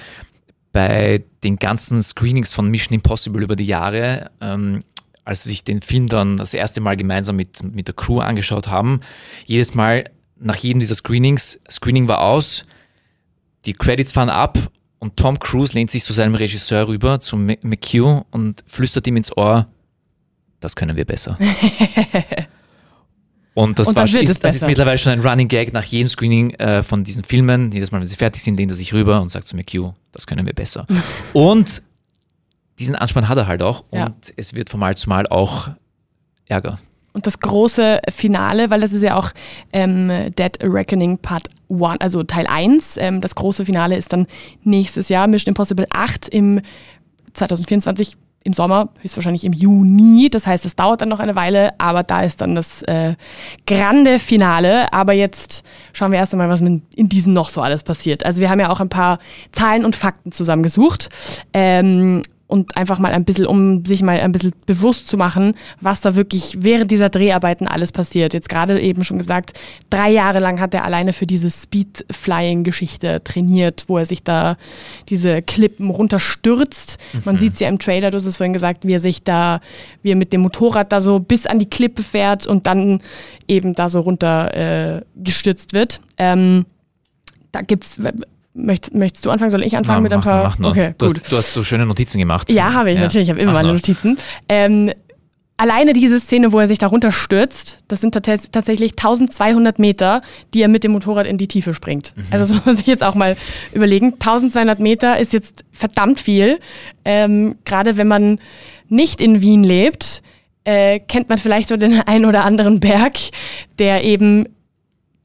bei 0.73 1.23
den 1.45 1.57
ganzen 1.57 2.03
Screenings 2.03 2.53
von 2.55 2.69
Mission 2.69 2.95
Impossible 2.95 3.43
über 3.43 3.57
die 3.57 3.67
Jahre, 3.67 4.31
ähm, 4.41 4.85
als 5.25 5.45
sie 5.45 5.51
sich 5.51 5.65
den 5.65 5.83
Film 5.83 6.09
dann 6.09 6.37
das 6.37 6.55
erste 6.55 6.81
Mal 6.81 6.97
gemeinsam 6.97 7.37
mit, 7.37 7.63
mit 7.63 7.87
der 7.89 7.95
Crew 7.95 8.21
angeschaut 8.21 8.69
haben. 8.69 9.01
Jedes 9.47 9.75
Mal 9.75 10.05
nach 10.37 10.57
jedem 10.57 10.81
dieser 10.81 10.95
Screenings, 10.95 11.61
Screening 11.71 12.09
war 12.09 12.23
aus, 12.23 12.65
die 13.67 13.75
Credits 13.75 14.13
fahren 14.13 14.31
ab 14.31 14.59
und 14.99 15.17
Tom 15.17 15.39
Cruise 15.39 15.75
lehnt 15.75 15.91
sich 15.91 16.03
zu 16.03 16.13
seinem 16.13 16.35
Regisseur 16.35 16.89
rüber, 16.89 17.21
zu 17.21 17.37
McHugh 17.37 18.25
und 18.31 18.65
flüstert 18.67 19.07
ihm 19.07 19.17
ins 19.17 19.37
Ohr, 19.37 19.67
das 20.63 20.77
können 20.77 20.97
wir 20.97 21.05
besser. 21.05 21.39
Und 23.55 23.79
das, 23.79 23.89
und 23.89 23.97
war, 23.97 24.05
ist, 24.05 24.43
das 24.43 24.55
ist 24.55 24.67
mittlerweile 24.67 24.97
schon 24.97 25.13
ein 25.13 25.21
Running 25.21 25.49
Gag 25.49 25.75
nach 25.75 25.85
jedem 25.85 26.09
Screening 26.09 26.55
äh, 26.55 26.83
von 26.83 27.05
diesen 27.05 27.23
Filmen. 27.23 27.71
Jedes 27.71 27.93
Mal, 27.93 28.01
wenn 28.01 28.07
sie 28.07 28.17
fertig 28.17 28.43
sind, 28.43 28.57
lehnt 28.57 28.73
er 28.73 28.77
sich 28.77 28.95
rüber 28.95 29.21
und 29.21 29.29
sagt 29.29 29.47
zu 29.47 29.57
McHugh, 29.57 29.93
das 30.11 30.27
können 30.27 30.47
wir 30.47 30.55
besser. 30.55 30.87
und 31.35 31.83
diesen 32.79 32.97
Anspann 32.97 33.29
hat 33.29 33.37
er 33.37 33.47
halt 33.47 33.63
auch 33.63 33.85
und 33.91 33.99
ja. 33.99 34.15
es 34.37 34.55
wird 34.55 34.71
von 34.71 34.81
Mal 34.81 34.97
zu 34.97 35.09
Mal 35.09 35.27
auch 35.27 35.69
Ärger. 36.47 36.79
Und 37.13 37.27
das 37.27 37.41
große 37.41 38.01
Finale, 38.09 38.71
weil 38.71 38.81
das 38.81 38.95
ist 38.95 39.03
ja 39.03 39.17
auch 39.17 39.33
ähm, 39.73 40.09
Dead 40.39 40.59
Reckoning 40.63 41.19
Part 41.19 41.49
1, 41.69 42.01
also 42.01 42.23
Teil 42.23 42.47
1. 42.47 42.97
Ähm, 42.97 43.21
das 43.21 43.35
große 43.35 43.67
Finale 43.67 43.99
ist 43.99 44.15
dann 44.15 44.27
nächstes 44.65 45.11
Jahr 45.11 45.27
Mission 45.27 45.51
Impossible 45.51 45.87
8 45.93 46.31
im 46.31 46.63
2024 47.35 48.17
im 48.45 48.53
Sommer, 48.53 48.91
höchstwahrscheinlich 49.01 49.45
im 49.45 49.53
Juni. 49.53 50.29
Das 50.31 50.47
heißt, 50.47 50.65
es 50.65 50.77
dauert 50.77 51.01
dann 51.01 51.09
noch 51.09 51.21
eine 51.21 51.35
Weile, 51.35 51.71
aber 51.79 52.03
da 52.03 52.23
ist 52.23 52.41
dann 52.41 52.55
das 52.55 52.83
äh, 52.83 53.15
grande 53.67 54.19
Finale. 54.19 54.93
Aber 54.93 55.13
jetzt 55.13 55.65
schauen 55.93 56.13
wir 56.13 56.19
erst 56.19 56.33
einmal, 56.33 56.49
was 56.49 56.61
in 56.61 56.83
diesem 56.97 57.33
noch 57.33 57.49
so 57.49 57.61
alles 57.61 57.83
passiert. 57.83 58.25
Also 58.25 58.41
wir 58.41 58.51
haben 58.51 58.61
ja 58.61 58.71
auch 58.71 58.81
ein 58.81 58.89
paar 58.89 59.19
Zahlen 59.53 59.85
und 59.85 59.97
Fakten 59.97 60.33
zusammengesucht. 60.33 61.09
Ähm, 61.53 62.23
und 62.53 62.77
einfach 62.77 62.99
mal 62.99 63.13
ein 63.13 63.25
bisschen, 63.25 63.47
um 63.47 63.85
sich 63.87 64.03
mal 64.03 64.21
ein 64.21 64.31
bisschen 64.31 64.53
bewusst 64.67 65.09
zu 65.09 65.17
machen, 65.17 65.55
was 65.81 66.03
da 66.03 66.15
wirklich 66.15 66.59
während 66.61 66.91
dieser 66.91 67.09
Dreharbeiten 67.09 67.67
alles 67.67 67.93
passiert. 67.93 68.35
Jetzt 68.35 68.51
gerade 68.51 68.79
eben 68.79 69.05
schon 69.05 69.19
gesagt, 69.19 69.59
drei 69.89 70.11
Jahre 70.11 70.39
lang 70.39 70.61
hat 70.61 70.75
er 70.75 70.85
alleine 70.85 71.15
für 71.15 71.27
diese 71.27 71.51
Speed-Flying-Geschichte 71.51 73.25
trainiert, 73.25 73.85
wo 73.87 73.97
er 73.97 74.05
sich 74.05 74.23
da 74.23 74.59
diese 75.09 75.41
Klippen 75.41 75.89
runterstürzt. 75.89 76.99
Man 77.25 77.37
mhm. 77.37 77.39
sieht 77.39 77.55
es 77.55 77.61
ja 77.61 77.69
im 77.69 77.79
Trailer, 77.79 78.11
du 78.11 78.19
hast 78.19 78.27
es 78.27 78.37
vorhin 78.37 78.53
gesagt, 78.53 78.87
wie 78.87 78.93
er 78.93 79.01
sich 79.01 79.23
da, 79.23 79.61
wie 80.03 80.11
er 80.11 80.17
mit 80.17 80.35
dem 80.35 80.43
Motorrad 80.43 80.93
da 80.93 81.01
so 81.01 81.21
bis 81.21 81.47
an 81.47 81.59
die 81.59 81.71
Klippe 81.71 82.03
fährt 82.03 82.47
und 82.47 82.67
dann 82.67 83.01
eben 83.49 83.73
da 83.73 83.89
so 83.89 84.01
runter 84.01 84.55
äh, 84.55 85.01
gestürzt 85.17 85.73
wird. 85.73 86.01
Ähm, 86.19 86.67
da 87.51 87.63
gibt's 87.63 87.99
Möcht, 88.55 88.93
möchtest 88.93 89.25
du 89.25 89.31
anfangen? 89.31 89.51
Soll 89.51 89.65
ich 89.65 89.77
anfangen 89.77 89.99
Na, 89.99 90.03
mit 90.03 90.13
ein 90.13 90.21
paar? 90.21 90.45
Mach, 90.45 90.59
mach 90.59 90.71
okay, 90.71 90.95
du, 90.99 91.07
gut. 91.07 91.17
Hast, 91.17 91.33
du 91.33 91.37
hast 91.37 91.55
so 91.55 91.65
schöne 91.65 91.87
Notizen 91.87 92.19
gemacht. 92.19 92.51
Ja, 92.51 92.75
habe 92.75 92.91
ich 92.91 92.97
ja. 92.97 93.03
natürlich. 93.03 93.29
Ich 93.29 93.31
habe 93.31 93.41
immer 93.41 93.53
mach 93.53 93.63
meine. 93.63 93.75
Notizen. 93.75 94.19
Ähm, 94.49 94.91
alleine 95.57 95.93
diese 95.93 96.19
Szene, 96.21 96.53
wo 96.53 96.59
er 96.59 96.67
sich 96.67 96.79
darunter 96.79 97.13
stürzt, 97.13 97.85
das 97.89 98.01
sind 98.01 98.13
tatsächlich 98.13 98.93
1200 98.93 99.79
Meter, 99.79 100.23
die 100.53 100.61
er 100.61 100.69
mit 100.69 100.85
dem 100.85 100.93
Motorrad 100.93 101.27
in 101.27 101.39
die 101.39 101.49
Tiefe 101.49 101.73
springt. 101.73 102.15
Mhm. 102.17 102.25
Also 102.31 102.45
das 102.45 102.55
muss 102.57 102.67
man 102.67 102.77
sich 102.77 102.87
jetzt 102.87 103.05
auch 103.05 103.15
mal 103.15 103.37
überlegen. 103.73 104.15
1200 104.15 104.81
Meter 104.81 105.19
ist 105.19 105.33
jetzt 105.33 105.65
verdammt 105.71 106.21
viel. 106.21 106.59
Ähm, 107.05 107.57
Gerade 107.65 107.97
wenn 107.97 108.09
man 108.09 108.39
nicht 108.89 109.21
in 109.21 109.41
Wien 109.41 109.65
lebt, 109.65 110.23
äh, 110.65 110.99
kennt 111.01 111.29
man 111.29 111.39
vielleicht 111.39 111.69
so 111.69 111.77
den 111.77 112.01
einen 112.07 112.25
oder 112.25 112.45
anderen 112.45 112.81
Berg, 112.81 113.15
der 113.79 114.05
eben 114.05 114.47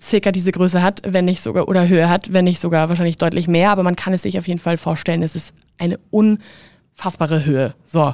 circa 0.01 0.31
diese 0.31 0.51
Größe 0.51 0.81
hat, 0.81 1.01
wenn 1.05 1.25
nicht 1.25 1.41
sogar, 1.41 1.67
oder 1.67 1.87
Höhe 1.87 2.09
hat, 2.09 2.33
wenn 2.33 2.45
nicht 2.45 2.61
sogar 2.61 2.89
wahrscheinlich 2.89 3.17
deutlich 3.17 3.47
mehr, 3.47 3.71
aber 3.71 3.83
man 3.83 3.95
kann 3.95 4.13
es 4.13 4.21
sich 4.21 4.37
auf 4.37 4.47
jeden 4.47 4.59
Fall 4.59 4.77
vorstellen, 4.77 5.23
es 5.23 5.35
ist 5.35 5.53
eine 5.77 5.99
unfassbare 6.11 7.45
Höhe. 7.45 7.73
So. 7.85 8.13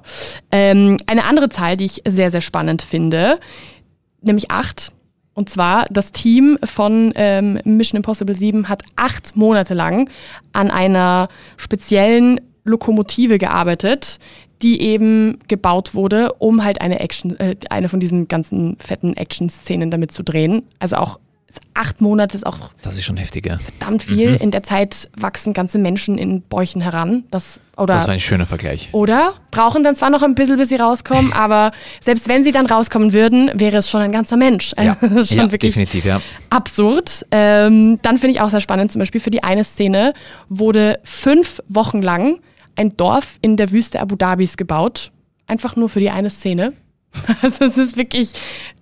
Ähm, 0.52 0.98
eine 1.08 1.26
andere 1.26 1.50
Zahl, 1.50 1.78
die 1.78 1.86
ich 1.86 2.02
sehr, 2.08 2.32
sehr 2.32 2.41
spannend 2.41 2.82
finde, 2.82 3.39
nämlich 4.22 4.52
acht. 4.52 4.91
Und 5.34 5.50
zwar, 5.50 5.86
das 5.89 6.12
Team 6.12 6.60
von 6.63 7.12
ähm, 7.15 7.60
Mission 7.63 7.98
Impossible 7.98 8.36
7 8.36 8.69
hat 8.69 8.84
acht 8.96 9.36
Monate 9.36 9.74
lang 9.74 10.10
an 10.52 10.69
einer 10.69 11.28
speziellen 11.58 12.39
Lokomotive 12.65 13.39
gearbeitet, 13.39 14.19
die 14.62 14.82
eben 14.82 15.39
gebaut 15.48 15.96
wurde, 15.96 16.34
um 16.34 16.63
halt 16.63 16.82
eine 16.82 17.00
Action, 17.00 17.38
äh, 17.39 17.56
eine 17.69 17.89
von 17.89 18.00
diesen 18.00 18.28
ganzen 18.28 18.78
fetten 18.80 19.15
Action-Szenen 19.17 19.91
damit 19.91 20.12
zu 20.12 20.24
drehen. 20.24 20.63
Also 20.80 20.98
auch 20.98 21.19
acht 21.74 22.02
Monate 22.02 22.36
ist 22.36 22.46
auch. 22.46 22.72
Das 22.82 22.96
ist 22.96 23.04
schon 23.04 23.18
heftig, 23.18 23.46
ja. 23.46 23.58
Verdammt 23.58 24.04
viel. 24.04 24.32
Mhm. 24.32 24.38
In 24.38 24.52
der 24.52 24.63
Zeit 24.63 25.10
wachsen 25.18 25.54
ganze 25.54 25.80
Menschen 25.80 26.18
in 26.18 26.42
Bäuchen 26.42 26.82
heran. 26.82 27.24
Das, 27.32 27.60
oder, 27.78 27.96
das 27.96 28.08
war 28.08 28.13
ein 28.13 28.20
schöner 28.20 28.46
Vergleich. 28.46 28.89
Oder? 28.92 29.34
Brauchen 29.52 29.84
dann 29.84 29.96
zwar 29.96 30.10
noch 30.10 30.24
ein 30.24 30.36
bisschen, 30.36 30.58
bis 30.58 30.70
sie 30.70 30.76
rauskommen, 30.76 31.34
aber 31.34 31.72
selbst 32.00 32.28
wenn 32.28 32.44
sie 32.44 32.52
dann 32.52 32.66
rauskommen 32.66 33.13
würden, 33.13 33.52
wäre 33.56 33.78
es 33.78 33.89
schon 33.89 34.02
ein 34.02 34.12
ganzer 34.12 34.38
Mensch. 34.38 34.74
Ja, 34.82 34.98
das 35.02 35.12
ist 35.12 35.30
schon 35.30 35.38
ja, 35.38 35.52
wirklich 35.52 35.74
definitiv, 35.74 36.06
ja. 36.06 36.22
absurd. 36.50 37.26
Ähm, 37.32 38.00
dann 38.02 38.18
finde 38.18 38.36
ich 38.36 38.42
auch 38.42 38.50
sehr 38.50 38.62
spannend, 38.62 38.92
zum 38.92 39.00
Beispiel 39.00 39.22
für 39.22 39.32
die 39.32 39.44
eine 39.44 39.63
Szene 39.63 40.13
wurde 40.50 41.00
fünf 41.04 41.62
Wochen 41.67 42.02
lang 42.02 42.40
ein 42.75 42.96
Dorf 42.98 43.38
in 43.42 43.58
der 43.58 43.71
Wüste 43.71 44.00
Abu 44.00 44.15
Dhabis 44.15 44.58
gebaut. 44.58 45.12
Einfach 45.48 45.75
nur 45.75 45.90
für 45.90 46.00
die 46.00 46.10
eine 46.10 46.30
Szene. 46.30 46.73
Also 47.42 47.66
es 47.66 47.78
ist 47.78 47.98
wirklich, 47.98 48.34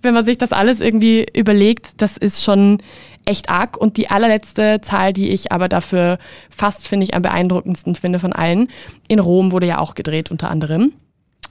wenn 0.02 0.14
man 0.14 0.24
sich 0.24 0.38
das 0.38 0.52
alles 0.52 0.80
irgendwie 0.80 1.26
überlegt, 1.34 2.00
das 2.00 2.16
ist 2.16 2.42
schon 2.42 2.78
echt 3.24 3.50
arg. 3.50 3.76
Und 3.76 3.96
die 3.96 4.08
allerletzte 4.08 4.80
Zahl, 4.80 5.12
die 5.12 5.28
ich 5.30 5.52
aber 5.52 5.68
dafür 5.68 6.18
fast, 6.50 6.86
finde 6.86 7.04
ich, 7.04 7.14
am 7.14 7.22
beeindruckendsten 7.22 7.94
finde 7.94 8.18
von 8.18 8.32
allen, 8.32 8.68
in 9.08 9.18
Rom 9.18 9.52
wurde 9.52 9.66
ja 9.66 9.78
auch 9.78 9.94
gedreht 9.94 10.30
unter 10.30 10.50
anderem. 10.50 10.92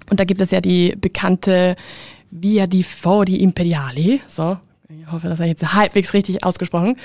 Und 0.09 0.19
da 0.19 0.25
gibt 0.25 0.41
es 0.41 0.51
ja 0.51 0.61
die 0.61 0.95
bekannte 0.97 1.75
Via 2.31 2.65
di 2.65 2.83
Fori 2.83 3.35
Imperiali, 3.35 4.21
so, 4.27 4.57
ich 4.89 5.11
hoffe, 5.11 5.27
das 5.29 5.39
habe 5.39 5.49
ich 5.49 5.59
jetzt 5.59 5.73
halbwegs 5.73 6.13
richtig 6.13 6.43
ausgesprochen. 6.43 6.97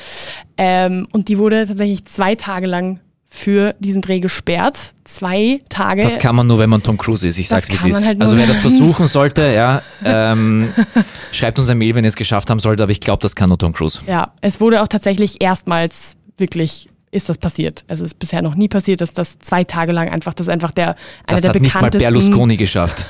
Ähm, 0.57 1.07
und 1.13 1.29
die 1.29 1.39
wurde 1.39 1.67
tatsächlich 1.67 2.05
zwei 2.05 2.35
Tage 2.35 2.67
lang 2.67 3.01
für 3.29 3.75
diesen 3.81 4.03
Dreh 4.03 4.21
gesperrt. 4.21 4.95
Zwei 5.05 5.61
Tage. 5.69 6.03
Das 6.03 6.19
kann 6.19 6.35
man 6.37 6.47
nur, 6.47 6.59
wenn 6.59 6.71
man 6.71 6.83
Tom 6.83 6.97
Cruise 6.97 7.27
ist. 7.27 7.39
Ich 7.39 7.49
sag's, 7.49 7.71
wie 7.71 7.91
es 7.91 7.99
ist. 7.99 8.07
Halt 8.07 8.21
also 8.21 8.37
wer 8.37 8.47
das 8.47 8.59
versuchen 8.61 9.09
sollte, 9.09 9.53
ja, 9.53 9.83
ähm, 10.05 10.69
schreibt 11.33 11.59
uns 11.59 11.69
ein 11.69 11.79
Mail, 11.79 11.95
wenn 11.95 12.05
ihr 12.05 12.09
es 12.09 12.17
geschafft 12.17 12.51
haben 12.51 12.61
solltet, 12.61 12.83
aber 12.83 12.93
ich 12.93 13.01
glaube, 13.01 13.23
das 13.23 13.37
kann 13.37 13.49
nur 13.49 13.59
Tom 13.59 13.73
Cruise. 13.73 14.01
Ja, 14.07 14.33
es 14.41 14.61
wurde 14.61 14.83
auch 14.83 14.89
tatsächlich 14.89 15.43
erstmals 15.43 16.17
wirklich 16.39 16.89
ist 17.13 17.29
das 17.29 17.39
passiert. 17.39 17.85
Also 17.89 18.05
es 18.05 18.13
ist 18.13 18.19
bisher 18.19 18.43
noch 18.43 18.57
nie 18.57 18.69
passiert, 18.69 19.01
dass 19.01 19.15
das 19.15 19.39
zwei 19.39 19.65
Tage 19.65 19.93
lang 19.93 20.09
einfach, 20.09 20.35
das 20.35 20.49
ist 20.49 20.53
einfach 20.53 20.73
der, 20.73 20.89
einer 20.89 20.97
das 21.29 21.43
der 21.43 21.55
hat 21.55 21.61
nicht 21.61 21.81
mal. 21.81 21.91
Berlusconi 21.91 22.57
geschafft. 22.59 23.07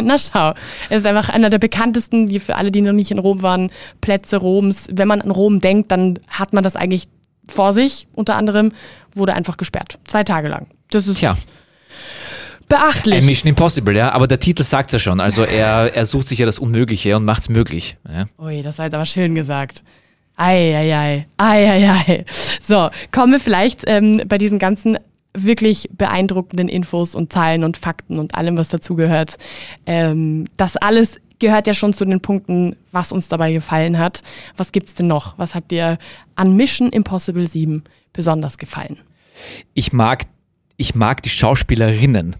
Na 0.00 0.16
schau, 0.18 0.52
es 0.90 0.98
ist 0.98 1.06
einfach 1.06 1.28
einer 1.28 1.50
der 1.50 1.58
bekanntesten, 1.58 2.26
die 2.26 2.38
für 2.38 2.56
alle, 2.56 2.70
die 2.70 2.82
noch 2.82 2.92
nicht 2.92 3.10
in 3.10 3.18
Rom 3.18 3.42
waren, 3.42 3.70
Plätze 4.00 4.36
Roms. 4.36 4.88
Wenn 4.92 5.08
man 5.08 5.22
an 5.22 5.30
Rom 5.30 5.60
denkt, 5.60 5.90
dann 5.90 6.20
hat 6.28 6.52
man 6.52 6.62
das 6.62 6.76
eigentlich 6.76 7.08
vor 7.48 7.72
sich, 7.72 8.06
unter 8.14 8.36
anderem, 8.36 8.72
wurde 9.14 9.34
einfach 9.34 9.56
gesperrt. 9.56 9.98
Zwei 10.06 10.24
Tage 10.24 10.48
lang. 10.48 10.68
Das 10.90 11.06
ist 11.06 11.18
Tja, 11.18 11.36
beachtlich. 12.68 13.16
ein 13.16 13.26
Mission 13.26 13.48
Impossible, 13.48 13.96
ja, 13.96 14.12
aber 14.12 14.26
der 14.26 14.40
Titel 14.40 14.62
sagt's 14.62 14.92
ja 14.92 14.98
schon. 14.98 15.20
Also 15.20 15.42
er, 15.42 15.94
er 15.94 16.06
sucht 16.06 16.28
sich 16.28 16.38
ja 16.38 16.46
das 16.46 16.58
Unmögliche 16.58 17.16
und 17.16 17.24
macht's 17.24 17.48
möglich. 17.48 17.96
Ja. 18.08 18.26
Ui, 18.38 18.62
das 18.62 18.78
war 18.78 18.86
jetzt 18.86 18.94
aber 18.94 19.06
schön 19.06 19.34
gesagt. 19.34 19.82
Eieiei, 20.36 21.26
eieiei. 21.36 22.24
So, 22.66 22.90
kommen 23.12 23.32
wir 23.32 23.40
vielleicht 23.40 23.82
ähm, 23.86 24.22
bei 24.26 24.36
diesen 24.38 24.58
ganzen 24.58 24.98
wirklich 25.36 25.88
beeindruckenden 25.92 26.68
Infos 26.68 27.14
und 27.14 27.32
Zahlen 27.32 27.64
und 27.64 27.76
Fakten 27.76 28.18
und 28.18 28.34
allem, 28.34 28.56
was 28.56 28.68
dazugehört. 28.68 29.36
Ähm, 29.86 30.46
das 30.56 30.76
alles 30.76 31.20
gehört 31.38 31.66
ja 31.66 31.74
schon 31.74 31.92
zu 31.92 32.04
den 32.04 32.20
Punkten, 32.20 32.76
was 32.92 33.12
uns 33.12 33.28
dabei 33.28 33.52
gefallen 33.52 33.98
hat. 33.98 34.22
Was 34.56 34.72
gibt's 34.72 34.94
denn 34.94 35.06
noch? 35.06 35.38
Was 35.38 35.54
hat 35.54 35.70
dir 35.70 35.98
an 36.34 36.56
Mission 36.56 36.90
Impossible 36.90 37.46
7 37.46 37.84
besonders 38.12 38.58
gefallen? 38.58 38.98
ich 39.74 39.92
mag, 39.92 40.24
ich 40.76 40.94
mag 40.94 41.22
die 41.22 41.30
Schauspielerinnen. 41.30 42.36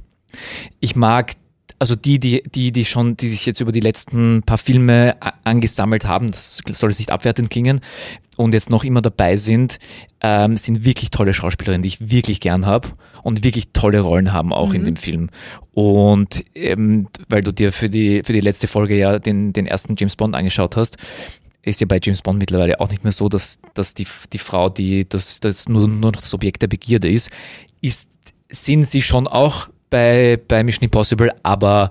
Ich 0.80 0.96
mag 0.96 1.34
also 1.78 1.96
die, 1.96 2.18
die, 2.18 2.42
die, 2.44 2.72
die 2.72 2.84
schon, 2.84 3.16
die 3.16 3.28
sich 3.28 3.44
jetzt 3.46 3.60
über 3.60 3.72
die 3.72 3.80
letzten 3.80 4.42
paar 4.42 4.58
Filme 4.58 5.16
angesammelt 5.42 6.06
haben, 6.06 6.28
das 6.28 6.62
soll 6.72 6.90
jetzt 6.90 7.00
nicht 7.00 7.10
abwertend 7.10 7.50
klingen, 7.50 7.80
und 8.36 8.54
jetzt 8.54 8.70
noch 8.70 8.84
immer 8.84 9.02
dabei 9.02 9.36
sind, 9.36 9.78
ähm, 10.26 10.56
sind 10.56 10.86
wirklich 10.86 11.10
tolle 11.10 11.34
Schauspielerinnen, 11.34 11.82
die 11.82 11.88
ich 11.88 12.10
wirklich 12.10 12.40
gern 12.40 12.64
habe 12.64 12.88
und 13.22 13.44
wirklich 13.44 13.68
tolle 13.74 14.00
Rollen 14.00 14.32
haben 14.32 14.54
auch 14.54 14.72
in 14.72 14.86
dem 14.86 14.96
Film. 14.96 15.28
Und 15.72 16.42
ähm, 16.54 17.08
weil 17.28 17.42
du 17.42 17.52
dir 17.52 17.72
für 17.72 17.90
die, 17.90 18.22
für 18.24 18.32
die 18.32 18.40
letzte 18.40 18.66
Folge 18.66 18.96
ja 18.96 19.18
den, 19.18 19.52
den 19.52 19.66
ersten 19.66 19.96
James 19.98 20.16
Bond 20.16 20.34
angeschaut 20.34 20.76
hast, 20.76 20.96
ist 21.60 21.82
ja 21.82 21.86
bei 21.86 22.00
James 22.02 22.22
Bond 22.22 22.38
mittlerweile 22.38 22.80
auch 22.80 22.88
nicht 22.88 23.04
mehr 23.04 23.12
so, 23.12 23.28
dass, 23.28 23.58
dass 23.74 23.92
die, 23.92 24.06
die 24.32 24.38
Frau, 24.38 24.70
die 24.70 25.06
das, 25.06 25.40
das 25.40 25.68
nur, 25.68 25.88
nur 25.88 26.12
noch 26.12 26.20
das 26.22 26.32
Objekt 26.32 26.62
der 26.62 26.68
Begierde 26.68 27.10
ist, 27.10 27.28
ist, 27.82 28.08
sind 28.48 28.88
sie 28.88 29.02
schon 29.02 29.26
auch 29.26 29.68
bei, 29.90 30.40
bei 30.48 30.64
Mission 30.64 30.84
Impossible, 30.84 31.32
aber 31.42 31.90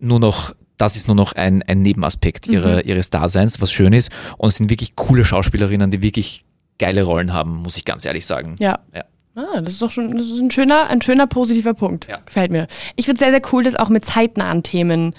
nur 0.00 0.18
noch, 0.18 0.52
das 0.78 0.96
ist 0.96 1.06
nur 1.06 1.14
noch 1.14 1.32
ein, 1.32 1.62
ein 1.62 1.82
Nebenaspekt 1.82 2.48
ihrer, 2.48 2.84
ihres 2.84 3.10
Daseins, 3.10 3.60
was 3.60 3.70
schön 3.70 3.92
ist. 3.92 4.10
Und 4.36 4.48
es 4.48 4.56
sind 4.56 4.68
wirklich 4.68 4.96
coole 4.96 5.24
Schauspielerinnen, 5.24 5.92
die 5.92 6.02
wirklich 6.02 6.44
geile 6.78 7.02
Rollen 7.02 7.32
haben, 7.32 7.56
muss 7.62 7.76
ich 7.76 7.84
ganz 7.84 8.04
ehrlich 8.04 8.26
sagen. 8.26 8.56
Ja. 8.58 8.78
Ja. 8.94 9.04
Ah, 9.34 9.60
das 9.60 9.74
ist 9.74 9.82
doch 9.82 9.90
schon 9.90 10.16
das 10.18 10.26
ist 10.26 10.40
ein 10.40 10.50
schöner, 10.50 10.88
ein 10.88 11.00
schöner 11.00 11.28
positiver 11.28 11.72
Punkt. 11.74 12.08
Ja. 12.08 12.18
Gefällt 12.26 12.50
mir. 12.50 12.66
Ich 12.96 13.04
finde 13.06 13.18
es 13.18 13.20
sehr, 13.20 13.30
sehr 13.30 13.42
cool, 13.52 13.62
dass 13.62 13.76
auch 13.76 13.88
mit 13.88 14.04
zeitnahen 14.04 14.64
Themen 14.64 15.14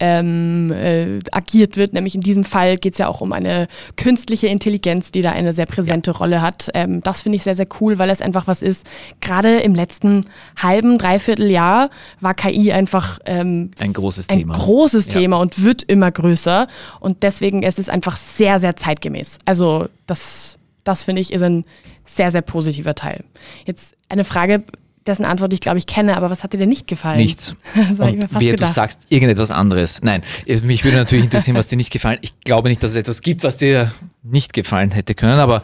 ähm, 0.00 0.70
äh, 0.72 1.20
agiert 1.32 1.76
wird. 1.76 1.92
Nämlich 1.92 2.14
in 2.14 2.20
diesem 2.20 2.44
Fall 2.44 2.76
geht 2.76 2.92
es 2.94 2.98
ja 2.98 3.08
auch 3.08 3.20
um 3.20 3.32
eine 3.32 3.66
künstliche 3.96 4.46
Intelligenz, 4.48 5.10
die 5.10 5.22
da 5.22 5.32
eine 5.32 5.52
sehr 5.52 5.66
präsente 5.66 6.12
Rolle 6.12 6.40
hat. 6.42 6.68
Ähm, 6.74 7.00
das 7.02 7.22
finde 7.22 7.36
ich 7.36 7.42
sehr, 7.42 7.54
sehr 7.56 7.66
cool, 7.80 7.98
weil 7.98 8.10
es 8.10 8.20
einfach 8.20 8.46
was 8.46 8.62
ist. 8.62 8.86
Gerade 9.20 9.58
im 9.60 9.74
letzten 9.74 10.24
halben, 10.60 10.98
dreiviertel 10.98 11.50
Jahr 11.50 11.90
war 12.20 12.34
KI 12.34 12.72
einfach 12.72 13.18
ähm, 13.26 13.70
Ein 13.80 13.92
großes 13.92 14.28
ein 14.28 14.38
Thema. 14.38 14.54
großes 14.54 15.06
Ja. 15.06 15.12
Thema 15.14 15.38
und 15.38 15.62
wird 15.64 15.82
immer 15.82 16.10
größer. 16.12 16.66
Und 17.00 17.22
deswegen 17.24 17.62
ist 17.62 17.78
es 17.78 17.88
einfach 17.88 18.16
sehr, 18.16 18.60
sehr 18.60 18.76
zeitgemäß. 18.76 19.38
Also 19.44 19.88
das, 20.06 20.58
das 20.84 21.04
finde 21.04 21.20
ich 21.22 21.32
ist 21.32 21.42
ein 21.42 21.64
sehr, 22.06 22.30
sehr 22.30 22.42
positiver 22.42 22.94
Teil. 22.94 23.24
Jetzt 23.64 23.96
eine 24.08 24.24
Frage, 24.24 24.64
dessen 25.06 25.24
Antwort 25.24 25.52
ich 25.52 25.60
glaube 25.60 25.78
ich 25.78 25.86
kenne, 25.86 26.16
aber 26.16 26.30
was 26.30 26.42
hat 26.42 26.52
dir 26.52 26.58
denn 26.58 26.68
nicht 26.68 26.86
gefallen? 26.86 27.18
Nichts. 27.18 27.54
Und 27.98 28.28
fast 28.28 28.40
wer 28.40 28.56
du 28.56 28.66
sagst 28.66 29.00
irgendetwas 29.08 29.50
anderes. 29.50 30.00
Nein, 30.02 30.22
mich 30.46 30.84
würde 30.84 30.98
natürlich 30.98 31.24
interessieren, 31.24 31.56
was 31.56 31.66
dir 31.66 31.76
nicht 31.76 31.92
gefallen. 31.92 32.18
Ich 32.22 32.40
glaube 32.40 32.68
nicht, 32.68 32.82
dass 32.82 32.92
es 32.92 32.96
etwas 32.96 33.20
gibt, 33.20 33.44
was 33.44 33.56
dir 33.56 33.92
nicht 34.22 34.52
gefallen 34.52 34.90
hätte 34.90 35.14
können, 35.14 35.38
aber 35.38 35.62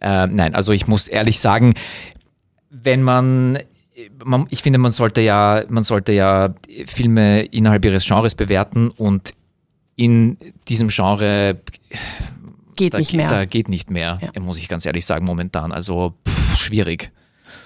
äh, 0.00 0.26
nein, 0.26 0.54
also 0.54 0.72
ich 0.72 0.86
muss 0.86 1.08
ehrlich 1.08 1.40
sagen, 1.40 1.74
wenn 2.70 3.02
man, 3.02 3.58
man, 4.22 4.46
ich 4.50 4.62
finde, 4.62 4.78
man 4.78 4.92
sollte 4.92 5.20
ja, 5.20 5.64
man 5.68 5.84
sollte 5.84 6.12
ja 6.12 6.54
Filme 6.86 7.42
innerhalb 7.42 7.84
ihres 7.84 8.06
Genres 8.06 8.34
bewerten 8.34 8.90
und 8.90 9.32
in 9.96 10.36
diesem 10.68 10.88
Genre 10.88 11.56
Geht 12.76 12.94
da, 12.94 12.98
nicht 12.98 13.10
geht- 13.10 13.16
mehr. 13.18 13.28
da 13.28 13.44
geht 13.44 13.68
nicht 13.68 13.90
mehr, 13.90 14.18
Ja. 14.34 14.40
muss 14.40 14.58
ich 14.58 14.68
ganz 14.68 14.84
ehrlich 14.86 15.06
sagen, 15.06 15.24
momentan. 15.24 15.72
Also 15.72 16.14
pff, 16.28 16.56
schwierig. 16.56 17.10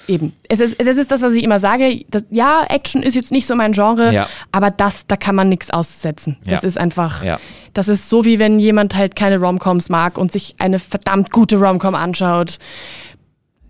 Eben. 0.07 0.33
Es 0.49 0.61
ist, 0.61 0.81
das 0.81 0.97
ist 0.97 1.11
das, 1.11 1.21
was 1.23 1.33
ich 1.33 1.45
immer 1.45 1.61
sage. 1.61 2.03
Das, 2.09 2.25
ja, 2.31 2.65
Action 2.69 3.03
ist 3.03 3.15
jetzt 3.15 3.31
nicht 3.31 3.47
so 3.47 3.55
mein 3.55 3.73
Genre, 3.73 4.13
Ja. 4.13 4.27
aber 4.53 4.71
das, 4.71 5.07
da 5.07 5.17
kann 5.17 5.35
man 5.35 5.49
nichts 5.51 5.71
aussetzen. 5.71 6.39
Das 6.45 6.63
Ja. 6.63 6.69
ist 6.69 6.79
einfach, 6.79 7.23
Ja. 7.23 7.39
das 7.75 7.89
ist 7.89 8.09
so 8.09 8.25
wie 8.25 8.39
wenn 8.39 8.59
jemand 8.59 8.97
halt 8.97 9.17
keine 9.17 9.39
Romcoms 9.39 9.91
mag 9.91 10.17
und 10.17 10.33
sich 10.33 10.55
eine 10.59 10.79
verdammt 10.79 11.31
gute 11.31 11.57
Romcom 11.57 11.95
anschaut. 11.95 12.59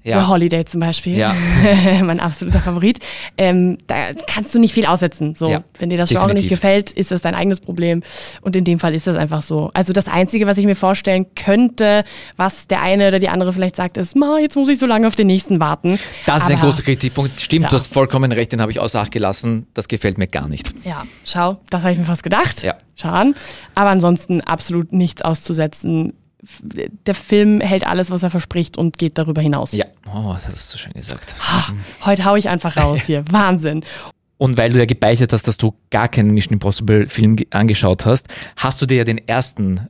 Ja. 0.08 0.20
The 0.20 0.26
Holiday 0.28 0.64
zum 0.64 0.80
Beispiel, 0.80 1.16
Ja. 1.16 1.34
mein 2.02 2.20
absoluter 2.20 2.60
Favorit. 2.60 2.98
Ähm, 3.36 3.78
da 3.86 4.12
kannst 4.26 4.54
du 4.54 4.58
nicht 4.58 4.72
viel 4.74 4.86
aussetzen. 4.86 5.34
So, 5.36 5.50
Ja, 5.50 5.62
wenn 5.78 5.90
dir 5.90 5.98
das 5.98 6.08
Genre 6.08 6.34
nicht 6.34 6.48
gefällt, 6.48 6.90
ist 6.90 7.10
das 7.10 7.20
dein 7.22 7.34
eigenes 7.34 7.60
Problem. 7.60 8.02
Und 8.40 8.56
in 8.56 8.64
dem 8.64 8.78
Fall 8.78 8.94
ist 8.94 9.06
das 9.06 9.16
einfach 9.16 9.42
so. 9.42 9.70
Also 9.74 9.92
das 9.92 10.08
Einzige, 10.08 10.46
was 10.46 10.58
ich 10.58 10.64
mir 10.66 10.76
vorstellen 10.76 11.26
könnte, 11.34 12.04
was 12.36 12.66
der 12.68 12.82
eine 12.82 13.08
oder 13.08 13.18
die 13.18 13.28
andere 13.28 13.52
vielleicht 13.52 13.76
sagt, 13.76 13.96
ist, 13.96 14.16
Ma, 14.16 14.38
jetzt 14.38 14.56
muss 14.56 14.68
ich 14.68 14.78
so 14.78 14.86
lange 14.86 15.06
auf 15.06 15.14
den 15.14 15.26
nächsten 15.26 15.60
warten. 15.60 15.98
Das 16.26 16.44
ist 16.44 16.50
ein 16.50 16.56
Aber- 16.58 16.68
großer 16.68 16.82
Kritikpunkt. 16.82 17.40
Stimmt, 17.40 17.64
Ja. 17.64 17.68
du 17.70 17.76
hast 17.76 17.92
vollkommen 17.92 18.32
recht, 18.32 18.52
den 18.52 18.60
habe 18.60 18.72
ich 18.72 18.80
außer 18.80 19.00
Acht 19.00 19.10
gelassen. 19.12 19.66
Das 19.74 19.88
gefällt 19.88 20.18
mir 20.18 20.26
gar 20.28 20.48
nicht. 20.48 20.72
Ja, 20.84 21.04
schau, 21.24 21.58
das 21.70 21.82
habe 21.82 21.92
ich 21.92 21.98
mir 21.98 22.04
fast 22.04 22.22
gedacht. 22.22 22.62
Ja. 22.62 22.74
Schau 22.96 23.08
an. 23.10 23.34
Aber 23.74 23.90
ansonsten 23.90 24.40
absolut 24.40 24.92
nichts 24.92 25.22
auszusetzen. 25.22 26.14
Der 26.40 27.14
Film 27.14 27.60
hält 27.60 27.86
alles, 27.86 28.10
was 28.10 28.22
er 28.22 28.30
verspricht 28.30 28.78
und 28.78 28.96
geht 28.98 29.18
darüber 29.18 29.40
hinaus. 29.42 29.72
Ja, 29.72 29.86
oh, 30.14 30.32
das 30.32 30.46
hast 30.48 30.72
du 30.74 30.78
schön 30.78 30.92
gesagt. 30.92 31.34
Ha, 31.40 31.72
Heute 32.04 32.24
hau 32.24 32.36
ich 32.36 32.48
einfach 32.48 32.76
raus 32.76 33.00
hier. 33.06 33.24
Wahnsinn. 33.30 33.84
Und 34.36 34.56
weil 34.56 34.72
du 34.72 34.78
ja 34.78 34.84
gebeichtet 34.84 35.32
hast, 35.32 35.48
dass 35.48 35.56
du 35.56 35.74
gar 35.90 36.06
keinen 36.08 36.30
Mission 36.30 36.52
Impossible 36.52 37.08
Film 37.08 37.34
ge- 37.34 37.48
angeschaut 37.50 38.04
hast, 38.06 38.28
hast 38.56 38.80
du 38.80 38.86
dir 38.86 38.98
ja 38.98 39.04
den 39.04 39.18
ersten 39.26 39.88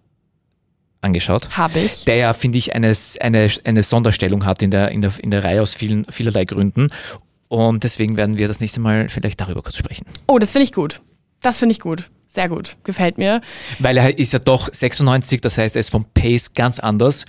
angeschaut, 1.02 1.56
Habe 1.56 1.78
ich. 1.80 2.04
der 2.06 2.16
ja, 2.16 2.32
finde 2.32 2.58
ich, 2.58 2.74
eine, 2.74 2.92
eine, 3.20 3.48
eine 3.64 3.82
Sonderstellung 3.82 4.44
hat 4.46 4.62
in 4.62 4.70
der, 4.70 4.90
in, 4.90 5.02
der, 5.02 5.12
in 5.22 5.30
der 5.30 5.44
Reihe 5.44 5.62
aus 5.62 5.74
vielen, 5.74 6.04
vielerlei 6.10 6.44
Gründen. 6.44 6.88
Und 7.48 7.84
deswegen 7.84 8.16
werden 8.16 8.36
wir 8.38 8.48
das 8.48 8.60
nächste 8.60 8.80
Mal 8.80 9.08
vielleicht 9.08 9.40
darüber 9.40 9.62
kurz 9.62 9.76
sprechen. 9.76 10.06
Oh, 10.26 10.38
das 10.38 10.52
finde 10.52 10.64
ich 10.64 10.72
gut. 10.72 11.02
Das 11.40 11.58
finde 11.58 11.72
ich 11.74 11.80
gut. 11.80 12.10
Sehr 12.28 12.48
gut. 12.48 12.76
Gefällt 12.84 13.16
mir. 13.16 13.40
Weil 13.78 13.96
er 13.96 14.18
ist 14.18 14.32
ja 14.32 14.38
doch 14.38 14.68
96, 14.70 15.40
das 15.40 15.56
heißt, 15.56 15.76
er 15.76 15.80
ist 15.80 15.90
vom 15.90 16.04
Pace 16.12 16.52
ganz 16.52 16.78
anders. 16.78 17.24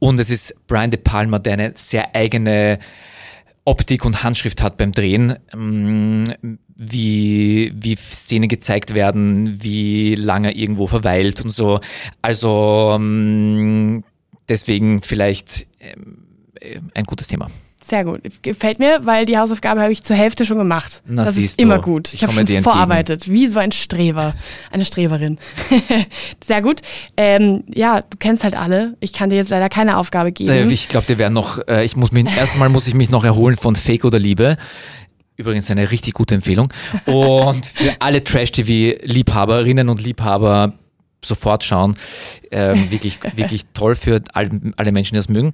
Und 0.00 0.18
es 0.18 0.28
ist 0.28 0.54
Brian 0.66 0.90
De 0.90 1.00
Palma, 1.00 1.38
der 1.38 1.54
eine 1.54 1.72
sehr 1.76 2.14
eigene 2.14 2.78
Optik 3.64 4.04
und 4.04 4.24
Handschrift 4.24 4.62
hat 4.62 4.76
beim 4.76 4.90
Drehen, 4.90 5.36
ähm, 5.52 6.58
wie, 6.74 7.72
wie 7.74 7.94
Szenen 7.94 8.48
gezeigt 8.48 8.94
werden, 8.94 9.62
wie 9.62 10.16
lange 10.16 10.48
er 10.48 10.56
irgendwo 10.56 10.88
verweilt 10.88 11.44
und 11.44 11.52
so. 11.52 11.80
Also 12.20 12.92
ähm, 12.96 14.02
deswegen 14.48 15.02
vielleicht 15.02 15.68
ähm, 15.78 16.26
äh, 16.60 16.80
ein 16.94 17.04
gutes 17.04 17.28
Thema. 17.28 17.48
Sehr 17.90 18.04
gut. 18.04 18.20
Gefällt 18.42 18.78
mir, 18.78 19.00
weil 19.02 19.26
die 19.26 19.36
Hausaufgabe 19.36 19.80
habe 19.80 19.90
ich 19.90 20.04
zur 20.04 20.14
Hälfte 20.14 20.44
schon 20.44 20.58
gemacht. 20.58 21.02
Na, 21.06 21.24
das 21.24 21.34
siehst 21.34 21.58
ist 21.58 21.60
immer 21.60 21.76
du. 21.78 21.82
gut. 21.82 22.08
Ich 22.08 22.14
Ich 22.14 22.22
habe 22.22 22.32
schon 22.32 22.46
dir 22.46 22.62
vorarbeitet, 22.62 23.28
wie 23.28 23.48
so 23.48 23.58
ein 23.58 23.72
Streber, 23.72 24.34
eine 24.70 24.84
Streberin. 24.84 25.38
Sehr 26.44 26.62
gut. 26.62 26.82
Ähm, 27.16 27.64
ja, 27.66 28.00
du 28.00 28.16
kennst 28.18 28.44
halt 28.44 28.54
alle. 28.54 28.96
Ich 29.00 29.12
kann 29.12 29.28
dir 29.30 29.36
jetzt 29.36 29.50
leider 29.50 29.68
keine 29.68 29.96
Aufgabe 29.98 30.30
geben. 30.30 30.50
Äh, 30.50 30.66
Ich 30.72 30.88
glaube, 30.88 31.06
der 31.08 31.18
wäre 31.18 31.32
noch, 31.32 31.58
äh, 31.66 31.84
ich 31.84 31.96
muss 31.96 32.12
mich, 32.12 32.26
erstmal 32.26 32.68
muss 32.68 32.86
ich 32.86 32.94
mich 32.94 33.10
noch 33.10 33.24
erholen 33.24 33.56
von 33.56 33.74
Fake 33.74 34.04
oder 34.04 34.20
Liebe. 34.20 34.56
Übrigens 35.36 35.70
eine 35.70 35.90
richtig 35.90 36.14
gute 36.14 36.34
Empfehlung. 36.36 36.72
Und 37.06 37.66
für 37.66 37.92
alle 37.98 38.22
Trash-TV-Liebhaberinnen 38.22 39.88
und 39.88 40.02
Liebhaber, 40.02 40.74
sofort 41.24 41.64
schauen. 41.64 41.96
Ähm, 42.50 42.90
wirklich, 42.90 43.18
wirklich 43.36 43.66
toll 43.74 43.94
für 43.94 44.22
all, 44.32 44.50
alle 44.76 44.92
Menschen, 44.92 45.14
die 45.14 45.18
das 45.18 45.28
mögen. 45.28 45.52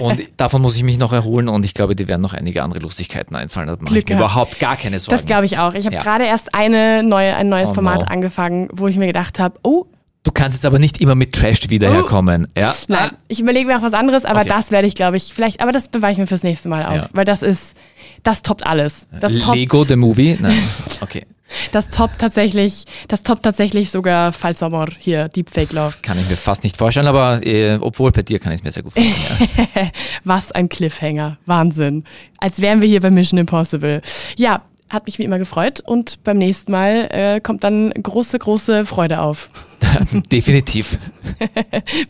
Und 0.00 0.22
davon 0.36 0.62
muss 0.62 0.76
ich 0.76 0.82
mich 0.82 0.98
noch 0.98 1.12
erholen 1.12 1.48
und 1.48 1.64
ich 1.64 1.74
glaube, 1.74 1.96
die 1.96 2.08
werden 2.08 2.20
noch 2.20 2.34
einige 2.34 2.62
andere 2.62 2.80
Lustigkeiten 2.80 3.36
einfallen. 3.36 3.68
Da 3.68 3.76
mache 3.80 3.98
ich 3.98 4.06
mir 4.06 4.16
überhaupt 4.16 4.58
gar 4.58 4.76
keine 4.76 4.98
Sorgen. 4.98 5.16
Das 5.16 5.26
glaube 5.26 5.46
ich 5.46 5.58
auch. 5.58 5.74
Ich 5.74 5.86
habe 5.86 5.96
ja. 5.96 6.02
gerade 6.02 6.24
erst 6.24 6.54
eine 6.54 7.02
neue, 7.02 7.36
ein 7.36 7.48
neues 7.48 7.70
oh, 7.70 7.74
Format 7.74 8.02
no. 8.02 8.06
angefangen, 8.06 8.68
wo 8.72 8.88
ich 8.88 8.96
mir 8.96 9.06
gedacht 9.06 9.38
habe, 9.38 9.58
oh, 9.62 9.86
Du 10.22 10.32
kannst 10.32 10.58
jetzt 10.58 10.66
aber 10.66 10.78
nicht 10.78 11.00
immer 11.00 11.14
mit 11.14 11.32
Trash 11.32 11.70
wiederherkommen. 11.70 12.46
Oh. 12.46 12.60
Ja? 12.60 12.74
Nein, 12.88 13.12
ich 13.28 13.40
überlege 13.40 13.66
mir 13.66 13.78
auch 13.78 13.82
was 13.82 13.94
anderes, 13.94 14.26
aber 14.26 14.40
okay. 14.40 14.50
das 14.50 14.70
werde 14.70 14.86
ich, 14.86 14.94
glaube 14.94 15.16
ich, 15.16 15.32
vielleicht, 15.32 15.62
aber 15.62 15.72
das 15.72 15.88
beweiche 15.88 16.12
ich 16.12 16.18
mir 16.18 16.26
fürs 16.26 16.42
nächste 16.42 16.68
Mal 16.68 16.84
auf, 16.84 16.94
ja. 16.94 17.08
weil 17.14 17.24
das 17.24 17.42
ist, 17.42 17.74
das 18.22 18.42
toppt 18.42 18.66
alles. 18.66 19.06
Das 19.20 19.32
Lego 19.32 19.78
toppt, 19.78 19.88
the 19.88 19.96
Movie? 19.96 20.38
Nein. 20.40 20.58
Okay. 21.02 21.26
Das 21.72 21.90
toppt 21.90 22.20
tatsächlich, 22.20 22.84
das 23.08 23.22
toppt 23.22 23.42
tatsächlich 23.42 23.90
sogar 23.90 24.32
Falsommer 24.32 24.86
hier, 24.98 25.28
Deepfake 25.28 25.72
Love. 25.72 25.96
Kann 26.02 26.18
ich 26.18 26.28
mir 26.28 26.36
fast 26.36 26.62
nicht 26.62 26.76
vorstellen, 26.76 27.06
aber 27.06 27.44
äh, 27.44 27.78
obwohl 27.80 28.12
bei 28.12 28.22
dir 28.22 28.38
kann 28.38 28.52
ich 28.52 28.58
es 28.60 28.64
mir 28.64 28.70
sehr 28.70 28.82
gut 28.82 28.92
vorstellen. 28.92 29.48
Ja. 29.74 29.90
Was 30.24 30.52
ein 30.52 30.68
Cliffhanger. 30.68 31.38
Wahnsinn. 31.46 32.04
Als 32.38 32.60
wären 32.60 32.80
wir 32.80 32.88
hier 32.88 33.00
bei 33.00 33.10
Mission 33.10 33.38
Impossible. 33.38 34.02
Ja, 34.36 34.62
hat 34.90 35.06
mich 35.06 35.18
wie 35.18 35.24
immer 35.24 35.38
gefreut 35.38 35.80
und 35.80 36.22
beim 36.24 36.38
nächsten 36.38 36.72
Mal 36.72 37.08
äh, 37.10 37.40
kommt 37.40 37.64
dann 37.64 37.90
große, 37.90 38.38
große 38.38 38.84
Freude 38.86 39.20
auf. 39.20 39.50
Definitiv. 40.32 40.98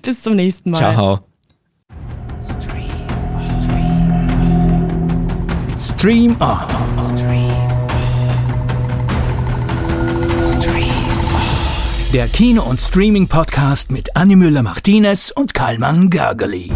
Bis 0.02 0.22
zum 0.22 0.36
nächsten 0.36 0.70
Mal. 0.70 0.78
Ciao. 0.78 1.29
Stream 5.80 6.36
On. 6.40 6.58
Der 12.12 12.28
Kino- 12.28 12.64
und 12.64 12.80
Streaming-Podcast 12.80 13.90
mit 13.90 14.14
Annie 14.14 14.36
Müller-Martinez 14.36 15.32
und 15.34 15.54
Karlmann 15.54 16.10
Gergely. 16.10 16.70